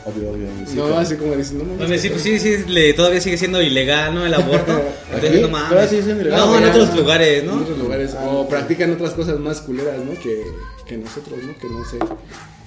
Obvio, 0.05 0.31
obvio. 0.31 0.47
sí, 0.67 0.77
no, 0.77 0.99
así 0.99 1.17
como 1.17 1.37
dices, 1.37 1.53
no 1.53 1.65
mames. 1.65 1.79
Donde 1.79 1.99
sí, 1.99 2.09
pues 2.09 2.23
sí, 2.23 2.39
sí, 2.39 2.65
le, 2.69 2.93
todavía 2.95 3.21
sigue 3.21 3.37
siendo 3.37 3.61
ilegal, 3.61 4.15
¿no? 4.15 4.25
El 4.25 4.35
aborto. 4.35 4.83
Entonces, 5.13 5.43
no 5.43 5.49
mames. 5.49 5.69
Todavía 5.69 5.91
sigue 5.91 6.03
siendo 6.03 6.23
ilegal. 6.23 6.41
No, 6.41 6.59
en 6.59 6.65
otros 6.65 6.97
lugares, 6.97 7.45
¿no? 7.45 7.53
En 7.53 7.59
otros 7.61 7.79
lugares, 7.79 8.17
o 8.23 8.49
practican 8.49 8.93
otras 8.93 9.13
cosas 9.13 9.39
más 9.39 9.61
culeras, 9.61 9.99
¿no? 9.99 10.19
Que, 10.21 10.45
que 10.91 10.97
nosotros, 10.97 11.39
¿no? 11.45 11.57
Que 11.57 11.69
no 11.69 11.85
sé, 11.85 11.99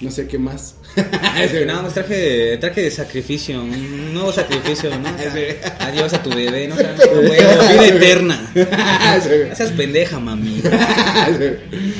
no 0.00 0.10
sé 0.10 0.26
qué 0.26 0.38
más. 0.38 0.76
Nada 1.66 1.82
más 1.82 1.92
traje, 1.92 2.56
traje 2.56 2.80
de 2.80 2.90
sacrificio, 2.90 3.62
un 3.62 4.14
nuevo 4.14 4.32
sacrificio, 4.32 4.88
¿no? 4.98 5.10
O 5.14 5.30
sea, 5.30 5.76
adiós 5.80 6.14
a 6.14 6.22
tu 6.22 6.30
bebé, 6.30 6.66
¿no? 6.68 6.74
O 6.74 6.78
sea, 6.78 6.94
huevo, 7.12 7.28
vida 7.28 7.86
eterna. 7.96 8.50
No 8.54 9.54
seas 9.54 9.72
pendeja, 9.72 10.18
mami. 10.18 10.62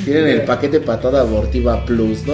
Tienen 0.03 0.27
el 0.27 0.41
paquete 0.45 0.79
para 0.79 0.99
toda 0.99 1.21
abortiva 1.21 1.85
plus, 1.85 2.25
¿no? 2.25 2.33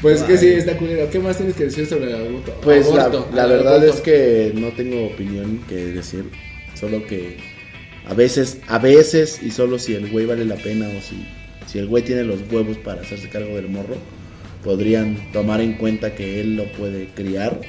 Pues 0.00 0.22
que 0.22 0.38
sí, 0.38 0.46
está 0.48 0.78
culero. 0.78 1.10
¿Qué 1.10 1.18
más 1.18 1.36
tienes 1.36 1.54
que 1.54 1.64
decir 1.64 1.86
sobre 1.86 2.06
el 2.06 2.14
aborto? 2.14 2.58
Pues 2.62 2.86
la, 2.86 3.04
Aborto, 3.04 3.28
la 3.34 3.42
al 3.42 3.50
verdad 3.50 3.74
aborto. 3.76 3.94
es 3.94 4.00
que 4.00 4.52
no 4.54 4.68
tengo 4.68 5.06
opinión 5.06 5.62
que 5.68 5.74
decir. 5.76 6.24
Solo 6.74 7.06
que 7.06 7.36
a 8.06 8.14
veces, 8.14 8.58
a 8.68 8.78
veces, 8.78 9.40
y 9.42 9.50
solo 9.50 9.78
si 9.78 9.94
el 9.94 10.10
güey 10.10 10.24
vale 10.24 10.46
la 10.46 10.54
pena 10.56 10.88
o 10.88 11.00
si, 11.02 11.26
si 11.68 11.78
el 11.78 11.86
güey 11.86 12.02
tiene 12.02 12.24
los 12.24 12.40
huevos 12.50 12.78
para 12.78 13.02
hacerse 13.02 13.28
cargo 13.28 13.54
del 13.54 13.68
morro, 13.68 13.96
podrían 14.64 15.30
tomar 15.32 15.60
en 15.60 15.74
cuenta 15.74 16.14
que 16.14 16.40
él 16.40 16.56
lo 16.56 16.64
puede 16.72 17.08
criar. 17.08 17.60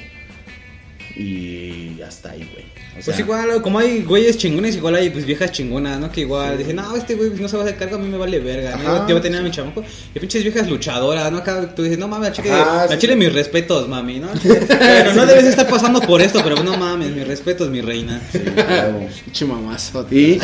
Y 1.16 2.00
hasta 2.00 2.30
ahí, 2.30 2.48
güey. 2.52 2.64
O 2.98 3.02
Pues 3.04 3.18
igual, 3.18 3.62
como 3.62 3.78
hay 3.78 4.02
güeyes 4.02 4.36
chingones, 4.36 4.74
igual 4.76 4.96
hay 4.96 5.10
pues 5.10 5.24
viejas 5.24 5.52
chingonas, 5.52 5.98
¿no? 6.00 6.10
Que 6.10 6.22
igual 6.22 6.58
dicen, 6.58 6.76
no, 6.76 6.94
este 6.96 7.14
güey 7.14 7.30
no 7.30 7.48
se 7.48 7.56
va 7.56 7.62
a 7.62 7.66
hacer 7.66 7.78
cargo, 7.78 7.96
a 7.96 7.98
mí 7.98 8.08
me 8.08 8.18
vale 8.18 8.40
verga, 8.40 8.76
¿no? 8.76 8.90
Ajá, 8.90 8.98
Yo 9.06 9.14
voy 9.14 9.18
a 9.18 9.22
tener 9.22 9.40
a 9.40 9.42
mi 9.42 9.50
chamaco. 9.50 9.82
Y 10.14 10.18
pinches 10.18 10.42
viejas 10.42 10.68
luchadoras, 10.68 11.30
¿no? 11.30 11.38
Acá 11.38 11.72
tú 11.74 11.82
dices, 11.82 11.98
no 11.98 12.08
mames, 12.08 12.30
a 12.30 12.32
chile, 12.32 12.50
Ajá, 12.50 12.82
a 12.84 12.88
sí. 12.88 12.98
chile 12.98 13.16
mis 13.16 13.32
respetos, 13.32 13.88
mami, 13.88 14.18
¿no? 14.18 14.28
Bueno, 14.68 15.14
no 15.14 15.24
debes 15.26 15.44
estar 15.44 15.68
pasando 15.68 16.00
por 16.00 16.20
esto, 16.20 16.40
pero 16.42 16.62
no 16.62 16.76
mames, 16.76 17.10
mis 17.10 17.26
respetos, 17.26 17.70
mi 17.70 17.80
reina. 17.80 18.20
huevo. 18.34 19.08
Pinche 19.24 19.44
mamazo. 19.46 20.06
Y 20.10 20.38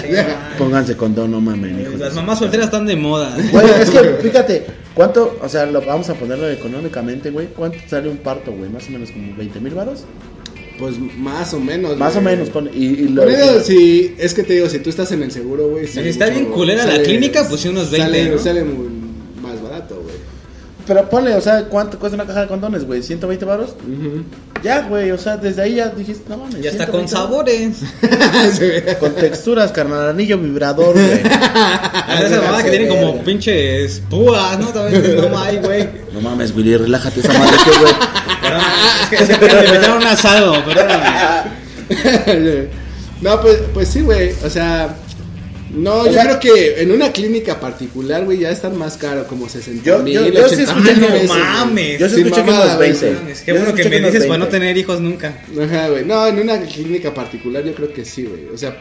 pónganse 0.57 0.97
condón, 0.97 1.33
no 1.33 1.41
mamen, 1.41 1.81
hijos. 1.81 1.99
Las 1.99 2.15
mamás 2.15 2.39
solteras 2.39 2.67
están 2.67 2.87
de 2.87 2.97
moda. 2.97 3.37
Güey, 3.51 3.67
es 3.81 3.91
que 3.91 3.99
fíjate, 4.23 4.67
¿cuánto? 4.95 5.39
O 5.43 5.49
sea, 5.49 5.67
lo, 5.67 5.83
vamos 5.83 6.09
a 6.11 6.15
ponerlo 6.15 6.49
económicamente, 6.49 7.31
güey. 7.31 7.49
¿Cuánto 7.49 7.79
sale 7.89 8.09
un 8.09 8.19
parto, 8.19 8.53
güey? 8.53 8.71
Más 8.71 8.87
o 8.89 8.93
menos 8.93 9.11
como 9.11 9.35
20 9.37 9.61
mil 9.61 9.75
varos. 9.75 10.05
Pues 10.79 10.95
más 11.17 11.55
o 11.55 11.61
menos. 11.61 11.97
Más 11.97 12.17
o 12.17 12.21
menos, 12.21 12.51
pon- 12.51 12.71
y, 12.73 12.85
y 12.85 13.09
lo- 13.09 13.25
si, 13.63 14.15
es 14.19 14.35
que 14.35 14.43
te 14.43 14.55
digo, 14.55 14.69
si 14.69 14.79
tú 14.81 14.91
estás 14.91 15.11
en 15.13 15.23
el 15.23 15.31
seguro, 15.33 15.69
güey. 15.69 15.87
Si 15.87 16.01
está 16.01 16.27
bien 16.29 16.47
culera 16.47 16.85
la 16.87 17.03
clínica, 17.03 17.47
pues 17.49 17.61
sí, 17.63 17.69
unos 17.69 17.91
20, 17.91 18.07
Sale, 18.07 18.31
¿no? 18.31 18.39
sale 18.39 18.65
muy 18.65 18.89
más 19.43 19.63
barato, 19.63 20.01
güey. 20.03 20.15
Pero 20.87 21.09
ponle, 21.11 21.35
o 21.35 21.41
sea, 21.41 21.65
¿cuánto 21.65 21.99
cuesta 21.99 22.15
una 22.15 22.27
caja 22.27 22.43
de 22.43 22.47
condones, 22.47 22.85
güey? 22.87 23.01
¿120 23.03 23.45
varos? 23.45 23.71
Ujú. 23.71 24.23
Ya, 24.63 24.83
güey, 24.83 25.11
o 25.11 25.19
sea, 25.19 25.37
desde 25.37 25.63
ahí 25.63 25.75
ya 25.77 25.89
dijiste, 25.89 26.23
no 26.29 26.37
mames. 26.39 26.63
Ya 26.63 26.71
está 26.71 26.85
120 26.87 26.93
con 26.93 27.09
sabores. 27.09 27.79
Con 29.01 29.15
texturas, 29.17 29.73
carnal, 29.73 30.09
anillo 30.11 30.39
vibrador, 30.39 30.93
güey. 30.95 31.07
Esa 32.25 32.41
mamada 32.41 32.63
que 32.63 32.71
tienen 32.71 32.89
como 32.89 33.23
pinches 33.25 34.01
púas, 34.09 34.59
¿no? 34.61 34.69
También 34.69 35.17
no 35.17 35.39
hay, 35.39 35.57
güey. 35.59 35.89
No 36.13 36.21
mames, 36.21 36.55
Willy, 36.55 36.77
relájate 36.77 37.21
esa 37.21 37.33
madre 37.33 37.57
que, 37.65 37.71
güey. 37.81 37.93
Perdón, 38.49 38.63
es 39.13 39.19
que 39.19 39.27
siempre 39.27 39.55
me 39.55 39.63
metieron 39.63 39.97
un 39.99 40.07
asado, 40.07 40.65
perdóname. 40.65 41.05
no, 43.21 43.41
pues, 43.41 43.59
pues 43.75 43.89
sí, 43.89 44.01
güey. 44.03 44.33
O 44.45 44.51
sea, 44.51 44.95
no, 45.71 45.95
O 46.01 46.07
yo 46.07 46.13
sea- 46.13 46.25
creo 46.25 46.41
que 46.41 46.83
en 46.83 46.93
una 46.93 47.11
clínica 47.13 47.59
particular, 47.61 48.25
güey, 48.25 48.39
ya 48.39 48.51
están 48.51 48.77
más 48.79 48.97
caros, 48.97 49.27
como 49.27 49.49
60 49.49 49.83
Yo- 49.85 49.99
mil, 49.99 50.15
yo- 50.15 50.29
yo 50.29 50.49
sí 50.49 50.63
80 50.63 50.65
escuché 50.73 50.93
mil 50.95 50.95
que- 50.95 51.01
no 51.01 51.09
güey. 51.17 51.29
mames. 51.29 51.99
Yo 51.99 52.09
sí 52.09 52.15
escuché 52.21 52.43
que 52.45 52.51
unos 52.51 52.77
güey. 52.77 52.93
20. 52.93 53.33
Es 53.33 53.41
que 53.41 53.51
Yo 53.53 53.57
bueno 53.59 53.75
que 53.75 53.89
me 53.89 54.01
dices 54.01 54.27
para 54.27 54.39
no 54.39 54.45
20. 54.47 54.51
tener 54.59 54.77
hijos 54.77 55.01
nunca. 55.01 55.39
Ajá, 55.63 55.89
güey. 55.89 56.05
No, 56.05 56.27
en 56.27 56.39
una 56.39 56.61
clínica 56.61 57.13
particular 57.13 57.65
yo 57.65 57.75
creo 57.75 57.93
que 57.93 58.05
sí, 58.05 58.25
güey. 58.25 58.47
O 58.55 58.59
sea, 58.59 58.77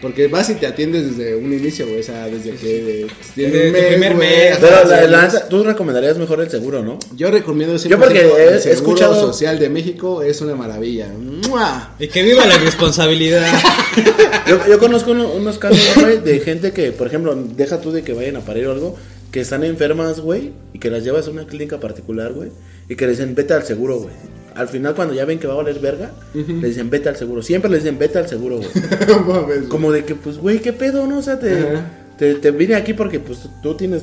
porque 0.00 0.28
vas 0.28 0.48
y 0.50 0.54
te 0.54 0.66
atiendes 0.66 1.16
desde 1.16 1.36
un 1.36 1.52
inicio, 1.52 1.86
güey. 1.86 2.00
O 2.00 2.02
sea, 2.02 2.26
desde 2.26 2.52
que 2.52 3.06
tienes 3.34 3.52
Desde 3.52 3.68
un 3.68 3.74
tu 3.84 3.88
primer 3.88 4.14
mes. 4.14 4.58
Pero 4.60 4.84
la, 4.88 5.06
la 5.06 5.48
tú 5.48 5.62
recomendarías 5.62 6.16
mejor 6.18 6.40
el 6.40 6.50
seguro, 6.50 6.82
¿no? 6.82 6.98
Yo 7.16 7.30
recomiendo 7.30 7.78
siempre 7.78 7.98
Yo 7.98 8.04
porque 8.04 8.20
he- 8.20 8.48
el 8.48 8.54
he 8.54 8.60
Seguro 8.60 8.74
escuchado- 8.94 9.14
Social 9.20 9.58
de 9.58 9.68
México 9.68 10.22
es 10.22 10.40
una 10.40 10.54
maravilla. 10.54 11.08
¡Mua! 11.48 11.94
Y 11.98 12.08
que 12.08 12.22
viva 12.22 12.46
la 12.46 12.58
responsabilidad. 12.58 13.46
Yo, 14.48 14.58
yo 14.68 14.78
conozco 14.80 15.12
uno- 15.12 15.30
unos 15.32 15.58
casos, 15.58 15.78
güey, 16.02 16.18
de 16.18 16.40
gente 16.40 16.72
que, 16.72 16.90
por 16.90 17.06
ejemplo, 17.06 17.34
deja 17.36 17.80
tú 17.80 17.92
de 17.92 18.02
que 18.02 18.12
vayan 18.14 18.36
a 18.36 18.40
parir 18.40 18.66
o 18.66 18.72
algo, 18.72 18.96
que 19.30 19.40
están 19.40 19.62
enfermas, 19.62 20.18
güey, 20.20 20.50
y 20.72 20.78
que 20.80 20.90
las 20.90 21.04
llevas 21.04 21.28
a 21.28 21.30
una 21.30 21.46
clínica 21.46 21.78
particular, 21.78 22.32
güey, 22.32 22.50
y 22.88 22.96
que 22.96 23.04
le 23.04 23.12
dicen, 23.12 23.34
vete 23.36 23.54
al 23.54 23.62
seguro, 23.64 23.98
güey. 24.00 24.14
Al 24.54 24.68
final, 24.68 24.94
cuando 24.94 25.14
ya 25.14 25.24
ven 25.24 25.38
que 25.38 25.46
va 25.46 25.54
a 25.54 25.56
valer 25.58 25.78
verga, 25.78 26.10
le 26.34 26.68
dicen, 26.68 26.90
vete 26.90 27.08
al 27.08 27.16
seguro. 27.16 27.42
Siempre 27.42 27.70
le 27.70 27.78
dicen, 27.78 27.98
vete 27.98 28.18
al 28.18 28.28
seguro, 28.28 28.56
güey. 28.58 28.68
Como 29.68 29.92
de 29.92 30.04
que, 30.04 30.14
pues, 30.14 30.38
güey, 30.38 30.60
¿qué 30.60 30.72
pedo, 30.72 31.06
no? 31.06 31.18
O 31.18 31.22
sea, 31.22 31.38
te, 31.38 31.64
te, 32.18 32.34
te 32.34 32.50
vine 32.50 32.74
aquí 32.74 32.94
porque, 32.94 33.20
pues, 33.20 33.40
tú 33.62 33.74
tienes 33.74 34.02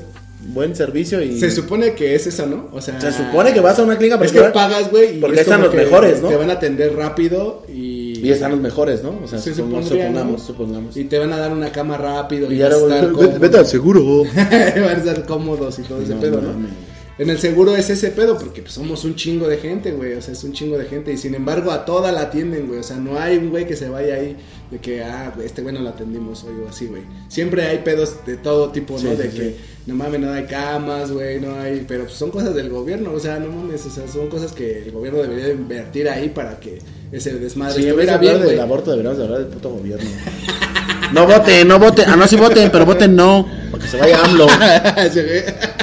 buen 0.53 0.75
servicio 0.75 1.21
y... 1.21 1.39
Se 1.39 1.51
supone 1.51 1.93
que 1.93 2.15
es 2.15 2.27
eso, 2.27 2.45
¿no? 2.45 2.69
O 2.71 2.79
sea, 2.81 2.99
Se 3.01 3.11
supone 3.11 3.53
que 3.53 3.59
vas 3.59 3.77
a 3.79 3.83
una 3.83 3.97
clínica 3.97 4.23
Es 4.23 4.31
que 4.31 4.41
pagas, 4.41 4.89
güey. 4.91 5.19
porque 5.19 5.35
es 5.35 5.41
están 5.41 5.61
los 5.61 5.73
mejores, 5.73 6.21
¿no? 6.21 6.29
Te 6.29 6.35
van 6.35 6.49
a 6.49 6.53
atender 6.53 6.95
rápido 6.95 7.63
y. 7.67 7.97
Y 8.17 8.31
están 8.31 8.51
los 8.51 8.59
mejores, 8.59 9.03
¿no? 9.03 9.19
O 9.23 9.27
sea, 9.27 9.39
Se 9.39 9.53
supongamos, 9.53 9.85
supondría, 9.89 10.23
¿no? 10.23 10.37
supongamos. 10.39 10.97
Y 10.97 11.03
te 11.05 11.19
van 11.19 11.31
a 11.33 11.37
dar 11.37 11.51
una 11.51 11.71
cama 11.71 11.97
rápido. 11.97 12.51
Y 12.51 12.55
Y, 12.55 12.57
ya 12.57 12.67
estar 12.69 13.11
vete, 13.39 13.57
al 13.57 13.67
seguro. 13.67 14.23
van 14.35 14.43
a 14.45 14.91
estar 14.93 15.25
cómodos 15.25 15.77
y 15.79 15.83
todo 15.83 16.01
ese 16.01 16.13
pedo, 16.15 16.41
¿no? 16.41 16.86
En 17.19 17.31
el 17.31 17.39
seguro 17.39 17.75
es 17.75 17.89
ese 17.89 18.11
pedo 18.11 18.37
porque 18.37 18.61
pues, 18.61 18.73
somos 18.73 19.03
un 19.03 19.15
chingo 19.15 19.47
de 19.47 19.57
gente, 19.57 19.91
güey. 19.91 20.13
O 20.13 20.21
sea, 20.21 20.33
es 20.33 20.43
un 20.43 20.53
chingo 20.53 20.77
de 20.77 20.85
gente. 20.85 21.11
Y 21.11 21.17
sin 21.17 21.33
embargo, 21.33 21.71
a 21.71 21.83
toda 21.83 22.11
la 22.11 22.21
atienden, 22.21 22.67
güey. 22.67 22.79
O 22.79 22.83
sea, 22.83 22.97
no 22.97 23.19
hay 23.19 23.37
un 23.37 23.49
güey 23.49 23.65
que 23.65 23.75
se 23.75 23.89
vaya 23.89 24.15
ahí 24.15 24.37
de 24.69 24.77
que, 24.77 25.03
ah, 25.03 25.31
güey, 25.35 25.47
este 25.47 25.63
güey 25.63 25.73
no 25.73 25.81
lo 25.81 25.89
atendimos 25.89 26.43
hoy 26.43 26.53
o 26.63 26.69
así, 26.69 26.85
güey. 26.85 27.01
Siempre 27.27 27.65
hay 27.65 27.79
pedos 27.79 28.23
de 28.25 28.37
todo 28.37 28.69
tipo, 28.69 28.93
¿no? 28.93 28.99
Sí, 28.99 29.15
de 29.15 29.31
sí, 29.31 29.37
que, 29.37 29.43
sí. 29.43 29.55
no 29.87 29.95
mames, 29.95 30.19
no 30.19 30.31
hay 30.31 30.45
camas, 30.45 31.11
güey, 31.11 31.39
no 31.39 31.59
hay. 31.59 31.85
Pero 31.87 32.03
pues, 32.03 32.15
son 32.15 32.29
cosas 32.29 32.53
del 32.53 32.69
gobierno, 32.69 33.11
o 33.13 33.19
sea, 33.19 33.39
no 33.39 33.49
mames. 33.49 33.83
O 33.87 33.89
sea, 33.89 34.07
son 34.07 34.27
cosas 34.27 34.51
que 34.51 34.83
el 34.83 34.91
gobierno 34.91 35.19
debería 35.19 35.49
invertir 35.49 36.07
ahí 36.09 36.29
para 36.29 36.59
que 36.59 36.79
ese 37.11 37.33
desmadre 37.33 37.81
de 37.81 37.87
estuviera 37.89 38.17
bien, 38.17 38.41
del 38.41 38.59
aborto, 38.59 38.91
deberíamos 38.91 39.17
de 39.17 39.23
hablar 39.23 39.39
del 39.39 39.49
puto 39.49 39.69
gobierno. 39.69 40.09
No 41.13 41.25
voten, 41.25 41.65
no 41.69 41.79
voten. 41.79 42.03
Ah, 42.09 42.17
no, 42.17 42.27
sí 42.27 42.35
voten, 42.35 42.69
pero 42.69 42.85
voten 42.85 43.15
no. 43.15 43.47
Para 43.71 43.81
que 43.81 43.89
se 43.89 43.97
vaya 43.97 44.25
AMLO. 44.25 44.47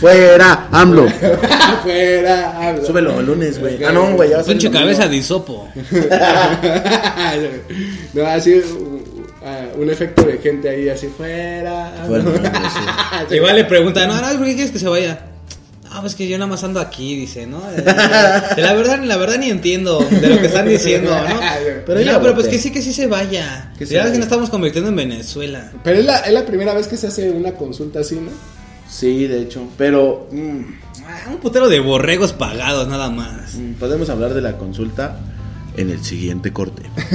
Fuera, 0.00 0.68
AMLO. 0.70 1.08
Fuera, 1.82 2.68
habla. 2.68 2.84
Súbelo 2.84 3.20
el 3.20 3.26
lunes, 3.26 3.58
güey. 3.58 3.82
Ah, 3.84 3.92
no, 3.92 4.14
güey, 4.14 4.30
ya 4.30 4.42
Pinche 4.42 4.70
cabeza 4.70 5.08
de 5.08 5.16
hisopo. 5.16 5.68
no, 8.14 8.26
así 8.26 8.54
uh, 8.54 8.60
uh, 8.60 9.80
un 9.80 9.90
efecto 9.90 10.22
de 10.24 10.38
gente 10.38 10.68
ahí 10.68 10.88
así 10.88 11.08
fuera. 11.08 11.92
Fuera, 12.06 12.24
güey, 12.30 12.38
sí. 13.28 13.34
Igual 13.36 13.56
le 13.56 13.64
preguntan, 13.64 14.08
no, 14.08 14.20
no, 14.20 14.28
¿por 14.38 14.46
qué 14.46 14.54
quieres 14.54 14.70
que 14.70 14.78
se 14.78 14.88
vaya? 14.88 15.26
Ah, 15.94 16.00
pues 16.00 16.14
que 16.14 16.26
yo 16.26 16.38
nada 16.38 16.50
más 16.50 16.64
ando 16.64 16.80
aquí, 16.80 17.16
dice, 17.16 17.46
¿no? 17.46 17.60
De 17.70 18.62
la 18.62 18.72
verdad, 18.72 19.02
la 19.04 19.18
verdad 19.18 19.36
ni 19.36 19.50
entiendo 19.50 19.98
de 19.98 20.26
lo 20.26 20.40
que 20.40 20.46
están 20.46 20.66
diciendo, 20.66 21.10
¿no? 21.10 21.38
Pero 21.84 22.00
no, 22.00 22.22
pero 22.22 22.34
pues 22.34 22.48
que 22.48 22.58
sí, 22.58 22.72
que 22.72 22.80
sí 22.80 22.94
se 22.94 23.06
vaya. 23.06 23.72
Que 23.76 23.84
se 23.84 23.98
vaya. 23.98 24.10
que 24.10 24.16
nos 24.16 24.26
estamos 24.26 24.48
convirtiendo 24.48 24.88
en 24.88 24.96
Venezuela. 24.96 25.70
Pero 25.84 25.98
es 25.98 26.06
la, 26.06 26.20
es 26.20 26.32
la 26.32 26.46
primera 26.46 26.72
vez 26.72 26.88
que 26.88 26.96
se 26.96 27.08
hace 27.08 27.30
una 27.30 27.52
consulta 27.52 28.00
así, 28.00 28.14
¿no? 28.14 28.30
Sí, 28.92 29.26
de 29.26 29.42
hecho. 29.42 29.68
Pero 29.78 30.28
mm, 30.30 30.60
Ah, 31.04 31.30
Un 31.30 31.38
putero 31.38 31.68
de 31.68 31.80
borregos 31.80 32.32
pagados, 32.32 32.86
nada 32.86 33.10
más. 33.10 33.54
mm, 33.54 33.72
podemos 33.74 34.08
hablar 34.10 34.34
de 34.34 34.40
la 34.40 34.56
consulta 34.56 35.18
en 35.76 35.90
el 35.90 36.04
siguiente 36.04 36.52
corte. 36.52 36.82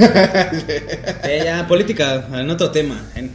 Eh, 1.24 1.42
ya, 1.44 1.66
política, 1.66 2.26
en 2.32 2.50
otro 2.50 2.70
tema. 2.70 3.00
En- 3.14 3.30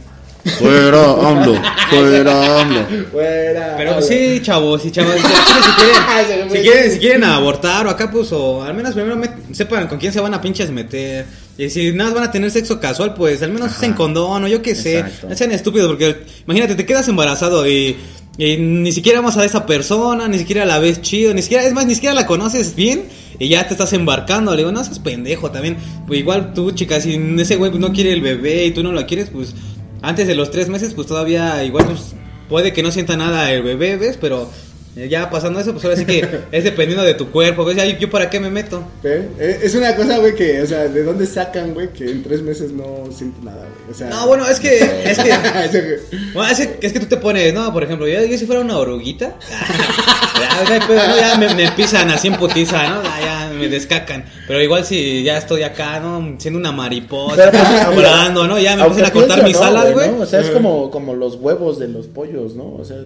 Fuera 0.58 1.02
AMLO, 1.12 1.54
fuera 1.88 2.60
AMLO. 2.60 2.84
Fuera. 3.10 3.74
Pero 3.78 4.02
sí, 4.02 4.40
chavos 4.42 4.84
y 4.84 4.90
chavos, 4.90 5.14
si, 5.14 5.22
quieren, 5.22 6.50
si, 6.50 6.58
quieren, 6.60 6.92
si 6.92 6.98
quieren 6.98 7.24
abortar 7.24 7.86
o 7.86 7.90
acá, 7.90 8.10
pues, 8.10 8.30
o 8.32 8.62
al 8.62 8.74
menos 8.74 8.92
primero 8.92 9.16
met- 9.16 9.54
sepan 9.54 9.88
con 9.88 9.96
quién 9.98 10.12
se 10.12 10.20
van 10.20 10.34
a 10.34 10.42
pinches 10.42 10.70
meter. 10.70 11.24
Y 11.56 11.70
si 11.70 11.92
nada 11.92 12.10
más 12.10 12.20
van 12.20 12.28
a 12.28 12.30
tener 12.30 12.50
sexo 12.50 12.78
casual, 12.78 13.14
pues 13.14 13.42
al 13.42 13.52
menos 13.52 13.70
usen 13.74 13.94
condón 13.94 14.44
o 14.44 14.48
yo 14.48 14.60
qué 14.60 14.74
sé. 14.74 14.98
Exacto. 14.98 15.28
No 15.30 15.34
sean 15.36 15.52
estúpidos, 15.52 15.88
porque 15.88 16.24
imagínate, 16.46 16.74
te 16.74 16.84
quedas 16.84 17.08
embarazado 17.08 17.66
y, 17.66 17.96
y 18.36 18.56
ni 18.56 18.90
siquiera 18.92 19.20
amas 19.20 19.36
a 19.36 19.44
esa 19.44 19.64
persona, 19.64 20.26
ni 20.26 20.38
siquiera 20.38 20.64
la 20.64 20.78
ves 20.78 21.00
chido, 21.00 21.32
ni 21.34 21.42
siquiera, 21.42 21.64
es 21.64 21.72
más, 21.72 21.86
ni 21.86 21.94
siquiera 21.94 22.14
la 22.14 22.26
conoces 22.26 22.74
bien. 22.74 23.04
Y 23.38 23.48
ya 23.48 23.66
te 23.66 23.74
estás 23.74 23.92
embarcando, 23.92 24.52
le 24.52 24.58
digo, 24.58 24.72
no 24.72 24.82
seas 24.84 24.98
pendejo 25.00 25.50
también. 25.50 25.76
Pues 26.06 26.20
igual 26.20 26.52
tú, 26.52 26.70
chica, 26.72 27.00
si 27.00 27.14
ese 27.38 27.56
güey 27.56 27.72
no 27.72 27.92
quiere 27.92 28.12
el 28.12 28.20
bebé 28.20 28.66
y 28.66 28.70
tú 28.70 28.82
no 28.82 28.92
lo 28.92 29.06
quieres, 29.06 29.30
pues 29.30 29.54
antes 30.02 30.26
de 30.26 30.34
los 30.34 30.50
tres 30.50 30.68
meses, 30.68 30.94
pues 30.94 31.06
todavía 31.06 31.64
igual 31.64 31.86
pues, 31.86 32.14
puede 32.48 32.72
que 32.72 32.82
no 32.82 32.92
sienta 32.92 33.16
nada 33.16 33.52
el 33.52 33.62
bebé, 33.62 33.96
¿ves? 33.96 34.18
Pero 34.20 34.48
ya 34.96 35.28
pasando 35.28 35.58
eso, 35.58 35.72
pues 35.72 35.84
ahora 35.84 35.96
sí 35.96 36.04
que 36.04 36.24
es 36.52 36.64
dependiendo 36.64 37.04
de 37.04 37.14
tu 37.14 37.30
cuerpo, 37.30 37.64
¿ves? 37.64 37.76
Ya, 37.76 37.84
¿Yo 37.84 38.08
para 38.10 38.30
qué 38.30 38.38
me 38.38 38.50
meto? 38.50 38.84
¿Eh? 39.02 39.60
Es 39.62 39.74
una 39.74 39.96
cosa, 39.96 40.18
güey, 40.18 40.34
que, 40.34 40.62
o 40.62 40.66
sea, 40.66 40.86
¿de 40.86 41.02
dónde 41.02 41.26
sacan, 41.26 41.74
güey, 41.74 41.92
que 41.92 42.08
en 42.10 42.22
tres 42.22 42.42
meses 42.42 42.70
no 42.70 43.04
siente 43.10 43.40
nada, 43.42 43.58
güey? 43.58 43.90
O 43.90 43.94
sea... 43.94 44.08
No, 44.08 44.28
bueno, 44.28 44.46
es 44.46 44.60
que, 44.60 44.78
es 45.04 45.18
que, 45.72 46.00
bueno, 46.32 46.50
es 46.50 46.58
que, 46.58 46.86
es 46.86 46.92
que 46.92 47.00
tú 47.00 47.06
te 47.06 47.16
pones, 47.16 47.52
no, 47.52 47.72
por 47.72 47.82
ejemplo, 47.82 48.06
yo, 48.06 48.24
yo 48.24 48.38
si 48.38 48.46
fuera 48.46 48.60
una 48.60 48.78
oruguita, 48.78 49.34
ya, 49.50 50.78
ya, 50.78 50.86
pues, 50.86 51.08
¿no? 51.08 51.16
ya 51.16 51.36
me, 51.38 51.54
me 51.54 51.72
pisan 51.72 52.10
así 52.10 52.28
en 52.28 52.36
putiza, 52.36 52.88
¿no? 52.88 53.02
Ya, 53.02 53.20
ya 53.20 53.52
me 53.52 53.68
descacan. 53.68 54.24
Pero 54.46 54.62
igual 54.62 54.84
si 54.84 55.22
ya 55.22 55.38
estoy 55.38 55.62
acá, 55.62 56.00
¿no? 56.00 56.36
Siendo 56.38 56.58
una 56.58 56.72
mariposa, 56.72 57.50
volando, 57.94 58.46
¿no? 58.46 58.58
Ya 58.58 58.76
me 58.76 58.82
empiezan 58.82 59.06
a 59.06 59.12
cortar 59.12 59.42
mis 59.42 59.58
no, 59.58 59.64
alas, 59.64 59.92
güey. 59.92 60.10
¿no? 60.10 60.20
O 60.20 60.26
sea, 60.26 60.40
es 60.40 60.50
como, 60.50 60.90
como 60.90 61.14
los 61.14 61.36
huevos 61.36 61.78
de 61.78 61.88
los 61.88 62.06
pollos, 62.06 62.54
¿no? 62.54 62.74
O 62.74 62.84
sea, 62.84 62.98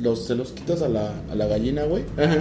los, 0.00 0.26
se 0.26 0.34
los 0.34 0.52
quitas 0.52 0.82
a 0.82 0.88
la, 0.88 1.12
a 1.30 1.34
la 1.34 1.46
gallina, 1.46 1.84
güey. 1.84 2.04
Ajá. 2.16 2.38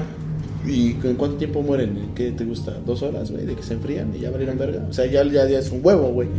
¿Y 0.66 0.92
en 1.04 1.16
cuánto 1.16 1.38
tiempo 1.38 1.62
mueren? 1.62 1.98
¿En 1.98 2.16
¿Qué 2.16 2.32
te 2.32 2.46
gusta? 2.46 2.72
¿Dos 2.86 3.02
horas, 3.04 3.32
güey? 3.32 3.46
De 3.46 3.56
que 3.56 3.64
se 3.64 3.74
enfrían 3.74 4.14
y 4.16 4.20
ya 4.20 4.32
valieron 4.32 4.58
verga. 4.58 4.86
O 4.90 4.94
sea, 4.94 5.06
ya, 5.06 5.24
ya, 5.24 5.48
ya 5.48 5.60
es 5.60 5.70
un 5.72 5.82
huevo, 5.84 6.10
güey. 6.12 6.30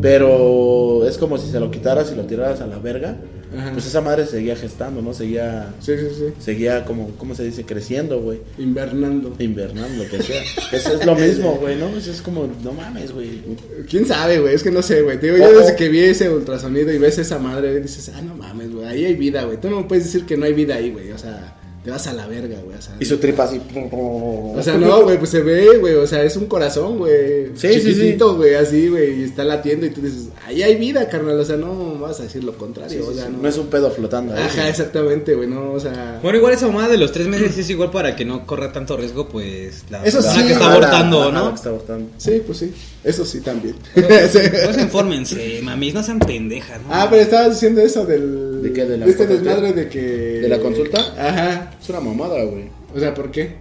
Pero 0.00 1.06
es 1.06 1.18
como 1.18 1.38
si 1.38 1.50
se 1.50 1.60
lo 1.60 1.70
quitaras 1.70 2.10
y 2.12 2.14
lo 2.16 2.24
tiraras 2.24 2.60
a 2.60 2.66
la 2.66 2.78
verga. 2.78 3.16
Ajá. 3.56 3.72
Pues 3.72 3.86
esa 3.86 4.02
madre 4.02 4.26
seguía 4.26 4.54
gestando, 4.56 5.00
¿no? 5.00 5.14
Seguía, 5.14 5.74
Sí, 5.80 5.92
sí, 5.96 6.06
sí. 6.14 6.24
seguía 6.38 6.84
como, 6.84 7.12
¿cómo 7.16 7.34
se 7.34 7.44
dice? 7.44 7.64
Creciendo, 7.64 8.20
güey. 8.20 8.40
Invernando. 8.58 9.34
Invernando, 9.38 10.04
que 10.10 10.22
sea. 10.22 10.42
Eso 10.72 10.92
es 10.92 11.06
lo 11.06 11.14
mismo, 11.14 11.56
güey, 11.56 11.76
¿no? 11.76 11.88
Eso 11.88 12.10
es 12.10 12.20
como, 12.20 12.46
no 12.62 12.72
mames, 12.72 13.10
güey. 13.12 13.40
¿Quién 13.88 14.04
sabe, 14.06 14.38
güey? 14.38 14.54
Es 14.54 14.62
que 14.62 14.70
no 14.70 14.82
sé, 14.82 15.00
güey. 15.00 15.16
Digo, 15.18 15.38
yo 15.38 15.60
desde 15.60 15.76
que 15.76 15.88
vi 15.88 16.00
ese 16.00 16.28
ultrasonido 16.28 16.92
y 16.92 16.98
ves 16.98 17.16
esa 17.18 17.38
madre, 17.38 17.80
dices, 17.80 18.12
ah, 18.14 18.20
no 18.20 18.34
mames, 18.34 18.70
güey. 18.72 18.77
Ahí 18.88 19.04
hay 19.04 19.14
vida, 19.14 19.44
güey. 19.44 19.60
Tú 19.60 19.68
no 19.70 19.76
me 19.80 19.84
puedes 19.84 20.04
decir 20.04 20.24
que 20.24 20.36
no 20.36 20.44
hay 20.44 20.52
vida 20.52 20.76
ahí, 20.76 20.90
güey. 20.90 21.12
O 21.12 21.18
sea, 21.18 21.54
te 21.84 21.90
vas 21.92 22.06
a 22.06 22.12
la 22.12 22.26
verga, 22.26 22.58
güey. 22.64 22.76
O 22.76 22.82
sea, 22.82 22.96
Y 22.98 23.04
su 23.04 23.18
tripa 23.18 23.44
así. 23.44 23.60
o 23.92 24.60
sea, 24.62 24.76
no, 24.76 25.04
güey, 25.04 25.18
pues 25.18 25.30
se 25.30 25.40
ve, 25.40 25.78
güey. 25.78 25.94
O 25.94 26.06
sea, 26.06 26.22
es 26.22 26.36
un 26.36 26.46
corazón, 26.46 26.98
güey. 26.98 27.46
Sí, 27.54 27.68
sí, 27.68 27.80
sí. 27.80 27.94
Chiquitito, 27.94 28.36
güey, 28.36 28.54
así, 28.54 28.88
güey. 28.88 29.20
Y 29.20 29.24
está 29.24 29.44
latiendo 29.44 29.86
y 29.86 29.90
tú 29.90 30.00
dices, 30.00 30.28
ahí 30.46 30.62
hay 30.62 30.76
vida, 30.76 31.08
carnal. 31.08 31.38
O 31.38 31.44
sea, 31.44 31.56
no 31.56 31.98
vas 31.98 32.20
a 32.20 32.24
decir 32.24 32.42
lo 32.44 32.56
contrario. 32.58 33.06
o 33.06 33.12
sea, 33.14 33.28
no. 33.28 33.38
No 33.38 33.48
es 33.48 33.56
un 33.56 33.68
pedo 33.68 33.90
flotando. 33.90 34.34
ahí, 34.34 34.42
Ajá, 34.42 34.68
exactamente, 34.68 35.34
güey. 35.34 35.48
No, 35.48 35.72
o 35.72 35.80
sea. 35.80 36.18
Bueno, 36.22 36.38
igual 36.38 36.54
esa 36.54 36.66
mamada 36.66 36.88
de 36.88 36.98
los 36.98 37.12
tres 37.12 37.28
meses 37.28 37.56
es 37.56 37.70
igual 37.70 37.90
para 37.90 38.16
que 38.16 38.24
no 38.24 38.44
corra 38.46 38.72
tanto 38.72 38.96
riesgo, 38.96 39.28
pues 39.28 39.84
la 39.90 40.04
Eso 40.04 40.20
sí, 40.20 40.42
que 40.44 40.52
está 40.52 40.72
abortando, 40.72 41.30
¿no? 41.30 41.50
que 41.50 41.54
está 41.54 41.68
abortando. 41.68 42.10
Sí, 42.18 42.42
pues 42.44 42.58
sí. 42.58 42.72
Eso 43.08 43.24
sí 43.24 43.40
también. 43.40 43.74
Pues 43.94 44.78
infórmense, 44.78 45.60
mamis, 45.62 45.94
no 45.94 46.02
sean 46.02 46.18
pendejas, 46.18 46.82
¿no? 46.82 46.88
Ah, 46.90 47.06
pero 47.08 47.22
estabas 47.22 47.54
diciendo 47.54 47.80
eso 47.80 48.04
del. 48.04 48.62
¿De 48.62 48.72
qué? 48.74 48.84
¿De 48.84 48.98
la 48.98 49.06
este 49.06 49.26
consulta? 49.26 49.50
desmadre 49.50 49.72
de 49.72 49.88
que. 49.88 50.00
¿De 50.00 50.48
la 50.48 50.58
consulta? 50.58 51.00
Ajá. 51.16 51.70
Es 51.80 51.88
una 51.88 52.00
mamada, 52.00 52.44
güey. 52.44 52.64
O 52.94 53.00
sea, 53.00 53.14
¿por 53.14 53.30
qué? 53.30 53.54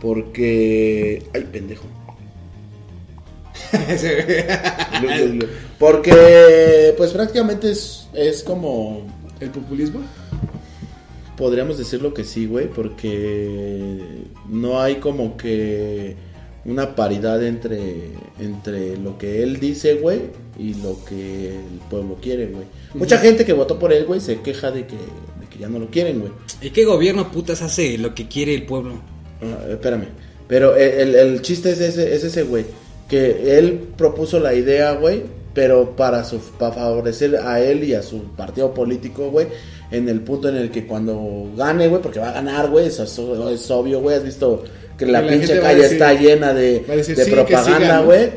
Porque. 0.00 1.22
Ay, 1.34 1.46
pendejo. 1.52 1.84
Porque, 5.78 6.94
pues 6.96 7.10
prácticamente 7.10 7.70
es, 7.70 8.08
es 8.14 8.42
como. 8.42 9.06
¿El 9.40 9.50
populismo? 9.50 10.00
Podríamos 11.36 11.76
decirlo 11.76 12.14
que 12.14 12.24
sí, 12.24 12.46
güey, 12.46 12.68
porque 12.68 13.98
no 14.48 14.80
hay 14.80 14.96
como 14.96 15.36
que 15.36 16.16
una 16.64 16.94
paridad 16.94 17.42
entre, 17.42 18.12
entre 18.38 18.96
lo 18.96 19.18
que 19.18 19.42
él 19.42 19.58
dice, 19.58 19.94
güey, 19.94 20.20
y 20.58 20.74
lo 20.74 21.04
que 21.04 21.56
el 21.56 21.80
pueblo 21.90 22.18
quiere, 22.20 22.46
güey. 22.46 22.64
Mucha 22.94 23.18
gente 23.18 23.44
que 23.44 23.52
votó 23.52 23.78
por 23.78 23.92
él, 23.92 24.04
güey, 24.04 24.20
se 24.20 24.40
queja 24.40 24.70
de 24.70 24.86
que, 24.86 24.96
de 24.96 25.46
que 25.50 25.58
ya 25.58 25.68
no 25.68 25.78
lo 25.78 25.86
quieren, 25.86 26.20
güey. 26.20 26.32
¿Y 26.60 26.70
qué 26.70 26.84
gobierno 26.84 27.32
putas 27.32 27.62
hace 27.62 27.98
lo 27.98 28.14
que 28.14 28.28
quiere 28.28 28.54
el 28.54 28.64
pueblo? 28.64 28.94
Ah, 29.42 29.70
espérame. 29.70 30.06
Pero 30.46 30.76
el, 30.76 31.14
el 31.14 31.42
chiste 31.42 31.70
es 31.70 31.80
ese, 31.80 32.14
es 32.14 32.24
ese, 32.24 32.42
güey. 32.44 32.64
Que 33.08 33.58
él 33.58 33.88
propuso 33.96 34.38
la 34.38 34.54
idea, 34.54 34.92
güey. 34.92 35.22
Pero 35.54 35.96
para, 35.96 36.24
su, 36.24 36.38
para 36.58 36.74
favorecer 36.74 37.36
a 37.36 37.60
él 37.60 37.84
y 37.84 37.94
a 37.94 38.02
su 38.02 38.22
partido 38.36 38.72
político, 38.72 39.30
güey. 39.30 39.46
En 39.90 40.08
el 40.08 40.20
punto 40.20 40.48
en 40.48 40.56
el 40.56 40.70
que 40.70 40.86
cuando 40.86 41.50
gane, 41.56 41.88
güey. 41.88 42.02
Porque 42.02 42.20
va 42.20 42.30
a 42.30 42.32
ganar, 42.32 42.70
güey. 42.70 42.86
Eso 42.86 43.04
es, 43.04 43.18
es 43.18 43.70
obvio, 43.70 44.00
güey. 44.00 44.16
Has 44.16 44.24
visto 44.24 44.64
que 44.98 45.06
la 45.06 45.26
pinche 45.26 45.60
calle 45.60 45.82
decir- 45.82 45.92
está 45.92 46.12
llena 46.14 46.52
de, 46.54 46.80
decir, 46.80 47.16
sí, 47.16 47.30
propaganda, 47.30 48.00
güey. 48.00 48.30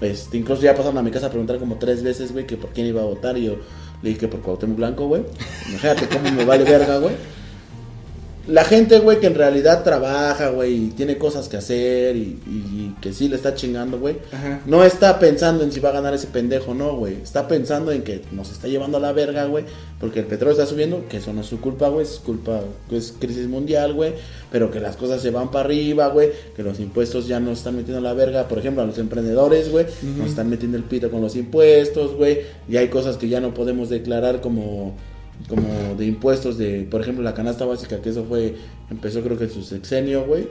Este, 0.00 0.38
incluso 0.38 0.62
ya 0.62 0.74
pasaron 0.74 0.96
a 0.98 1.02
mi 1.02 1.10
casa 1.10 1.26
a 1.26 1.30
preguntar 1.30 1.58
como 1.58 1.76
tres 1.76 2.02
veces, 2.02 2.32
güey, 2.32 2.46
que 2.46 2.56
por 2.56 2.70
quién 2.70 2.86
iba 2.86 3.02
a 3.02 3.04
votar. 3.04 3.36
Y 3.36 3.44
yo 3.44 3.56
le 4.02 4.08
dije 4.08 4.20
que 4.20 4.28
por 4.28 4.40
Cuauhtémoc 4.40 4.76
Blanco, 4.78 5.06
güey. 5.08 5.22
Imagínate 5.68 6.06
cómo 6.08 6.30
me 6.32 6.44
vale 6.44 6.64
verga, 6.64 6.98
güey. 6.98 7.14
La 8.50 8.64
gente, 8.64 8.98
güey, 8.98 9.20
que 9.20 9.28
en 9.28 9.34
realidad 9.34 9.84
trabaja, 9.84 10.50
güey, 10.50 10.86
y 10.86 10.88
tiene 10.88 11.18
cosas 11.18 11.48
que 11.48 11.56
hacer 11.56 12.16
y, 12.16 12.38
y 12.46 12.96
que 13.00 13.12
sí 13.12 13.28
le 13.28 13.36
está 13.36 13.54
chingando, 13.54 13.98
güey. 13.98 14.16
No 14.66 14.84
está 14.84 15.18
pensando 15.18 15.62
en 15.62 15.72
si 15.72 15.80
va 15.80 15.90
a 15.90 15.92
ganar 15.92 16.14
ese 16.14 16.26
pendejo, 16.26 16.74
no, 16.74 16.96
güey. 16.96 17.14
Está 17.22 17.46
pensando 17.46 17.92
en 17.92 18.02
que 18.02 18.22
nos 18.32 18.50
está 18.50 18.68
llevando 18.68 18.98
a 18.98 19.00
la 19.00 19.12
verga, 19.12 19.44
güey. 19.44 19.64
Porque 20.00 20.20
el 20.20 20.26
petróleo 20.26 20.52
está 20.52 20.66
subiendo, 20.66 21.06
que 21.08 21.18
eso 21.18 21.32
no 21.32 21.42
es 21.42 21.46
su 21.46 21.60
culpa, 21.60 21.88
güey. 21.88 22.04
Es 22.04 22.20
culpa, 22.24 22.60
es 22.90 23.14
crisis 23.18 23.46
mundial, 23.46 23.94
güey. 23.94 24.14
Pero 24.50 24.70
que 24.70 24.80
las 24.80 24.96
cosas 24.96 25.20
se 25.20 25.30
van 25.30 25.50
para 25.50 25.66
arriba, 25.66 26.08
güey. 26.08 26.30
Que 26.56 26.62
los 26.62 26.80
impuestos 26.80 27.28
ya 27.28 27.38
nos 27.38 27.58
están 27.58 27.76
metiendo 27.76 28.00
la 28.00 28.14
verga. 28.14 28.48
Por 28.48 28.58
ejemplo, 28.58 28.82
a 28.82 28.86
los 28.86 28.98
emprendedores, 28.98 29.70
güey. 29.70 29.86
Nos 30.16 30.30
están 30.30 30.48
metiendo 30.48 30.76
el 30.76 30.84
pito 30.84 31.10
con 31.10 31.20
los 31.20 31.36
impuestos, 31.36 32.16
güey. 32.16 32.40
Y 32.68 32.76
hay 32.78 32.88
cosas 32.88 33.16
que 33.16 33.28
ya 33.28 33.40
no 33.40 33.54
podemos 33.54 33.90
declarar 33.90 34.40
como 34.40 34.96
como 35.48 35.94
de 35.96 36.06
impuestos 36.06 36.58
de, 36.58 36.86
por 36.90 37.00
ejemplo, 37.00 37.22
la 37.22 37.34
canasta 37.34 37.64
básica, 37.64 38.00
que 38.00 38.10
eso 38.10 38.24
fue, 38.24 38.54
empezó 38.90 39.22
creo 39.22 39.38
que 39.38 39.44
en 39.44 39.50
su 39.50 39.62
sexenio, 39.62 40.24
güey. 40.24 40.48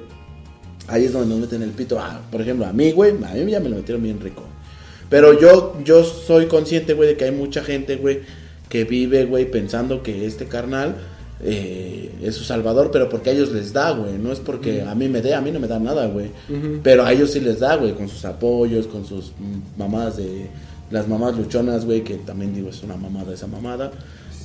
Ahí 0.88 1.06
es 1.06 1.13
donde 1.13 1.30
nos 1.30 1.39
meten 1.39 1.62
el 1.62 1.69
pito. 1.69 1.99
Ah, 1.99 2.21
por 2.32 2.41
ejemplo, 2.41 2.65
a 2.65 2.73
mí, 2.73 2.91
güey, 2.91 3.12
a 3.12 3.34
mí 3.34 3.52
ya 3.52 3.60
me 3.60 3.69
lo 3.69 3.75
metieron 3.75 4.02
bien 4.02 4.19
rico. 4.19 4.43
Pero 5.10 5.39
yo, 5.39 5.78
yo 5.84 6.04
soy 6.04 6.47
consciente, 6.47 6.93
güey, 6.93 7.10
de 7.10 7.17
que 7.17 7.25
hay 7.25 7.32
mucha 7.32 7.63
gente, 7.63 7.95
güey, 7.95 8.21
que 8.69 8.84
vive, 8.84 9.25
güey, 9.25 9.49
pensando 9.49 10.04
que 10.04 10.25
este 10.25 10.45
carnal 10.45 10.95
eh, 11.41 12.12
es 12.21 12.36
su 12.36 12.43
salvador, 12.43 12.91
pero 12.91 13.08
porque 13.08 13.30
a 13.32 13.34
ellos 13.34 13.52
les 13.52 13.73
da, 13.73 13.91
güey. 13.91 14.17
No 14.17 14.32
es 14.32 14.39
porque 14.39 14.82
a 14.84 14.93
mí 14.95 15.08
me 15.08 15.21
dé, 15.21 15.34
a 15.34 15.41
mí 15.41 15.52
no 15.52 15.60
me 15.60 15.67
da 15.67 15.80
nada, 15.80 16.08
güey. 16.08 16.32
Pero 16.84 17.06
a 17.06 17.12
ellos 17.12 17.32
sí 17.32 17.39
les 17.39 17.60
da, 17.60 17.75
güey, 17.75 17.93
con 17.93 18.08
sus 18.08 18.23
apoyos, 18.25 18.88
con 18.88 19.06
sus 19.06 19.32
mm, 19.38 19.80
mamadas 19.80 20.17
de... 20.17 20.47
Las 20.91 21.08
mamás 21.08 21.38
luchonas, 21.38 21.86
güey, 21.86 22.04
que 22.04 22.15
también 22.15 22.52
digo, 22.52 22.69
es 22.69 22.82
una 22.82 22.97
mamada 22.97 23.32
esa 23.32 23.45
mamada. 23.45 23.91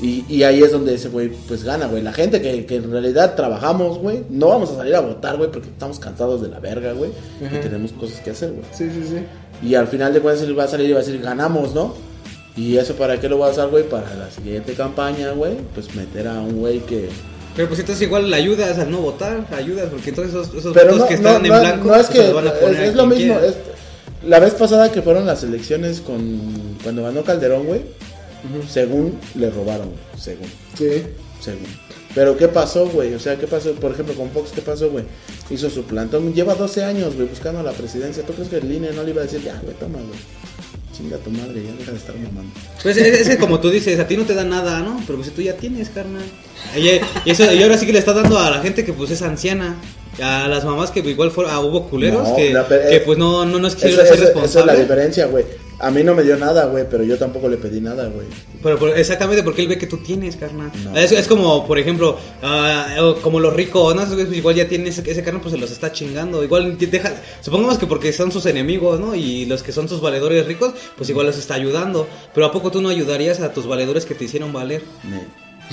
Y, 0.01 0.25
y 0.29 0.43
ahí 0.43 0.63
es 0.63 0.73
donde 0.73 0.95
ese 0.95 1.09
güey, 1.09 1.31
pues 1.47 1.63
gana, 1.63 1.87
güey. 1.87 2.03
La 2.03 2.13
gente 2.13 2.43
que, 2.43 2.67
que 2.67 2.77
en 2.77 2.91
realidad 2.91 3.35
trabajamos, 3.37 3.99
güey, 3.99 4.25
no 4.29 4.49
vamos 4.49 4.71
a 4.73 4.77
salir 4.77 4.95
a 4.97 5.01
votar, 5.01 5.37
güey, 5.37 5.51
porque 5.51 5.69
estamos 5.69 5.99
cansados 6.01 6.43
de 6.43 6.49
la 6.49 6.59
verga, 6.59 6.93
güey. 6.93 7.11
Y 7.41 7.57
tenemos 7.59 7.93
cosas 7.93 8.21
que 8.21 8.31
hacer, 8.31 8.51
güey. 8.51 8.65
Sí, 8.73 8.91
sí, 8.91 9.07
sí. 9.09 9.67
Y 9.67 9.77
al 9.77 9.87
final 9.87 10.13
de 10.13 10.21
cuentas 10.21 10.43
él 10.45 10.59
va 10.59 10.65
a 10.65 10.69
salir 10.69 10.91
y 10.91 10.93
va 10.93 11.01
a 11.01 11.03
decir, 11.03 11.21
ganamos, 11.23 11.75
¿no? 11.75 11.95
Y 12.57 12.77
eso 12.77 12.95
para 12.95 13.21
qué 13.21 13.29
lo 13.29 13.39
va 13.39 13.49
a 13.49 13.51
usar, 13.51 13.69
güey, 13.69 13.89
para 13.89 14.15
la 14.17 14.31
siguiente 14.31 14.75
campaña, 14.75 15.31
güey, 15.31 15.55
pues 15.75 15.95
meter 15.95 16.29
a 16.29 16.41
un 16.41 16.59
güey 16.59 16.81
que... 16.81 17.09
Pero 17.57 17.69
pues 17.69 17.79
entonces 17.81 18.05
igual 18.07 18.29
la 18.31 18.37
ayudas 18.37 18.79
al 18.81 18.91
no 18.91 18.99
votar, 18.99 19.47
ayudas, 19.57 19.89
porque 19.91 20.11
entonces 20.11 20.35
esos, 20.35 20.55
esos 20.57 20.73
Pero 20.75 20.87
votos 20.87 21.01
no, 21.03 21.07
que 21.07 21.15
están 21.15 21.33
no, 21.43 21.55
en 21.55 21.61
blanco 21.61 21.87
no 21.89 21.95
es 21.95 22.07
pues, 22.07 22.09
que 22.09 22.19
se 22.19 22.25
los 22.33 22.35
van 22.35 22.49
a 22.49 22.53
poner 22.55 22.83
es, 22.83 22.95
lo 22.97 23.07
mismo. 23.07 23.39
es- 23.39 23.55
la 24.27 24.39
vez 24.41 24.55
pasada 24.55 24.91
que 24.91 25.03
fueron 25.03 25.25
las 25.27 25.45
elecciones 25.45 26.01
con 26.01 26.41
cuando 26.83 27.03
ganó 27.05 27.23
Calderón, 27.23 27.67
güey, 27.67 27.83
según 28.69 29.19
le 29.35 29.51
robaron, 29.51 29.91
según. 30.19 30.47
Sí. 30.79 31.03
Según. 31.41 31.67
Pero 32.15 32.37
¿qué 32.37 32.49
pasó, 32.49 32.87
güey? 32.87 33.13
O 33.15 33.19
sea, 33.19 33.37
¿qué 33.37 33.47
pasó? 33.47 33.73
Por 33.73 33.91
ejemplo, 33.93 34.15
con 34.15 34.31
Fox, 34.31 34.51
¿qué 34.55 34.63
pasó, 34.63 34.89
güey? 34.91 35.05
Hizo 35.51 35.69
su 35.69 35.83
plantón. 35.83 36.33
Lleva 36.33 36.55
12 36.55 36.85
años, 36.85 37.15
güey, 37.17 37.27
buscando 37.29 37.63
la 37.63 37.73
presidencia. 37.73 38.23
¿Tú 38.25 38.33
crees 38.35 38.49
que 38.49 38.57
el 38.59 38.71
INE 38.73 38.93
no 38.93 39.03
le 39.03 39.11
iba 39.11 39.21
a 39.21 39.25
decir, 39.25 39.43
ya, 39.43 39.59
güey, 39.63 39.75
toma, 39.77 39.99
güey? 39.99 40.19
Chinga 40.97 41.17
tu 41.19 41.31
madre, 41.31 41.61
ya 41.65 41.73
deja 41.77 41.91
de 41.91 41.97
estar 41.99 42.15
mamando. 42.15 42.53
Pues 42.83 42.97
es, 42.97 43.21
es 43.23 43.29
que 43.29 43.37
como 43.37 43.59
tú 43.59 43.69
dices, 43.69 43.99
a 43.99 44.07
ti 44.07 44.17
no 44.17 44.23
te 44.25 44.35
da 44.35 44.45
nada, 44.45 44.79
¿no? 44.81 45.03
Pero 45.09 45.19
pues 45.19 45.27
si 45.29 45.35
tú 45.35 45.43
ya 45.43 45.57
tienes, 45.57 45.89
carnal. 45.89 46.23
Y, 46.77 46.89
y 47.29 47.31
eso, 47.33 47.53
y 47.53 47.61
ahora 47.65 47.77
sí 47.77 47.85
que 47.85 47.93
le 47.93 47.99
estás 47.99 48.15
dando 48.15 48.39
a 48.39 48.49
la 48.49 48.61
gente 48.61 48.85
que 48.85 48.93
pues 48.93 49.11
es 49.11 49.21
anciana. 49.23 49.75
A 50.23 50.47
las 50.47 50.65
mamás 50.65 50.93
que 50.93 51.01
igual 51.01 51.33
fueron, 51.33 51.53
ah, 51.53 51.59
hubo 51.59 51.89
culeros 51.91 52.29
No, 52.29 52.37
que, 52.37 52.53
la- 52.55 52.69
que 52.69 52.97
eh, 52.97 53.01
pues 53.05 53.19
no, 53.19 53.45
no, 53.45 53.59
no 53.59 53.67
Eso, 53.67 53.77
quisieron 53.77 54.07
ser 54.07 54.15
eso- 54.29 54.45
esa 54.45 54.61
es 54.61 54.67
la 54.67 54.77
diferencia, 54.77 55.27
güey. 55.27 55.45
A 55.81 55.91
mí 55.91 56.05
no 56.05 56.15
me 56.15 56.23
dio 56.23 56.37
nada, 56.37 56.67
güey, 56.67 56.85
pero 56.89 57.03
yo 57.05 57.19
tampoco 57.19 57.49
le 57.49 57.57
pedí 57.57 57.81
nada, 57.81 58.07
güey. 58.09 58.27
Pero, 58.63 58.79
pero 58.79 58.95
exactamente 58.95 59.43
porque 59.43 59.61
él 59.63 59.69
ve 59.69 59.77
que 59.77 59.87
tú 59.89 59.97
tienes, 59.99 60.37
carnal. 60.37 60.71
No. 60.85 60.97
Es, 60.97 61.11
es 61.13 61.27
como, 61.27 61.67
por 61.67 61.79
ejemplo, 61.79 62.17
ah, 62.43 62.87
o 63.03 63.17
como 63.17 63.41
los 63.41 63.53
ricos, 63.53 63.95
¿no? 63.95 64.05
Pues, 64.07 64.33
igual 64.33 64.55
ya 64.55 64.69
tienen 64.69 64.87
ese, 64.87 65.03
ese 65.11 65.23
carnal, 65.23 65.43
pues 65.43 65.53
se 65.53 65.59
los 65.61 65.71
está 65.71 65.91
chingando. 65.93 66.43
Igual 66.45 66.79
deja, 66.79 67.13
supongamos 67.41 67.79
que 67.79 67.87
porque 67.87 68.13
son 68.13 68.31
sus 68.33 68.47
enemigos, 68.47 69.01
¿no? 69.01 69.15
Y 69.15 69.47
los 69.47 69.63
que 69.63 69.73
son 69.73 69.89
sus 69.89 70.01
valedores 70.01 70.47
ricos, 70.47 70.73
pues 70.97 71.11
igual 71.11 71.27
los 71.27 71.37
está 71.39 71.55
ayudando. 71.55 72.07
Pero 72.33 72.47
¿a 72.47 72.53
poco 72.53 72.71
tú 72.71 72.81
no 72.81 72.89
ayudarías 72.89 73.41
a 73.41 73.53
tus 73.53 73.67
valedores 73.67 74.05
que 74.07 74.15
te 74.15 74.25
hicieron 74.25 74.53
valer? 74.53 74.83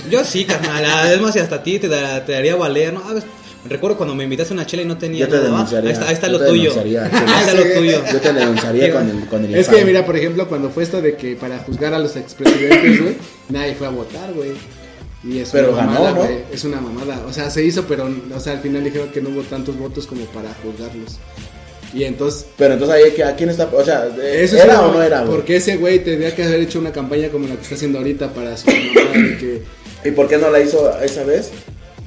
Yo 0.10 0.24
sí, 0.24 0.45
carnal. 0.45 0.84
ah, 0.86 1.14
Es 1.14 1.22
más, 1.22 1.36
y 1.36 1.39
hasta 1.39 1.58
a 1.58 1.64
ti 1.64 1.78
te, 1.80 1.88
da- 1.88 2.26
te 2.26 2.32
daría 2.32 2.56
valer, 2.56 2.93
¿no? 2.93 3.04
Ah, 3.08 3.14
ves, 3.14 3.24
Recuerdo 3.70 3.95
cuando 3.97 4.16
me 4.16 4.24
invitaste 4.24 4.53
a 4.53 4.55
una 4.55 4.66
chela 4.66 4.84
y 4.84 4.86
no 4.86 4.97
tenía 4.97 5.20
Yo 5.22 5.28
te 5.28 5.39
denunciaría. 5.39 5.89
Ahí 5.89 5.93
está, 5.93 6.07
ahí 6.07 6.14
está 6.14 6.28
Yo 6.28 6.39
lo 6.39 6.45
tuyo. 6.45 6.74
Ahí 6.82 6.95
está 7.41 7.53
lo 7.53 7.64
tuyo. 7.64 8.01
Yo 8.12 8.20
te 8.20 8.34
denunciaría 8.34 8.91
con 8.93 9.09
el, 9.09 9.26
con 9.28 9.45
el 9.45 9.55
Es 9.55 9.68
que 9.68 9.86
mira, 9.86 10.05
por 10.05 10.18
ejemplo, 10.18 10.47
cuando 10.47 10.70
fue 10.72 10.84
esto 10.84 11.01
de 11.01 11.16
que 11.16 11.36
para 11.36 11.59
juzgar 11.59 11.93
a 11.93 11.99
los 11.99 12.16
expresidentes, 12.16 13.01
güey, 13.01 13.16
nadie 13.49 13.76
fue 13.76 13.88
a 13.88 13.91
votar, 13.91 14.34
güey. 14.34 14.51
Y 15.24 15.38
es 15.39 15.49
Pero 15.51 15.70
una 15.74 15.78
ganó, 15.82 15.91
mamada, 15.93 16.12
¿no? 16.12 16.18
güey. 16.24 16.38
Es 16.51 16.64
una 16.64 16.82
mamada. 16.82 17.24
O 17.28 17.34
sea, 17.34 17.51
se 17.51 17.64
hizo, 17.64 17.84
pero 17.86 18.09
o 18.36 18.39
sea, 18.39 18.53
al 18.53 18.59
final 18.62 18.84
dijeron 18.84 19.09
que 19.09 19.22
no 19.22 19.30
hubo 19.30 19.41
tantos 19.43 19.78
votos 19.78 20.07
como 20.07 20.26
para 20.26 20.49
juzgarlos. 20.64 21.20
Y 21.93 22.05
entonces 22.05 22.45
Pero 22.57 22.74
entonces 22.76 22.95
ahí, 23.16 23.22
¿a 23.22 23.36
quién 23.36 23.49
está? 23.49 23.70
O 23.72 23.84
sea, 23.84 24.07
Eso 24.07 24.55
es 24.57 24.64
¿era 24.64 24.80
una- 24.80 24.88
o 24.88 24.93
no 24.93 25.03
era, 25.03 25.20
güey? 25.22 25.36
Porque 25.36 25.57
ese 25.57 25.76
güey 25.76 25.99
tendría 26.03 26.34
que 26.34 26.43
haber 26.43 26.62
hecho 26.62 26.80
una 26.80 26.91
campaña 26.91 27.30
como 27.30 27.47
la 27.47 27.55
que 27.55 27.62
está 27.62 27.76
haciendo 27.76 27.99
ahorita 27.99 28.34
para 28.34 28.57
su 28.57 28.66
mamá 28.68 29.12
de 29.14 29.38
que. 29.38 29.62
¿Y 30.03 30.12
por 30.12 30.28
qué 30.28 30.38
no 30.38 30.49
la 30.49 30.59
hizo 30.62 30.91
esa 31.01 31.24
vez? 31.24 31.51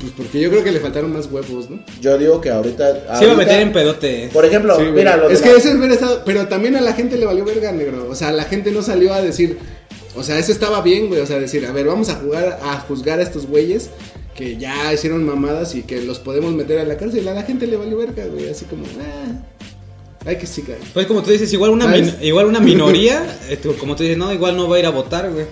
Pues 0.01 0.13
porque 0.17 0.41
yo 0.41 0.51
creo 0.51 0.63
que 0.65 0.73
le 0.73 0.81
faltaron 0.81 1.13
más 1.13 1.27
huevos, 1.31 1.71
¿no? 1.71 1.79
Yo 2.01 2.19
digo 2.19 2.41
que 2.41 2.51
ahorita... 2.51 3.17
Se 3.19 3.25
iba 3.25 3.33
a 3.35 3.37
meter 3.37 3.61
en 3.61 3.73
pedote. 3.73 4.29
Por 4.33 4.45
ejemplo, 4.45 4.77
Sí, 4.77 4.85
mira, 4.93 5.17
los 5.17 5.33
es 5.33 5.41
que 5.41 5.51
la- 5.53 5.59
ese 5.59 5.75
hubiera 5.77 5.95
estado. 5.95 6.23
Pero 6.27 6.47
también 6.49 6.77
a 6.77 6.81
la 6.81 6.93
gente 6.93 7.17
le 7.17 7.25
valió 7.27 7.45
verga, 7.45 7.73
negro. 7.73 8.09
O 8.11 8.15
sea, 8.15 8.33
la 8.33 8.45
gente 8.45 8.71
no 8.71 8.83
salió 8.83 9.15
a 9.15 9.23
decir. 9.23 9.57
O 10.17 10.23
sea, 10.23 10.39
eso 10.39 10.53
estaba 10.53 10.81
bien, 10.83 11.09
güey. 11.09 11.21
O 11.21 11.27
sea, 11.27 11.39
decir, 11.39 11.65
a 11.67 11.73
ver, 11.73 11.87
vamos 11.87 12.09
a 12.09 12.17
jugar, 12.17 12.59
a 12.63 12.79
juzgar 12.81 13.19
a 13.21 13.23
estos 13.23 13.47
güeyes 13.47 13.91
que 14.37 14.57
ya 14.57 14.93
hicieron 14.93 15.25
mamadas 15.25 15.75
y 15.77 15.83
que 15.83 16.03
los 16.03 16.19
podemos 16.19 16.53
meter 16.53 16.81
a 16.81 16.85
la 16.85 16.97
cárcel. 16.97 17.27
A 17.29 17.35
la 17.35 17.43
gente 17.45 17.67
le 17.67 17.77
valió 17.77 17.97
verga, 17.97 18.27
güey. 18.27 18.49
Así 18.51 18.65
como, 18.65 18.85
ah, 19.01 19.45
hay 20.27 20.37
que 20.37 20.47
sí, 20.47 20.63
güey. 20.67 20.79
Pues 20.93 21.07
como 21.07 21.23
tú 21.23 21.31
dices, 21.31 21.53
igual 21.53 21.71
una, 21.71 21.87
min- 21.87 22.15
igual 22.21 22.47
una 22.47 22.61
minoría, 22.61 23.25
eh, 23.49 23.59
como 23.79 23.95
tú 23.97 24.03
dices, 24.03 24.19
no, 24.19 24.33
igual 24.33 24.57
no 24.57 24.69
va 24.69 24.77
a 24.77 24.79
ir 24.81 24.87
a 24.87 24.91
votar, 24.91 25.31
güey. 25.31 25.47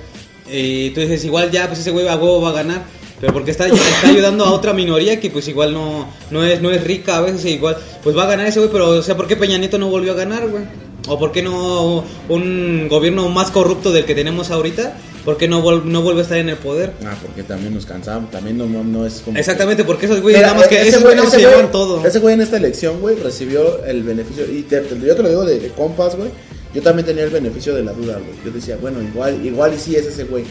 Y 0.50 0.90
tú 0.90 1.00
dices, 1.00 1.24
igual 1.24 1.50
ya, 1.50 1.68
pues 1.68 1.78
ese 1.78 1.90
güey 1.92 2.08
a 2.08 2.16
huevo 2.16 2.40
va 2.42 2.50
a 2.50 2.54
ganar. 2.54 2.82
Pero 3.22 3.32
porque 3.32 3.52
está, 3.52 3.68
está 3.68 4.08
ayudando 4.08 4.44
a 4.44 4.50
otra 4.52 4.72
minoría 4.72 5.20
que 5.20 5.30
pues 5.30 5.46
igual 5.46 5.72
no, 5.72 6.08
no, 6.32 6.44
es, 6.44 6.60
no 6.60 6.72
es 6.72 6.82
rica 6.82 7.18
a 7.18 7.20
veces, 7.20 7.44
e 7.44 7.50
igual, 7.50 7.76
pues 8.02 8.16
va 8.16 8.24
a 8.24 8.26
ganar 8.26 8.48
ese 8.48 8.58
güey, 8.58 8.70
pero 8.72 8.88
o 8.90 9.02
sea, 9.02 9.16
¿por 9.16 9.28
qué 9.28 9.36
Peña 9.36 9.56
Nieto 9.58 9.78
no 9.78 9.88
volvió 9.88 10.10
a 10.10 10.16
ganar, 10.16 10.48
güey? 10.48 10.64
¿O 11.06 11.18
por 11.20 11.30
qué 11.30 11.40
no 11.40 12.04
un 12.28 12.88
gobierno 12.88 13.28
más 13.28 13.52
corrupto 13.52 13.92
del 13.92 14.04
que 14.06 14.16
tenemos 14.16 14.50
ahorita? 14.50 14.96
¿Por 15.24 15.36
qué 15.36 15.46
no, 15.46 15.62
vol- 15.62 15.84
no 15.84 16.02
vuelve 16.02 16.18
a 16.20 16.22
estar 16.24 16.38
en 16.38 16.48
el 16.48 16.56
poder? 16.56 16.94
Ah, 17.04 17.14
porque 17.22 17.44
también 17.44 17.72
nos 17.72 17.86
cansamos, 17.86 18.28
también 18.32 18.58
no, 18.58 18.66
no, 18.66 18.82
no 18.82 19.06
es 19.06 19.20
como... 19.24 19.38
Exactamente, 19.38 19.84
porque 19.84 20.06
esos 20.06 20.20
güeyes 20.20 20.42
nada 20.42 20.54
más 20.54 20.66
que 20.66 20.80
ese 20.80 20.88
esos 20.88 21.02
güey- 21.04 21.14
güeyes 21.14 21.30
se 21.30 21.38
llevan 21.38 21.70
todo. 21.70 22.04
Ese 22.04 22.18
güey 22.18 22.34
en 22.34 22.40
esta 22.40 22.56
elección, 22.56 23.00
güey, 23.00 23.14
recibió 23.16 23.84
el 23.84 24.02
beneficio. 24.02 24.44
Y 24.52 24.62
te- 24.62 24.80
te- 24.80 24.98
yo 25.06 25.14
te 25.14 25.22
lo 25.22 25.28
digo 25.28 25.44
de, 25.44 25.60
de 25.60 25.68
compas, 25.68 26.16
güey. 26.16 26.30
Yo 26.74 26.82
también 26.82 27.06
tenía 27.06 27.22
el 27.22 27.30
beneficio 27.30 27.72
de 27.72 27.84
la 27.84 27.92
duda, 27.92 28.14
güey. 28.14 28.36
Yo 28.44 28.50
decía, 28.50 28.76
bueno, 28.80 29.00
igual, 29.00 29.44
igual 29.46 29.74
y 29.74 29.78
sí 29.78 29.94
es 29.94 30.06
ese 30.06 30.24
güey. 30.24 30.42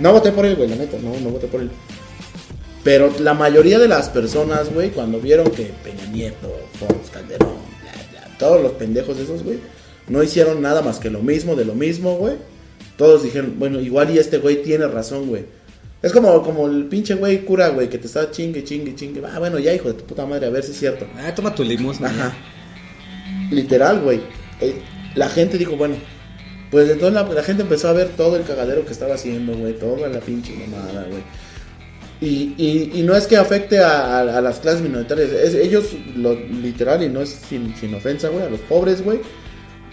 No 0.00 0.12
voté 0.12 0.32
por 0.32 0.46
él, 0.46 0.56
güey, 0.56 0.70
la 0.70 0.76
neta, 0.76 0.96
no, 1.02 1.10
no 1.20 1.28
voté 1.30 1.46
por 1.46 1.60
él. 1.60 1.70
Pero 2.84 3.10
la 3.18 3.32
mayoría 3.32 3.78
de 3.78 3.88
las 3.88 4.10
personas, 4.10 4.72
güey, 4.72 4.90
cuando 4.90 5.18
vieron 5.18 5.50
que 5.50 5.72
Peña 5.82 6.06
Nieto, 6.12 6.54
Fox, 6.78 7.10
Calderón, 7.10 7.56
bla, 7.80 7.92
bla, 8.20 8.38
todos 8.38 8.62
los 8.62 8.72
pendejos 8.72 9.18
esos, 9.18 9.42
güey, 9.42 9.58
no 10.06 10.22
hicieron 10.22 10.60
nada 10.60 10.82
más 10.82 10.98
que 10.98 11.08
lo 11.08 11.20
mismo 11.20 11.56
de 11.56 11.64
lo 11.64 11.74
mismo, 11.74 12.16
güey. 12.16 12.34
Todos 12.98 13.22
dijeron, 13.22 13.54
bueno, 13.58 13.80
igual 13.80 14.14
y 14.14 14.18
este 14.18 14.36
güey 14.36 14.62
tiene 14.62 14.86
razón, 14.86 15.28
güey. 15.28 15.46
Es 16.02 16.12
como, 16.12 16.42
como 16.42 16.66
el 16.66 16.84
pinche 16.84 17.14
güey 17.14 17.46
cura, 17.46 17.68
güey, 17.68 17.88
que 17.88 17.96
te 17.96 18.06
está 18.06 18.30
chingue, 18.30 18.62
chingue, 18.62 18.94
chingue. 18.94 19.22
Ah, 19.26 19.38
bueno, 19.38 19.58
ya, 19.58 19.72
hijo 19.72 19.88
de 19.88 19.94
tu 19.94 20.04
puta 20.04 20.26
madre, 20.26 20.46
a 20.46 20.50
ver 20.50 20.62
si 20.62 20.72
es 20.72 20.78
cierto. 20.78 21.06
Ah, 21.16 21.34
toma 21.34 21.54
tu 21.54 21.64
limosna. 21.64 22.08
Ajá. 22.08 22.34
Literal, 23.50 24.02
güey. 24.02 24.20
Eh, 24.60 24.74
la 25.14 25.30
gente 25.30 25.56
dijo, 25.56 25.76
bueno, 25.76 25.96
pues 26.70 26.90
entonces 26.90 27.14
la, 27.14 27.22
la 27.22 27.42
gente 27.42 27.62
empezó 27.62 27.88
a 27.88 27.94
ver 27.94 28.08
todo 28.08 28.36
el 28.36 28.42
cagadero 28.42 28.84
que 28.84 28.92
estaba 28.92 29.14
haciendo, 29.14 29.56
güey. 29.56 29.72
Toda 29.78 30.08
la 30.08 30.20
pinche 30.20 30.52
mamada, 30.54 31.06
güey. 31.08 31.22
Y, 32.20 32.54
y, 32.56 32.92
y 32.94 33.02
no 33.02 33.14
es 33.16 33.26
que 33.26 33.36
afecte 33.36 33.80
a, 33.80 34.18
a- 34.18 34.38
a 34.38 34.40
las 34.40 34.60
clases 34.60 34.80
minoritarias. 34.82 35.30
es- 35.32 35.54
ellos, 35.54 35.84
lo, 36.16 36.34
literal, 36.34 37.02
y 37.02 37.08
no 37.08 37.20
es 37.22 37.30
sin, 37.30 37.74
sin 37.76 37.94
ofensa, 37.94 38.28
güey, 38.28 38.44
a 38.44 38.50
los 38.50 38.60
pobres, 38.60 39.02
güey. 39.02 39.20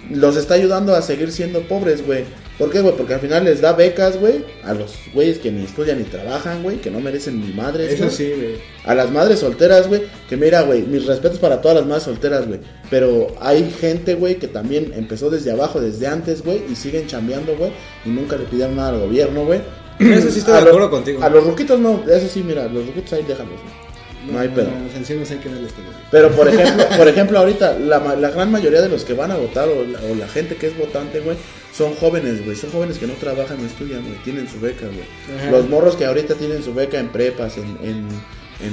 Los 0.10 0.36
está 0.36 0.56
ayudando 0.56 0.96
a 0.96 1.02
seguir 1.02 1.32
siendo 1.32 1.62
pobres, 1.62 2.06
güey. 2.06 2.24
¿Por 2.58 2.70
qué, 2.72 2.82
güey? 2.82 2.96
Porque 2.96 3.14
al 3.16 3.20
final 3.22 3.46
les 3.46 3.62
da 3.62 3.74
becas, 3.74 4.20
güey. 4.20 4.44
A 4.64 4.74
los 4.74 4.94
güeyes 5.14 5.38
que 5.40 5.52
ni 5.52 5.64
estudian 5.64 6.00
ni 6.00 6.04
trabajan, 6.06 6.64
güey. 6.64 6.78
Que 6.78 6.92
no 6.92 7.00
merecen 7.00 7.40
ni 7.40 7.54
madres, 7.54 7.94
Eso 7.94 8.10
sí, 8.10 8.32
güey. 8.36 8.56
A 8.84 8.94
las 8.96 9.12
madres 9.12 9.40
solteras, 9.40 9.88
güey, 9.88 10.04
que 10.30 10.38
mira, 10.38 10.62
güey, 10.64 10.82
mis 10.84 11.06
respetos 11.06 11.40
para 11.40 11.62
todas 11.62 11.78
las 11.78 11.86
madres 11.88 12.04
solteras, 12.04 12.48
güey. 12.48 12.60
Pero 12.90 13.28
hay 13.40 13.70
gente, 13.80 14.16
güey, 14.16 14.36
que 14.36 14.48
también 14.48 14.92
empezó 14.96 15.30
desde 15.30 15.52
abajo, 15.52 15.80
desde 15.80 16.08
antes, 16.08 16.44
güey, 16.44 16.62
y 16.70 16.76
siguen 16.76 17.08
chambeando, 17.08 17.56
güey, 17.56 17.72
y 18.06 18.10
nunca 18.10 18.36
le 18.38 18.44
pidieron 18.46 18.76
nada 18.76 18.90
al 18.90 19.00
gobierno, 19.00 19.46
güey. 19.46 19.62
Eso 20.02 20.30
sí 20.32 20.39
estoy 20.39 20.54
A 20.54 20.58
de 20.58 20.64
lo- 20.64 20.70
acuerdo 20.70 20.89
contigo. 20.89 21.24
A 21.24 21.30
los 21.30 21.43
ruquitos 21.45 21.80
no, 21.80 22.04
eso 22.10 22.28
sí, 22.28 22.43
mira, 22.43 22.68
los 22.68 22.86
ruquitos 22.88 23.14
ahí 23.14 23.24
déjalos, 23.24 23.54
güey. 23.54 23.91
No, 24.32 24.39
hay 24.39 24.49
pedo. 24.49 24.70
A 24.70 24.80
los 24.88 24.93
ancianos 24.95 25.32
hay 25.32 25.38
que 25.38 25.49
darles 25.49 25.74
todo. 25.74 25.86
Pero 26.12 26.30
por 26.32 26.47
ejemplo, 26.47 26.86
por 26.95 27.08
ejemplo 27.08 27.39
ahorita 27.39 27.80
la, 27.80 27.99
ma- 27.99 28.16
la 28.16 28.30
gran 28.30 28.52
mayoría 28.52 28.82
de 28.82 28.88
los 28.89 29.04
que 29.04 29.14
van 29.14 29.32
a 29.32 29.36
votar 29.36 29.68
o 29.68 29.84
la, 29.84 29.99
o 29.99 30.14
la 30.16 30.28
gente 30.28 30.56
que 30.58 30.68
es 30.68 30.78
votante, 30.78 31.22
güey, 31.22 31.38
son 31.76 31.95
jóvenes, 31.95 32.45
güey, 32.45 32.56
son 32.56 32.70
jóvenes 32.72 32.99
que 32.99 33.08
no 33.08 33.14
trabajan, 33.14 33.58
no 33.60 33.66
estudian, 33.66 34.02
güey, 34.04 34.16
tienen 34.24 34.47
su 34.47 34.60
beca, 34.60 34.86
güey. 34.86 35.49
Los 35.52 35.68
morros 35.70 35.95
que 35.95 36.06
ahorita 36.06 36.36
tienen 36.36 36.62
su 36.64 36.72
beca 36.74 36.99
en 36.99 37.10
prepas, 37.10 37.58
en, 37.58 37.78
en, 37.82 38.08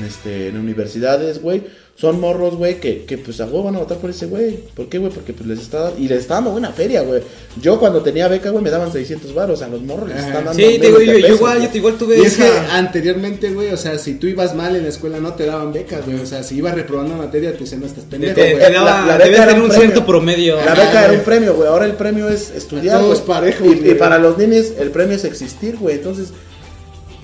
este, 0.09 0.49
en 0.49 0.57
universidades, 0.59 1.41
güey, 1.41 1.63
son 1.97 2.21
morros, 2.21 2.55
güey, 2.55 2.79
que, 2.79 3.05
que 3.07 3.19
pues 3.19 3.41
a 3.41 3.47
huevo 3.47 3.65
van 3.65 3.75
a 3.75 3.81
votar 3.81 3.99
por 3.99 4.09
ese 4.11 4.27
güey. 4.27 4.57
¿Por 4.77 4.89
qué, 4.89 4.99
güey? 4.99 5.11
Porque 5.13 5.33
pues 5.33 5.49
les 5.49 5.59
está 5.61 5.93
y 5.99 6.07
les 6.07 6.21
está 6.21 6.35
dando 6.35 6.51
buena 6.53 6.71
feria, 6.71 7.03
güey. 7.03 7.23
Yo 7.61 7.81
cuando 7.81 8.03
tenía 8.03 8.29
beca, 8.29 8.51
güey, 8.51 8.63
me 8.63 8.71
daban 8.71 8.93
600 8.93 9.35
baros, 9.35 9.63
a 9.63 9.69
los 9.69 9.83
morros 9.83 10.09
les 10.09 10.19
están 10.19 10.45
dando 10.45 10.53
Sí, 10.53 10.79
te 10.79 10.87
digo, 10.87 11.01
yo, 11.01 11.13
yo 11.15 11.23
pesos, 11.23 11.37
igual, 11.39 11.61
yo 11.63 11.69
igual 11.77 11.95
tuve 11.99 12.19
Y 12.19 12.23
es 12.23 12.37
que 12.37 12.49
anteriormente, 12.71 13.51
güey, 13.51 13.73
o 13.73 13.77
sea, 13.77 13.99
si 13.99 14.15
tú 14.15 14.29
ibas 14.29 14.55
mal 14.55 14.77
en 14.77 14.85
la 14.85 14.91
escuela 14.91 15.19
no 15.19 15.35
te 15.35 15.47
daban 15.47 15.73
becas, 15.73 16.05
güey. 16.07 16.21
O 16.21 16.27
sea, 16.27 16.45
si 16.45 16.59
ibas 16.59 16.75
reprobando 16.77 17.17
materia, 17.17 17.53
te 17.53 17.59
decían, 17.59 17.81
no 17.81 17.87
estás 17.87 18.05
Te, 18.05 18.11
pendejo, 18.11 18.35
te- 18.35 18.55
güey. 18.55 18.65
te 18.67 18.73
daba, 18.73 19.01
La- 19.01 19.07
la 19.07 19.17
beca 19.19 19.37
era 19.37 19.47
tener 19.49 19.63
un 19.63 19.71
un 19.71 19.77
cierto 19.77 20.07
promedio. 20.07 20.55
La 20.57 20.73
Ajá, 20.73 20.85
beca 20.87 21.05
era 21.05 21.13
un 21.15 21.21
premio, 21.25 21.55
güey. 21.55 21.69
Ahora 21.69 21.85
el 21.87 21.95
premio 21.95 22.29
es 22.29 22.51
estudiar. 22.51 23.01
Todos 23.01 23.21
parejos, 23.23 23.67
Y, 23.67 23.91
y 23.91 23.95
para 23.95 24.19
los 24.21 24.39
niños, 24.39 24.67
el 24.79 24.93
premio 24.93 25.17
es 25.17 25.25
existir, 25.25 25.77
güey. 25.77 25.97
Entonces, 25.97 26.29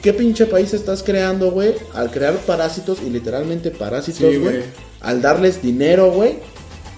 ¿qué 0.05 0.13
pinche 0.13 0.45
país 0.45 0.75
estás 0.75 1.03
creando, 1.03 1.51
güey? 1.51 1.75
Al 1.95 2.11
crear 2.11 2.35
parásitos 2.35 2.99
y 3.05 3.09
literalmente 3.09 3.71
parásitos, 3.71 4.39
güey. 4.39 4.63
Al 5.01 5.23
darles 5.23 5.63
dinero, 5.63 6.11
güey, 6.11 6.41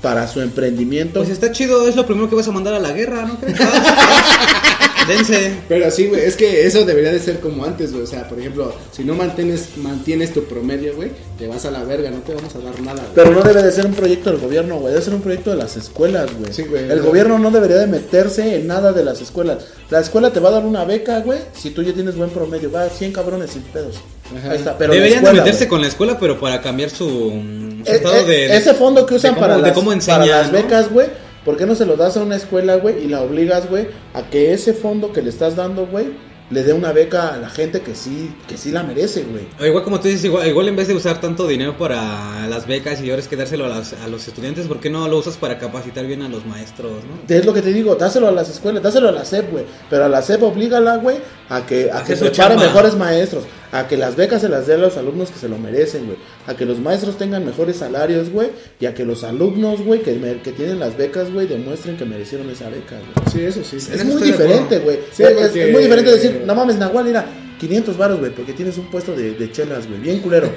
para 0.02 0.26
su 0.26 0.40
emprendimiento. 0.40 1.20
Pues 1.20 1.30
está 1.30 1.52
chido, 1.52 1.86
es 1.86 1.94
lo 1.94 2.04
primero 2.04 2.28
que 2.28 2.34
vas 2.34 2.48
a 2.48 2.50
mandar 2.50 2.74
a 2.74 2.80
la 2.80 2.90
guerra, 2.90 3.24
¿no 3.24 3.38
crees? 3.38 3.60
Dense. 5.08 5.52
Pero 5.68 5.90
sí, 5.90 6.06
güey, 6.06 6.22
es 6.22 6.36
que 6.36 6.66
eso 6.66 6.84
debería 6.84 7.12
de 7.12 7.18
ser 7.20 7.40
como 7.40 7.64
antes, 7.64 7.92
güey. 7.92 8.04
O 8.04 8.06
sea, 8.06 8.28
por 8.28 8.38
ejemplo, 8.38 8.74
si 8.92 9.04
no 9.04 9.14
mantienes, 9.14 9.76
mantienes 9.76 10.32
tu 10.32 10.44
promedio, 10.44 10.94
güey, 10.96 11.10
te 11.38 11.46
vas 11.46 11.64
a 11.64 11.70
la 11.70 11.84
verga, 11.84 12.10
no 12.10 12.18
te 12.18 12.34
vamos 12.34 12.54
a 12.54 12.58
dar 12.58 12.80
nada, 12.80 13.00
güey. 13.02 13.12
Pero 13.14 13.30
no 13.32 13.42
debe 13.42 13.62
de 13.62 13.72
ser 13.72 13.86
un 13.86 13.94
proyecto 13.94 14.30
del 14.30 14.40
gobierno, 14.40 14.76
güey. 14.78 14.92
Debe 14.92 15.04
ser 15.04 15.14
un 15.14 15.22
proyecto 15.22 15.50
de 15.50 15.56
las 15.56 15.76
escuelas, 15.76 16.30
güey. 16.38 16.52
Sí, 16.52 16.62
güey. 16.62 16.90
El 16.90 17.00
gobierno 17.02 17.38
no 17.38 17.50
debería 17.50 17.76
de 17.76 17.86
meterse 17.86 18.56
en 18.56 18.66
nada 18.66 18.92
de 18.92 19.04
las 19.04 19.20
escuelas. 19.20 19.58
La 19.90 20.00
escuela 20.00 20.32
te 20.32 20.40
va 20.40 20.48
a 20.48 20.52
dar 20.52 20.64
una 20.64 20.84
beca, 20.84 21.20
güey, 21.20 21.38
si 21.54 21.70
tú 21.70 21.82
ya 21.82 21.92
tienes 21.92 22.16
buen 22.16 22.30
promedio. 22.30 22.70
Va, 22.72 22.88
100 22.88 23.12
cabrones 23.12 23.50
sin 23.50 23.62
pedos. 23.62 23.96
Ajá. 24.36 24.50
Ahí 24.50 24.58
está. 24.58 24.76
Pero 24.76 24.92
Deberían 24.92 25.18
escuela, 25.20 25.34
de 25.38 25.44
meterse 25.44 25.68
con 25.68 25.80
la 25.80 25.86
escuela, 25.86 26.18
pero 26.18 26.40
para 26.40 26.60
cambiar 26.60 26.90
su, 26.90 27.06
mm, 27.06 27.84
su 27.84 27.92
Eh, 27.92 27.96
estado 27.96 28.16
eh, 28.16 28.24
de... 28.24 28.56
ese 28.56 28.74
fondo 28.74 29.06
que 29.06 29.14
de 29.14 29.18
usan 29.18 29.34
cómo- 29.34 29.40
para, 29.46 29.56
de 29.56 29.62
las, 29.62 29.72
cómo 29.72 29.92
para 30.04 30.26
las 30.26 30.46
¿no? 30.48 30.52
becas, 30.58 30.90
güey, 30.90 31.06
¿por 31.46 31.56
qué 31.56 31.64
no 31.64 31.74
se 31.74 31.86
lo 31.86 31.96
das 31.96 32.18
a 32.18 32.22
una 32.22 32.36
escuela, 32.36 32.76
güey, 32.76 33.02
y 33.04 33.08
la 33.08 33.22
obligas, 33.22 33.70
güey, 33.70 33.86
a 34.12 34.22
que 34.28 34.52
ese 34.52 34.74
fondo 34.74 35.12
que 35.12 35.22
le 35.22 35.30
estás 35.30 35.56
dando, 35.56 35.86
güey, 35.86 36.08
le 36.48 36.62
dé 36.62 36.72
una 36.72 36.92
beca 36.92 37.34
a 37.34 37.38
la 37.38 37.48
gente 37.50 37.80
que 37.80 37.96
sí, 37.96 38.32
que 38.46 38.56
sí 38.56 38.70
la 38.70 38.84
merece, 38.84 39.24
güey? 39.24 39.48
O 39.58 39.66
igual 39.66 39.82
como 39.82 39.98
tú 39.98 40.06
dices, 40.06 40.24
igual, 40.26 40.46
igual 40.46 40.68
en 40.68 40.76
vez 40.76 40.86
de 40.86 40.94
usar 40.94 41.20
tanto 41.20 41.48
dinero 41.48 41.76
para 41.76 42.46
las 42.46 42.68
becas 42.68 43.00
y 43.02 43.10
ahora 43.10 43.20
es 43.20 43.26
que 43.26 43.34
dárselo 43.34 43.64
a, 43.64 43.68
las- 43.68 43.94
a 43.94 44.06
los 44.06 44.28
estudiantes, 44.28 44.66
¿por 44.68 44.78
qué 44.78 44.88
no 44.88 45.08
lo 45.08 45.18
usas 45.18 45.36
para 45.38 45.58
capacitar 45.58 46.06
bien 46.06 46.22
a 46.22 46.28
los 46.28 46.46
maestros, 46.46 46.92
no? 47.04 47.34
Es 47.34 47.44
lo 47.44 47.52
que 47.52 47.62
te 47.62 47.72
digo, 47.72 47.96
dáselo 47.96 48.28
a 48.28 48.30
las 48.32 48.48
escuelas, 48.48 48.80
dáselo 48.82 49.08
a 49.08 49.12
la 49.12 49.24
SEP, 49.24 49.50
güey. 49.50 49.64
Pero 49.90 50.04
a 50.04 50.08
la 50.08 50.22
SEP 50.22 50.40
oblígala, 50.44 50.98
güey, 50.98 51.16
a 51.48 51.66
que, 51.66 51.90
a 51.90 52.04
que 52.04 52.12
Hacer 52.12 52.18
su 52.18 52.24
prepare 52.26 52.56
mejores 52.56 52.94
maestros, 52.96 53.42
a 53.72 53.88
que 53.88 53.96
las 53.96 54.16
becas 54.16 54.42
se 54.42 54.48
las 54.48 54.66
dé 54.66 54.74
a 54.74 54.78
los 54.78 54.96
alumnos 54.96 55.30
que 55.30 55.38
se 55.38 55.48
lo 55.48 55.58
merecen, 55.58 56.06
güey. 56.06 56.18
A 56.46 56.54
que 56.54 56.64
los 56.64 56.78
maestros 56.78 57.18
tengan 57.18 57.44
mejores 57.44 57.76
salarios, 57.76 58.30
güey. 58.30 58.48
Y 58.80 58.86
a 58.86 58.94
que 58.94 59.04
los 59.04 59.24
alumnos, 59.24 59.82
güey, 59.82 60.00
que, 60.00 60.40
que 60.42 60.52
tienen 60.52 60.78
las 60.78 60.96
becas, 60.96 61.32
güey, 61.32 61.46
demuestren 61.46 61.96
que 61.96 62.04
merecieron 62.04 62.48
esa 62.50 62.68
beca, 62.68 62.96
güey. 62.96 63.32
Sí, 63.32 63.40
eso 63.40 63.64
sí. 63.64 63.76
Es 63.76 63.88
eso 63.90 64.04
muy 64.04 64.22
diferente, 64.22 64.78
güey. 64.78 65.00
Sí, 65.12 65.22
es, 65.22 65.54
es 65.56 65.72
muy 65.72 65.82
diferente 65.82 66.10
decir, 66.10 66.42
no 66.46 66.54
mames, 66.54 66.76
Nahual, 66.76 67.04
mira, 67.04 67.26
500 67.58 67.96
varos, 67.96 68.20
güey, 68.20 68.32
porque 68.32 68.52
tienes 68.52 68.78
un 68.78 68.86
puesto 68.86 69.14
de, 69.14 69.32
de 69.32 69.52
chelas, 69.52 69.86
güey, 69.86 70.00
bien 70.00 70.20
culero. 70.20 70.50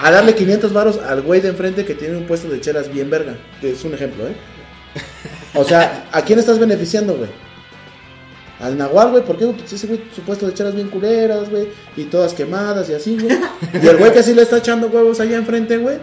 A 0.00 0.12
darle 0.12 0.34
500 0.34 0.72
varos 0.72 0.98
al 0.98 1.22
güey 1.22 1.40
de 1.40 1.48
enfrente 1.48 1.84
que 1.84 1.94
tiene 1.94 2.16
un 2.16 2.24
puesto 2.24 2.48
de 2.48 2.60
chelas 2.60 2.92
bien 2.92 3.10
verga. 3.10 3.36
Es 3.62 3.84
un 3.84 3.94
ejemplo, 3.94 4.28
¿eh? 4.28 4.32
O 5.54 5.64
sea, 5.64 6.08
¿a 6.12 6.22
quién 6.22 6.38
estás 6.38 6.58
beneficiando, 6.58 7.16
güey? 7.16 7.28
Al 8.60 8.76
Nahual, 8.76 9.12
güey, 9.12 9.24
¿por 9.24 9.36
qué? 9.36 9.46
Pues 9.46 9.72
ese 9.72 9.86
güey 9.86 10.00
supuesto 10.14 10.46
de 10.46 10.54
cheras 10.54 10.74
bien 10.74 10.88
culeras, 10.88 11.48
güey, 11.48 11.68
y 11.96 12.04
todas 12.04 12.34
quemadas 12.34 12.90
y 12.90 12.94
así, 12.94 13.16
güey. 13.18 13.36
Y 13.82 13.86
el 13.86 13.96
güey 13.96 14.12
que 14.12 14.22
sí 14.22 14.34
le 14.34 14.42
está 14.42 14.58
echando 14.58 14.88
huevos 14.88 15.20
allá 15.20 15.36
enfrente, 15.36 15.76
güey, 15.76 15.98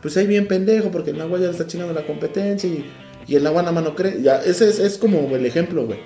pues 0.00 0.16
ahí 0.16 0.26
bien 0.26 0.46
pendejo, 0.46 0.90
porque 0.90 1.10
el 1.10 1.18
Nahual 1.18 1.40
ya 1.40 1.46
le 1.48 1.52
está 1.52 1.66
chingando 1.66 1.92
la 1.92 2.06
competencia 2.06 2.68
y, 2.68 2.88
y 3.26 3.34
el 3.34 3.42
Nahual 3.42 3.64
nada 3.64 3.72
más 3.72 3.84
no 3.84 3.96
cree. 3.96 4.22
Ya, 4.22 4.36
ese 4.36 4.68
es, 4.68 4.78
es 4.78 4.98
como 4.98 5.34
el 5.34 5.44
ejemplo, 5.44 5.84
güey. 5.84 5.98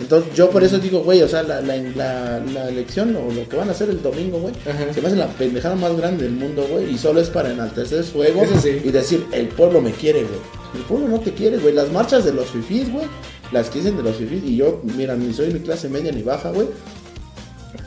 Entonces, 0.00 0.34
yo 0.34 0.50
por 0.50 0.64
eso 0.64 0.78
digo, 0.78 1.04
güey, 1.04 1.22
o 1.22 1.28
sea, 1.28 1.44
la, 1.44 1.60
la, 1.60 1.76
la, 1.76 2.40
la 2.40 2.68
elección 2.68 3.14
o 3.14 3.32
lo 3.32 3.48
que 3.48 3.56
van 3.56 3.68
a 3.68 3.70
hacer 3.70 3.90
el 3.90 4.02
domingo, 4.02 4.40
güey, 4.40 4.52
se 4.92 5.00
me 5.00 5.06
hace 5.06 5.16
la 5.16 5.28
pendejada 5.28 5.76
más 5.76 5.96
grande 5.96 6.24
del 6.24 6.32
mundo, 6.32 6.66
güey, 6.68 6.92
y 6.92 6.98
solo 6.98 7.20
es 7.20 7.30
para 7.30 7.52
enaltecer 7.52 8.02
su 8.02 8.24
ego 8.24 8.42
sí. 8.60 8.80
y 8.84 8.90
decir, 8.90 9.24
el 9.30 9.46
pueblo 9.48 9.80
me 9.80 9.92
quiere, 9.92 10.22
güey. 10.24 10.40
El 10.74 10.82
pueblo 10.82 11.06
no 11.06 11.20
te 11.20 11.32
quiere, 11.32 11.58
güey. 11.58 11.72
Las 11.72 11.92
marchas 11.92 12.24
de 12.24 12.32
los 12.32 12.50
fifís, 12.50 12.90
güey, 12.90 13.06
las 13.54 13.70
que 13.70 13.78
dicen 13.78 13.96
de 13.96 14.02
los 14.02 14.16
fifís, 14.16 14.42
y 14.44 14.56
yo, 14.56 14.82
mira, 14.96 15.16
ni 15.16 15.32
soy 15.32 15.52
ni 15.54 15.60
clase 15.60 15.88
media 15.88 16.12
ni 16.12 16.22
baja, 16.22 16.50
güey, 16.50 16.68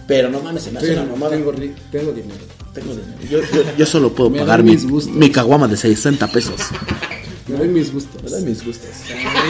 pero 0.08 0.30
no 0.30 0.40
mames, 0.42 0.64
se 0.64 0.72
me 0.72 0.80
hace 0.80 0.94
una 0.94 1.04
mamada. 1.04 1.32
tengo, 1.36 1.52
tengo 1.92 2.12
dinero. 2.14 2.40
Tengo 2.74 2.92
dinero. 2.96 3.18
Yo, 3.30 3.40
yo, 3.42 3.64
yo 3.78 3.86
solo 3.86 4.14
puedo 4.14 4.30
Me 4.32 4.40
pagar 4.40 4.64
mi, 4.64 4.72
mis 4.72 4.90
gustos. 4.90 5.14
mi 5.16 5.30
caguama 5.32 5.68
de 5.68 5.76
60 5.78 6.28
pesos. 6.32 6.56
Me 7.48 7.58
doy 7.58 7.68
mis 7.70 7.94
gustos. 7.94 8.22
Me 8.24 8.30
dan 8.30 8.46
mis 8.46 8.66
gustos. 8.66 8.90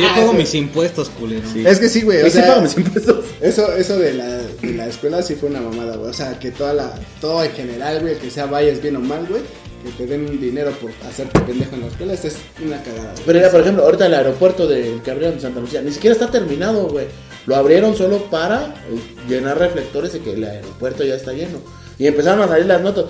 Yo 0.02 0.08
pago 0.16 0.34
mis 0.34 0.54
impuestos, 0.56 1.10
culero. 1.10 1.48
Es 1.66 1.80
que 1.80 1.90
sí, 1.90 2.02
güey. 2.02 2.22
O 2.22 2.28
Y 2.28 2.32
sí 2.32 2.38
sea, 2.38 2.48
pago 2.48 2.62
mis 2.62 2.78
impuestos. 2.78 3.26
Eso, 3.42 3.72
eso 3.74 3.98
de 4.00 4.14
la, 4.14 4.26
de 4.38 4.74
la 4.76 4.88
escuela 4.88 5.22
sí 5.22 5.36
fue 5.36 5.50
una 5.50 5.62
mamada, 5.62 5.96
güey. 5.98 6.10
O 6.10 6.14
sea, 6.14 6.40
que 6.40 6.52
toda 6.52 6.74
la, 6.74 6.94
todo 7.22 7.44
en 7.44 7.52
general, 7.52 8.02
güey, 8.02 8.18
que 8.18 8.30
sea 8.32 8.46
vayas 8.46 8.82
bien 8.82 8.96
o 8.96 9.00
mal, 9.00 9.26
güey, 9.28 9.42
que 9.84 9.92
te 9.92 10.06
den 10.06 10.40
dinero 10.40 10.72
por 10.82 10.92
hacerte 11.08 11.40
pendejo 11.42 11.76
en 11.76 11.82
la 11.82 11.88
escuela, 11.88 12.14
es 12.14 12.38
una 12.64 12.82
cagada, 12.82 13.12
güey. 13.14 13.26
Pero 13.26 13.40
ya, 13.40 13.52
por 13.52 13.62
ejemplo, 13.62 13.84
ahorita 13.84 14.06
el 14.06 14.14
aeropuerto 14.14 14.68
de, 14.68 15.00
que 15.04 15.12
abrieron 15.12 15.36
en 15.36 15.42
Santa 15.42 15.60
Lucía, 15.60 15.82
ni 15.82 15.92
siquiera 15.92 16.14
está 16.14 16.30
terminado, 16.30 16.88
güey. 16.88 17.08
Lo 17.46 17.56
abrieron 17.56 17.96
solo 17.96 18.24
para 18.30 18.66
eh, 18.66 19.00
llenar 19.28 19.58
reflectores 19.58 20.14
de 20.14 20.20
que 20.20 20.34
el 20.34 20.44
aeropuerto 20.44 21.04
ya 21.04 21.16
está 21.16 21.34
lleno. 21.34 21.60
Y 21.98 22.08
empezaron 22.08 22.42
a 22.42 22.48
salir 22.48 22.66
las 22.66 22.82
notas. 22.82 23.06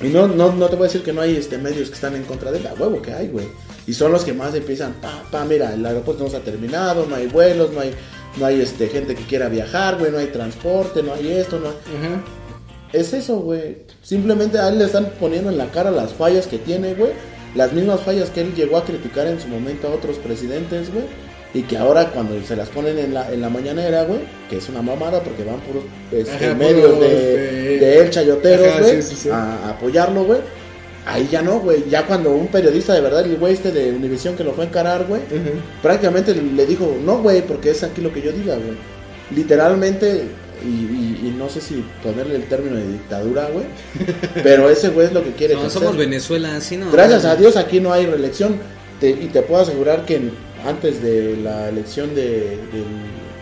Y 0.00 0.08
no, 0.08 0.26
no, 0.26 0.52
no 0.52 0.68
te 0.68 0.76
voy 0.76 0.84
a 0.84 0.88
decir 0.88 1.02
que 1.02 1.12
no 1.12 1.20
hay 1.20 1.36
este, 1.36 1.58
medios 1.58 1.88
que 1.88 1.94
están 1.94 2.14
en 2.16 2.24
contra 2.24 2.50
de 2.50 2.58
él, 2.58 2.66
a 2.66 2.74
huevo 2.74 3.02
que 3.02 3.12
hay, 3.12 3.28
güey. 3.28 3.46
Y 3.86 3.92
son 3.92 4.12
los 4.12 4.24
que 4.24 4.32
más 4.32 4.54
empiezan, 4.54 4.94
pa, 4.94 5.24
pa, 5.30 5.44
mira, 5.44 5.74
el 5.74 5.84
aeropuerto 5.84 6.22
no 6.22 6.28
está 6.28 6.40
terminado, 6.40 7.06
no 7.06 7.16
hay 7.16 7.26
vuelos, 7.26 7.72
no 7.72 7.80
hay, 7.80 7.92
no 8.38 8.46
hay 8.46 8.60
este, 8.60 8.88
gente 8.88 9.14
que 9.14 9.24
quiera 9.24 9.48
viajar, 9.48 9.98
güey, 9.98 10.10
no 10.10 10.18
hay 10.18 10.28
transporte, 10.28 11.02
no 11.02 11.12
hay 11.12 11.30
esto, 11.32 11.58
no 11.58 11.68
hay... 11.68 11.74
Ajá. 11.74 12.22
Es 12.92 13.12
eso, 13.12 13.36
güey. 13.38 13.76
Simplemente 14.10 14.58
a 14.58 14.68
él 14.70 14.78
le 14.78 14.86
están 14.86 15.08
poniendo 15.20 15.50
en 15.50 15.56
la 15.56 15.66
cara 15.70 15.92
las 15.92 16.12
fallas 16.12 16.48
que 16.48 16.58
tiene, 16.58 16.94
güey. 16.94 17.12
Las 17.54 17.72
mismas 17.72 18.00
fallas 18.00 18.28
que 18.30 18.40
él 18.40 18.52
llegó 18.56 18.76
a 18.76 18.84
criticar 18.84 19.28
en 19.28 19.40
su 19.40 19.46
momento 19.46 19.86
a 19.86 19.92
otros 19.92 20.16
presidentes, 20.18 20.92
güey. 20.92 21.04
Y 21.54 21.62
que 21.62 21.76
ahora 21.78 22.10
cuando 22.10 22.34
se 22.44 22.56
las 22.56 22.68
ponen 22.70 22.98
en 22.98 23.14
la, 23.14 23.32
en 23.32 23.40
la 23.40 23.48
mañanera, 23.50 24.02
güey, 24.02 24.18
que 24.48 24.56
es 24.56 24.68
una 24.68 24.82
mamada 24.82 25.20
porque 25.22 25.44
van 25.44 25.60
puros 25.60 25.84
este, 26.10 26.46
Ajá, 26.46 26.54
medios 26.56 26.98
de, 26.98 27.08
de- 27.08 27.78
de 27.78 27.98
él 28.00 28.10
chayoteros, 28.10 28.80
güey, 28.80 29.00
sí, 29.00 29.10
sí, 29.10 29.14
sí. 29.22 29.28
a, 29.30 29.66
a 29.66 29.70
apoyarlo, 29.70 30.24
güey. 30.24 30.40
Ahí 31.06 31.28
ya 31.30 31.40
no, 31.42 31.60
güey. 31.60 31.84
Ya 31.88 32.04
cuando 32.04 32.30
un 32.32 32.48
periodista 32.48 32.92
de 32.94 33.02
verdad, 33.02 33.24
el 33.24 33.36
güey 33.36 33.54
este 33.54 33.70
de 33.70 33.92
Univision 33.92 34.34
que 34.36 34.42
lo 34.42 34.52
fue 34.54 34.64
a 34.64 34.66
encarar, 34.68 35.06
güey, 35.06 35.22
prácticamente 35.82 36.34
le 36.34 36.66
dijo, 36.66 36.96
no, 37.04 37.18
güey, 37.22 37.42
porque 37.42 37.70
es 37.70 37.82
aquí 37.84 38.00
lo 38.00 38.12
que 38.12 38.22
yo 38.22 38.32
diga, 38.32 38.54
güey. 38.56 38.76
Literalmente, 39.34 40.22
y, 40.64 40.68
y- 40.68 41.28
y 41.28 41.34
no 41.38 41.48
sé 41.48 41.60
si 41.60 41.84
ponerle 42.02 42.36
el 42.36 42.44
término 42.44 42.76
de 42.76 42.86
dictadura, 42.92 43.48
güey, 43.52 43.66
pero 44.42 44.68
ese 44.70 44.88
güey 44.90 45.06
es 45.06 45.12
lo 45.12 45.22
que 45.24 45.32
quiere 45.32 45.54
No, 45.54 45.60
ejercer. 45.60 45.82
somos 45.82 45.96
Venezuela, 45.96 46.56
así 46.56 46.76
no. 46.76 46.90
Gracias 46.90 47.24
a 47.24 47.36
Dios 47.36 47.56
aquí 47.56 47.80
no 47.80 47.92
hay 47.92 48.06
reelección 48.06 48.56
te- 49.00 49.10
y 49.10 49.28
te 49.32 49.42
puedo 49.42 49.62
asegurar 49.62 50.04
que 50.04 50.20
antes 50.66 51.02
de 51.02 51.36
la 51.42 51.68
elección 51.68 52.14
de- 52.14 52.58
del, 52.72 52.84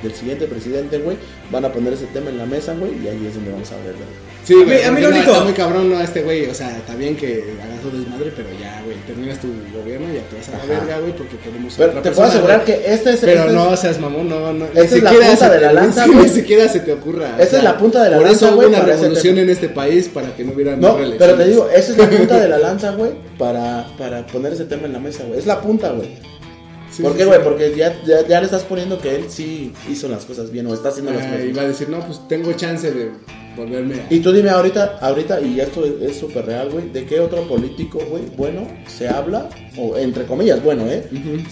del 0.02 0.12
siguiente 0.14 0.46
presidente, 0.46 0.98
güey, 0.98 1.16
van 1.50 1.64
a 1.64 1.72
poner 1.72 1.92
ese 1.92 2.06
tema 2.06 2.30
en 2.30 2.38
la 2.38 2.46
mesa, 2.46 2.74
güey, 2.74 2.92
y 3.04 3.08
ahí 3.08 3.26
es 3.26 3.34
donde 3.34 3.50
vamos 3.52 3.70
a 3.72 3.76
ver, 3.76 3.94
güey. 3.94 4.27
Sí, 4.48 4.54
A 4.54 4.56
mí- 4.56 4.64
güey, 4.64 4.82
a 4.82 4.90
mí 4.92 5.00
lo 5.02 5.10
no, 5.10 5.16
único- 5.16 5.30
Está 5.32 5.44
muy 5.44 5.52
cabrón, 5.52 5.90
no, 5.90 6.00
este 6.00 6.22
güey. 6.22 6.46
O 6.46 6.54
sea, 6.54 6.74
está 6.74 6.94
bien 6.94 7.14
que 7.16 7.44
hagas 7.62 7.82
tu 7.82 7.90
desmadre, 7.90 8.32
pero 8.34 8.48
ya, 8.58 8.80
güey, 8.82 8.96
terminas 9.06 9.38
tu 9.42 9.48
gobierno 9.78 10.06
y 10.10 10.14
ya 10.14 10.22
te 10.22 10.36
vas 10.36 10.48
a 10.48 10.52
la 10.56 10.64
verga, 10.64 10.98
güey, 11.00 11.12
porque 11.14 11.36
queremos 11.36 11.74
Pero 11.76 11.90
otra 11.90 12.02
te 12.02 12.10
puedo 12.12 12.28
asegurar 12.28 12.64
güey. 12.64 12.80
que 12.80 12.94
este 12.94 13.10
es 13.10 13.20
Pero 13.20 13.40
este 13.42 13.52
no 13.52 13.74
es- 13.74 13.80
seas 13.80 14.00
mamón, 14.00 14.26
no, 14.30 14.52
no. 14.54 14.64
Esta 14.74 14.96
es 14.96 15.02
la 15.02 15.10
punta 15.12 15.50
de 15.50 15.60
la 15.60 15.72
lanza, 15.74 16.06
güey. 16.06 16.18
Ni 16.20 16.28
siquiera 16.30 16.66
se 16.66 16.80
te 16.80 16.92
ocurra. 16.94 17.36
Esa 17.38 17.58
es 17.58 17.62
la 17.62 17.76
punta 17.76 18.02
de 18.02 18.08
la 18.10 18.16
por 18.16 18.24
lanza, 18.26 18.46
eso 18.46 18.54
hubo 18.54 18.62
güey, 18.62 18.68
una 18.68 18.80
revolución 18.80 19.36
en 19.38 19.50
este 19.50 19.68
país 19.68 20.08
para 20.08 20.34
que 20.34 20.44
no 20.44 20.52
hubiera 20.52 20.76
No, 20.76 20.96
pero 21.18 21.34
te 21.34 21.44
digo, 21.44 21.68
esa 21.68 21.92
es 21.92 21.98
la 21.98 22.08
punta 22.08 22.40
de 22.40 22.48
la 22.48 22.58
lanza, 22.66 22.92
güey, 22.92 23.10
para, 23.36 23.86
para 23.98 24.26
poner 24.26 24.54
ese 24.54 24.64
tema 24.64 24.86
en 24.86 24.94
la 24.94 24.98
mesa, 24.98 25.24
güey. 25.26 25.38
Es 25.38 25.44
la 25.44 25.60
punta, 25.60 25.90
güey. 25.90 26.08
Sí, 26.98 27.02
¿Por 27.04 27.12
qué, 27.16 27.22
sí. 27.22 27.28
güey? 27.28 27.42
Porque 27.44 27.72
ya, 27.76 28.02
ya, 28.04 28.26
ya 28.26 28.40
le 28.40 28.46
estás 28.46 28.64
poniendo 28.64 28.98
que 29.00 29.14
él 29.14 29.24
sí 29.28 29.72
hizo 29.90 30.08
las 30.08 30.24
cosas 30.24 30.50
bien 30.50 30.66
o 30.66 30.74
está 30.74 30.88
haciendo 30.88 31.12
las 31.12 31.22
Ah, 31.22 31.26
cosas 31.26 31.40
y 31.40 31.44
bien. 31.44 31.56
va 31.56 31.62
a 31.62 31.68
decir, 31.68 31.88
no, 31.88 32.00
pues 32.00 32.20
tengo 32.28 32.52
chance 32.54 32.90
de 32.90 33.10
volverme 33.56 33.94
a... 34.00 34.06
Y 34.12 34.18
tú 34.20 34.32
dime 34.32 34.50
ahorita, 34.50 34.98
ahorita, 35.00 35.40
y 35.40 35.60
esto 35.60 35.84
es- 35.84 36.10
es 36.10 36.16
súper 36.18 36.46
real, 36.46 36.70
güey, 36.70 36.90
¿de 36.90 37.04
qué 37.06 37.20
otro 37.20 37.42
político, 37.48 38.00
güey, 38.10 38.24
bueno, 38.36 38.66
se 38.88 39.08
habla, 39.08 39.48
o 39.76 39.96
entre 39.96 40.24
comillas, 40.24 40.60
bueno, 40.62 40.86
¿eh? 40.88 41.04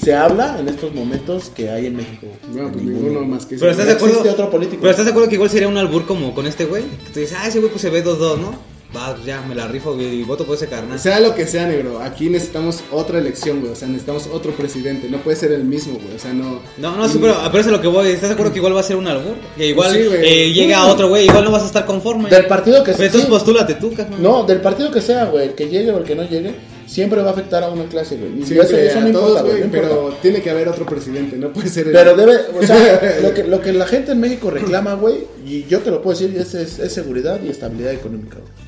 Se 0.03 0.15
habla 0.15 0.59
en 0.59 0.69
estos 0.69 0.93
momentos 0.93 1.51
que 1.51 1.71
hay 1.71 1.87
en 1.87 1.97
México. 1.97 2.27
Bueno, 2.53 2.71
pues 2.73 2.85
Ninguno. 2.85 3.09
ninguno 3.09 3.27
más 3.27 3.47
que 3.47 3.57
Pero 3.57 3.71
estás 3.71 3.87
de 3.87 3.93
acuerdo. 3.93 4.17
existe 4.17 4.31
otro 4.31 4.51
político. 4.51 4.79
Pero 4.81 4.91
estás 4.91 5.05
de 5.07 5.11
acuerdo 5.13 5.29
que 5.29 5.37
igual 5.37 5.51
sería 5.51 5.69
un 5.69 5.77
albur 5.79 6.07
como 6.07 6.35
con 6.35 6.47
este 6.47 6.65
güey. 6.65 6.83
Que 6.83 7.13
tú 7.15 7.21
dices, 7.21 7.37
ah, 7.41 7.47
ese 7.47 7.59
güey 7.61 7.71
pues 7.71 7.83
se 7.83 7.91
ve 7.91 8.03
2-2, 8.05 8.39
¿no? 8.39 8.76
Va, 8.97 9.15
pues, 9.15 9.27
ya 9.27 9.43
me 9.43 9.55
la 9.55 9.69
rifo 9.69 9.95
güey, 9.95 10.21
y 10.21 10.23
voto 10.23 10.47
por 10.47 10.57
ese 10.57 10.69
carnal. 10.69 10.99
Sea 10.99 11.21
lo 11.21 11.35
que 11.35 11.47
sea, 11.47 11.67
negro, 11.67 12.01
aquí 12.01 12.31
necesitamos 12.31 12.81
otra 12.91 13.19
elección, 13.19 13.61
güey. 13.61 13.73
O 13.73 13.77
sea, 13.77 13.89
necesitamos 13.89 14.29
otro 14.33 14.53
presidente. 14.53 15.09
No 15.11 15.19
puede 15.19 15.37
ser 15.37 15.53
el 15.53 15.65
mismo, 15.65 15.99
güey. 16.03 16.17
O 16.17 16.19
sea, 16.19 16.33
no. 16.33 16.61
No, 16.79 16.97
no, 16.97 17.09
sí, 17.09 17.19
pero, 17.21 17.35
pero 17.53 17.59
eso 17.61 17.69
es 17.71 17.77
lo 17.77 17.81
que 17.83 17.89
voy. 17.89 18.09
¿Estás 18.09 18.31
de 18.31 18.35
acuerdo 18.35 18.53
que 18.53 18.59
igual 18.59 18.75
va 18.75 18.81
a 18.81 18.85
ser 18.85 18.97
un 18.97 19.07
albur? 19.07 19.35
Que 19.57 19.67
igual 19.67 19.93
Sí, 19.93 20.05
güey. 20.07 20.21
eh, 20.25 20.53
llega 20.53 20.87
otro 20.87 21.09
güey, 21.09 21.27
igual 21.27 21.45
no 21.45 21.51
vas 21.51 21.63
a 21.65 21.67
estar 21.67 21.85
conforme. 21.85 22.31
Del 22.31 22.47
partido 22.47 22.79
que 22.83 22.93
Pero 22.93 22.97
sea. 22.99 23.07
entonces 23.07 23.29
postúlate 23.29 23.75
tú, 23.75 23.93
carnal. 23.93 24.23
No, 24.23 24.45
del 24.45 24.61
partido 24.63 24.91
que 24.91 25.01
sea, 25.03 25.27
güey, 25.27 25.49
el 25.49 25.55
que 25.55 25.69
llegue 25.69 25.91
o 25.91 25.99
el 25.99 26.05
que 26.05 26.15
no 26.15 26.23
llegue, 26.29 26.55
siempre 26.87 27.21
va 27.21 27.31
a 27.31 27.33
afectar 27.33 27.63
a 27.65 27.69
una 27.69 27.85
clase, 27.87 28.17
güey. 28.17 28.45
Siempre 28.45 28.67
eso, 28.67 28.77
eso 28.77 29.01
no 29.01 29.09
importa, 29.09 29.43
güey, 29.43 29.59
no 29.59 29.65
importa. 29.67 29.89
pero 29.89 30.17
tiene 30.23 30.41
que 30.41 30.51
haber 30.51 30.69
otro 30.69 30.87
presidente. 30.87 31.37
No 31.37 31.53
puede 31.53 31.69
ser 31.69 31.89
el. 31.89 31.93
Pero 31.93 32.17
debe, 32.17 32.37
o 32.59 32.67
sea, 32.67 33.19
lo 33.23 33.35
que, 33.35 33.45
lo 33.45 33.61
que 33.61 33.73
la 33.73 33.87
gente 33.87 34.13
en 34.13 34.21
México 34.21 34.51
reclama, 34.51 34.95
güey, 34.95 35.17
y 35.45 35.65
yo 35.65 35.81
te 35.81 35.91
lo 35.91 36.01
puedo 36.01 36.19
decir, 36.19 36.37
es, 36.39 36.55
es, 36.55 36.79
es 36.79 36.93
seguridad 36.93 37.41
y 37.45 37.51
estabilidad 37.51 37.93
económica, 37.93 38.37
güey. 38.39 38.66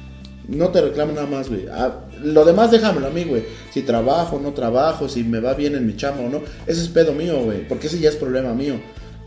No 0.49 0.69
te 0.69 0.81
reclamo 0.81 1.13
nada 1.13 1.27
más, 1.27 1.49
güey. 1.49 1.67
Ah, 1.71 2.07
lo 2.23 2.45
demás 2.45 2.71
déjamelo 2.71 3.09
a 3.09 3.11
mí, 3.11 3.25
güey. 3.25 3.45
Si 3.73 3.83
trabajo 3.83 4.37
o 4.37 4.41
no 4.41 4.55
trabajo, 4.55 5.09
si 5.09 5.23
me 5.23 5.41
va 5.41 5.53
bien 5.55 5.75
en 5.75 5.87
mi 5.87 5.95
chamba 5.95 6.23
o 6.23 6.31
no, 6.31 6.41
ese 6.67 6.81
es 6.81 6.89
pedo 6.89 7.13
mío, 7.13 7.39
güey. 7.45 7.69
Porque 7.69 7.87
ese 7.87 7.99
ya 7.99 8.09
es 8.09 8.17
problema 8.17 8.55
mío. 8.55 8.75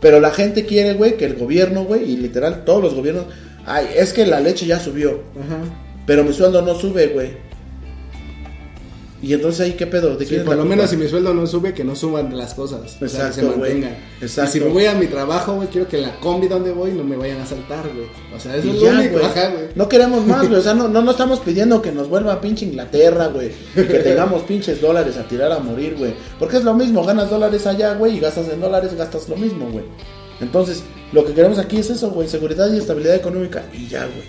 Pero 0.00 0.18
la 0.18 0.32
gente 0.32 0.66
quiere, 0.66 0.94
güey, 0.94 1.16
que 1.16 1.24
el 1.24 1.36
gobierno, 1.36 1.84
güey, 1.84 2.10
y 2.10 2.16
literal 2.16 2.64
todos 2.64 2.82
los 2.82 2.94
gobiernos, 2.94 3.26
ay, 3.64 3.86
es 3.96 4.12
que 4.12 4.26
la 4.26 4.40
leche 4.40 4.66
ya 4.66 4.80
subió, 4.80 5.22
Ajá. 5.40 5.58
pero 6.06 6.24
mi 6.24 6.32
sueldo 6.32 6.60
no 6.60 6.74
sube, 6.74 7.06
güey. 7.06 7.30
Y 9.22 9.32
entonces 9.34 9.60
ahí, 9.60 9.72
¿qué 9.74 9.86
pedo? 9.86 10.16
¿De 10.16 10.26
Sí, 10.26 10.36
por 10.44 10.56
lo 10.56 10.64
menos 10.64 10.90
si 10.90 10.96
mi 10.96 11.06
sueldo 11.06 11.32
no 11.32 11.46
sube, 11.46 11.72
que 11.72 11.84
no 11.84 11.94
suban 11.94 12.36
las 12.36 12.54
cosas. 12.54 12.96
o 13.00 13.08
sea, 13.08 13.28
que 13.28 13.34
se 13.34 13.42
mantengan. 13.44 13.96
Exacto. 14.20 14.50
Y 14.50 14.52
si 14.52 14.60
me 14.66 14.72
voy 14.72 14.86
a 14.86 14.94
mi 14.94 15.06
trabajo, 15.06 15.54
güey, 15.54 15.68
quiero 15.68 15.86
que 15.86 15.98
en 15.98 16.02
la 16.02 16.18
combi 16.18 16.48
donde 16.48 16.72
voy 16.72 16.90
no 16.90 17.04
me 17.04 17.16
vayan 17.16 17.40
a 17.40 17.46
saltar, 17.46 17.84
güey. 17.94 18.08
O 18.36 18.40
sea, 18.40 18.56
eso 18.56 18.66
Y 18.66 18.70
es 18.70 18.80
ya, 18.80 18.92
lo 18.92 18.98
único. 18.98 19.12
güey. 19.14 19.24
Ajá, 19.26 19.48
güey. 19.50 19.64
No 19.76 19.88
queremos 19.88 20.26
más, 20.26 20.48
güey. 20.48 20.58
O 20.58 20.62
sea, 20.62 20.74
no, 20.74 20.88
no, 20.88 21.02
no 21.02 21.10
estamos 21.12 21.38
pidiendo 21.38 21.80
que 21.80 21.92
nos 21.92 22.08
vuelva 22.08 22.40
pinche 22.40 22.64
Inglaterra, 22.66 23.28
güey. 23.28 23.52
Y 23.76 23.82
que 23.84 23.98
tengamos 24.00 24.42
pinches 24.42 24.80
dólares 24.80 25.16
a 25.16 25.22
tirar 25.28 25.52
a 25.52 25.60
morir, 25.60 25.94
güey. 25.96 26.14
Porque 26.40 26.56
es 26.56 26.64
lo 26.64 26.74
mismo, 26.74 27.04
ganas 27.04 27.30
dólares 27.30 27.64
allá, 27.68 27.94
güey, 27.94 28.16
y 28.16 28.20
gastas 28.20 28.48
en 28.48 28.60
dólares, 28.60 28.92
gastas 28.96 29.28
lo 29.28 29.36
mismo, 29.36 29.70
güey. 29.70 29.84
Entonces, 30.40 30.82
lo 31.12 31.24
que 31.24 31.32
queremos 31.32 31.60
aquí 31.60 31.76
es 31.78 31.88
eso, 31.90 32.10
güey. 32.10 32.26
Seguridad 32.26 32.72
y 32.72 32.78
estabilidad 32.78 33.14
económica. 33.14 33.62
Y 33.72 33.86
ya, 33.86 34.00
güey. 34.00 34.26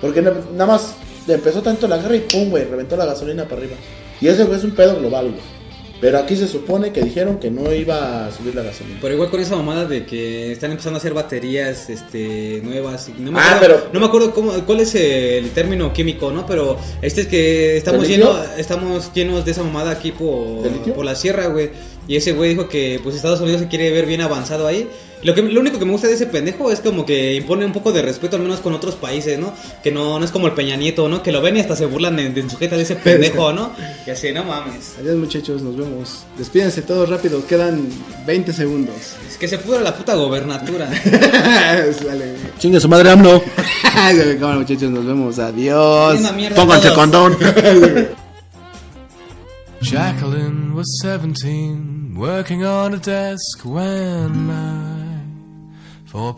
Porque 0.00 0.22
na- 0.22 0.34
nada 0.52 0.66
más 0.66 0.94
empezó 1.34 1.62
tanto 1.62 1.86
la 1.88 1.98
guerra 1.98 2.16
y 2.16 2.20
pum, 2.20 2.50
güey, 2.50 2.64
reventó 2.64 2.96
la 2.96 3.06
gasolina 3.06 3.44
para 3.44 3.62
arriba. 3.62 3.76
Y 4.20 4.28
ese, 4.28 4.44
güey, 4.44 4.58
es 4.58 4.64
un 4.64 4.72
pedo 4.72 4.98
global, 4.98 5.26
güey. 5.30 5.58
Pero 6.00 6.18
aquí 6.18 6.36
se 6.36 6.46
supone 6.46 6.92
que 6.92 7.00
dijeron 7.02 7.38
que 7.40 7.50
no 7.50 7.72
iba 7.74 8.26
a 8.26 8.30
subir 8.30 8.54
la 8.54 8.62
gasolina. 8.62 8.98
Pero 9.02 9.14
igual 9.14 9.30
con 9.30 9.40
esa 9.40 9.56
mamada 9.56 9.84
de 9.84 10.06
que 10.06 10.52
están 10.52 10.70
empezando 10.70 10.96
a 10.96 11.00
hacer 11.00 11.12
baterías 11.12 11.90
este 11.90 12.60
nuevas. 12.62 13.08
No 13.18 13.32
me 13.32 13.40
Ah, 13.40 13.56
acuerdo, 13.56 13.76
pero- 13.78 13.90
no 13.92 13.98
me 14.00 14.06
acuerdo 14.06 14.32
cómo, 14.32 14.52
cuál 14.64 14.78
es 14.78 14.94
el 14.94 15.50
término 15.50 15.92
químico, 15.92 16.30
¿no? 16.30 16.46
Pero 16.46 16.78
este 17.02 17.22
es 17.22 17.26
que 17.26 17.76
estamos 17.76 18.06
llenos, 18.06 18.36
estamos 18.56 19.10
llenos 19.12 19.44
de 19.44 19.50
esa 19.50 19.64
mamada 19.64 19.90
aquí 19.90 20.12
por, 20.12 20.68
por 20.94 21.04
la 21.04 21.16
sierra, 21.16 21.48
güey. 21.48 21.70
Y 22.08 22.16
ese 22.16 22.32
güey 22.32 22.50
dijo 22.50 22.68
que 22.68 22.98
pues 23.02 23.14
Estados 23.14 23.40
Unidos 23.40 23.60
se 23.60 23.68
quiere 23.68 23.90
ver 23.90 24.06
bien 24.06 24.22
avanzado 24.22 24.66
ahí. 24.66 24.88
Lo 25.22 25.34
que 25.34 25.42
lo 25.42 25.60
único 25.60 25.78
que 25.78 25.84
me 25.84 25.92
gusta 25.92 26.06
de 26.06 26.14
ese 26.14 26.26
pendejo 26.26 26.70
es 26.70 26.80
como 26.80 27.04
que 27.04 27.34
impone 27.34 27.66
un 27.66 27.72
poco 27.72 27.92
de 27.92 28.02
respeto 28.02 28.36
al 28.36 28.42
menos 28.42 28.60
con 28.60 28.72
otros 28.72 28.94
países, 28.94 29.38
¿no? 29.38 29.52
Que 29.82 29.90
no, 29.90 30.18
no 30.18 30.24
es 30.24 30.30
como 30.30 30.46
el 30.46 30.54
Peña 30.54 30.76
Nieto, 30.76 31.08
¿no? 31.08 31.22
Que 31.22 31.32
lo 31.32 31.42
ven 31.42 31.56
y 31.56 31.60
hasta 31.60 31.76
se 31.76 31.86
burlan 31.86 32.16
de, 32.16 32.30
de 32.30 32.48
sujeta 32.48 32.76
de 32.76 32.82
ese 32.82 32.96
pendejo, 32.96 33.52
¿no? 33.52 33.72
Y 34.06 34.10
así, 34.10 34.32
no 34.32 34.44
mames. 34.44 34.94
Adiós, 34.98 35.16
muchachos, 35.16 35.60
nos 35.60 35.76
vemos. 35.76 36.24
Despídense 36.38 36.82
todos 36.82 37.08
rápido, 37.10 37.44
quedan 37.46 37.88
20 38.26 38.52
segundos. 38.52 38.96
Es 39.28 39.36
que 39.36 39.48
se 39.48 39.58
pudra 39.58 39.80
la 39.80 39.94
puta 39.94 40.14
gobernatura. 40.14 40.88
Chingue 42.58 42.80
su 42.80 42.88
madre, 42.88 43.10
AMLO. 43.10 43.42
Cámara, 44.38 44.58
muchachos, 44.58 44.90
nos 44.90 45.04
vemos. 45.04 45.38
Adiós. 45.38 46.20
Una 46.20 46.32
mierda 46.32 46.56
Pónganse 46.56 46.92
condón. 46.94 47.36
Jacqueline 49.80 50.74
was 50.74 51.00
17 51.02 52.14
working 52.16 52.64
on 52.64 52.94
a 52.94 52.98
desk 52.98 53.64
when 53.64 54.50
four 56.04 56.20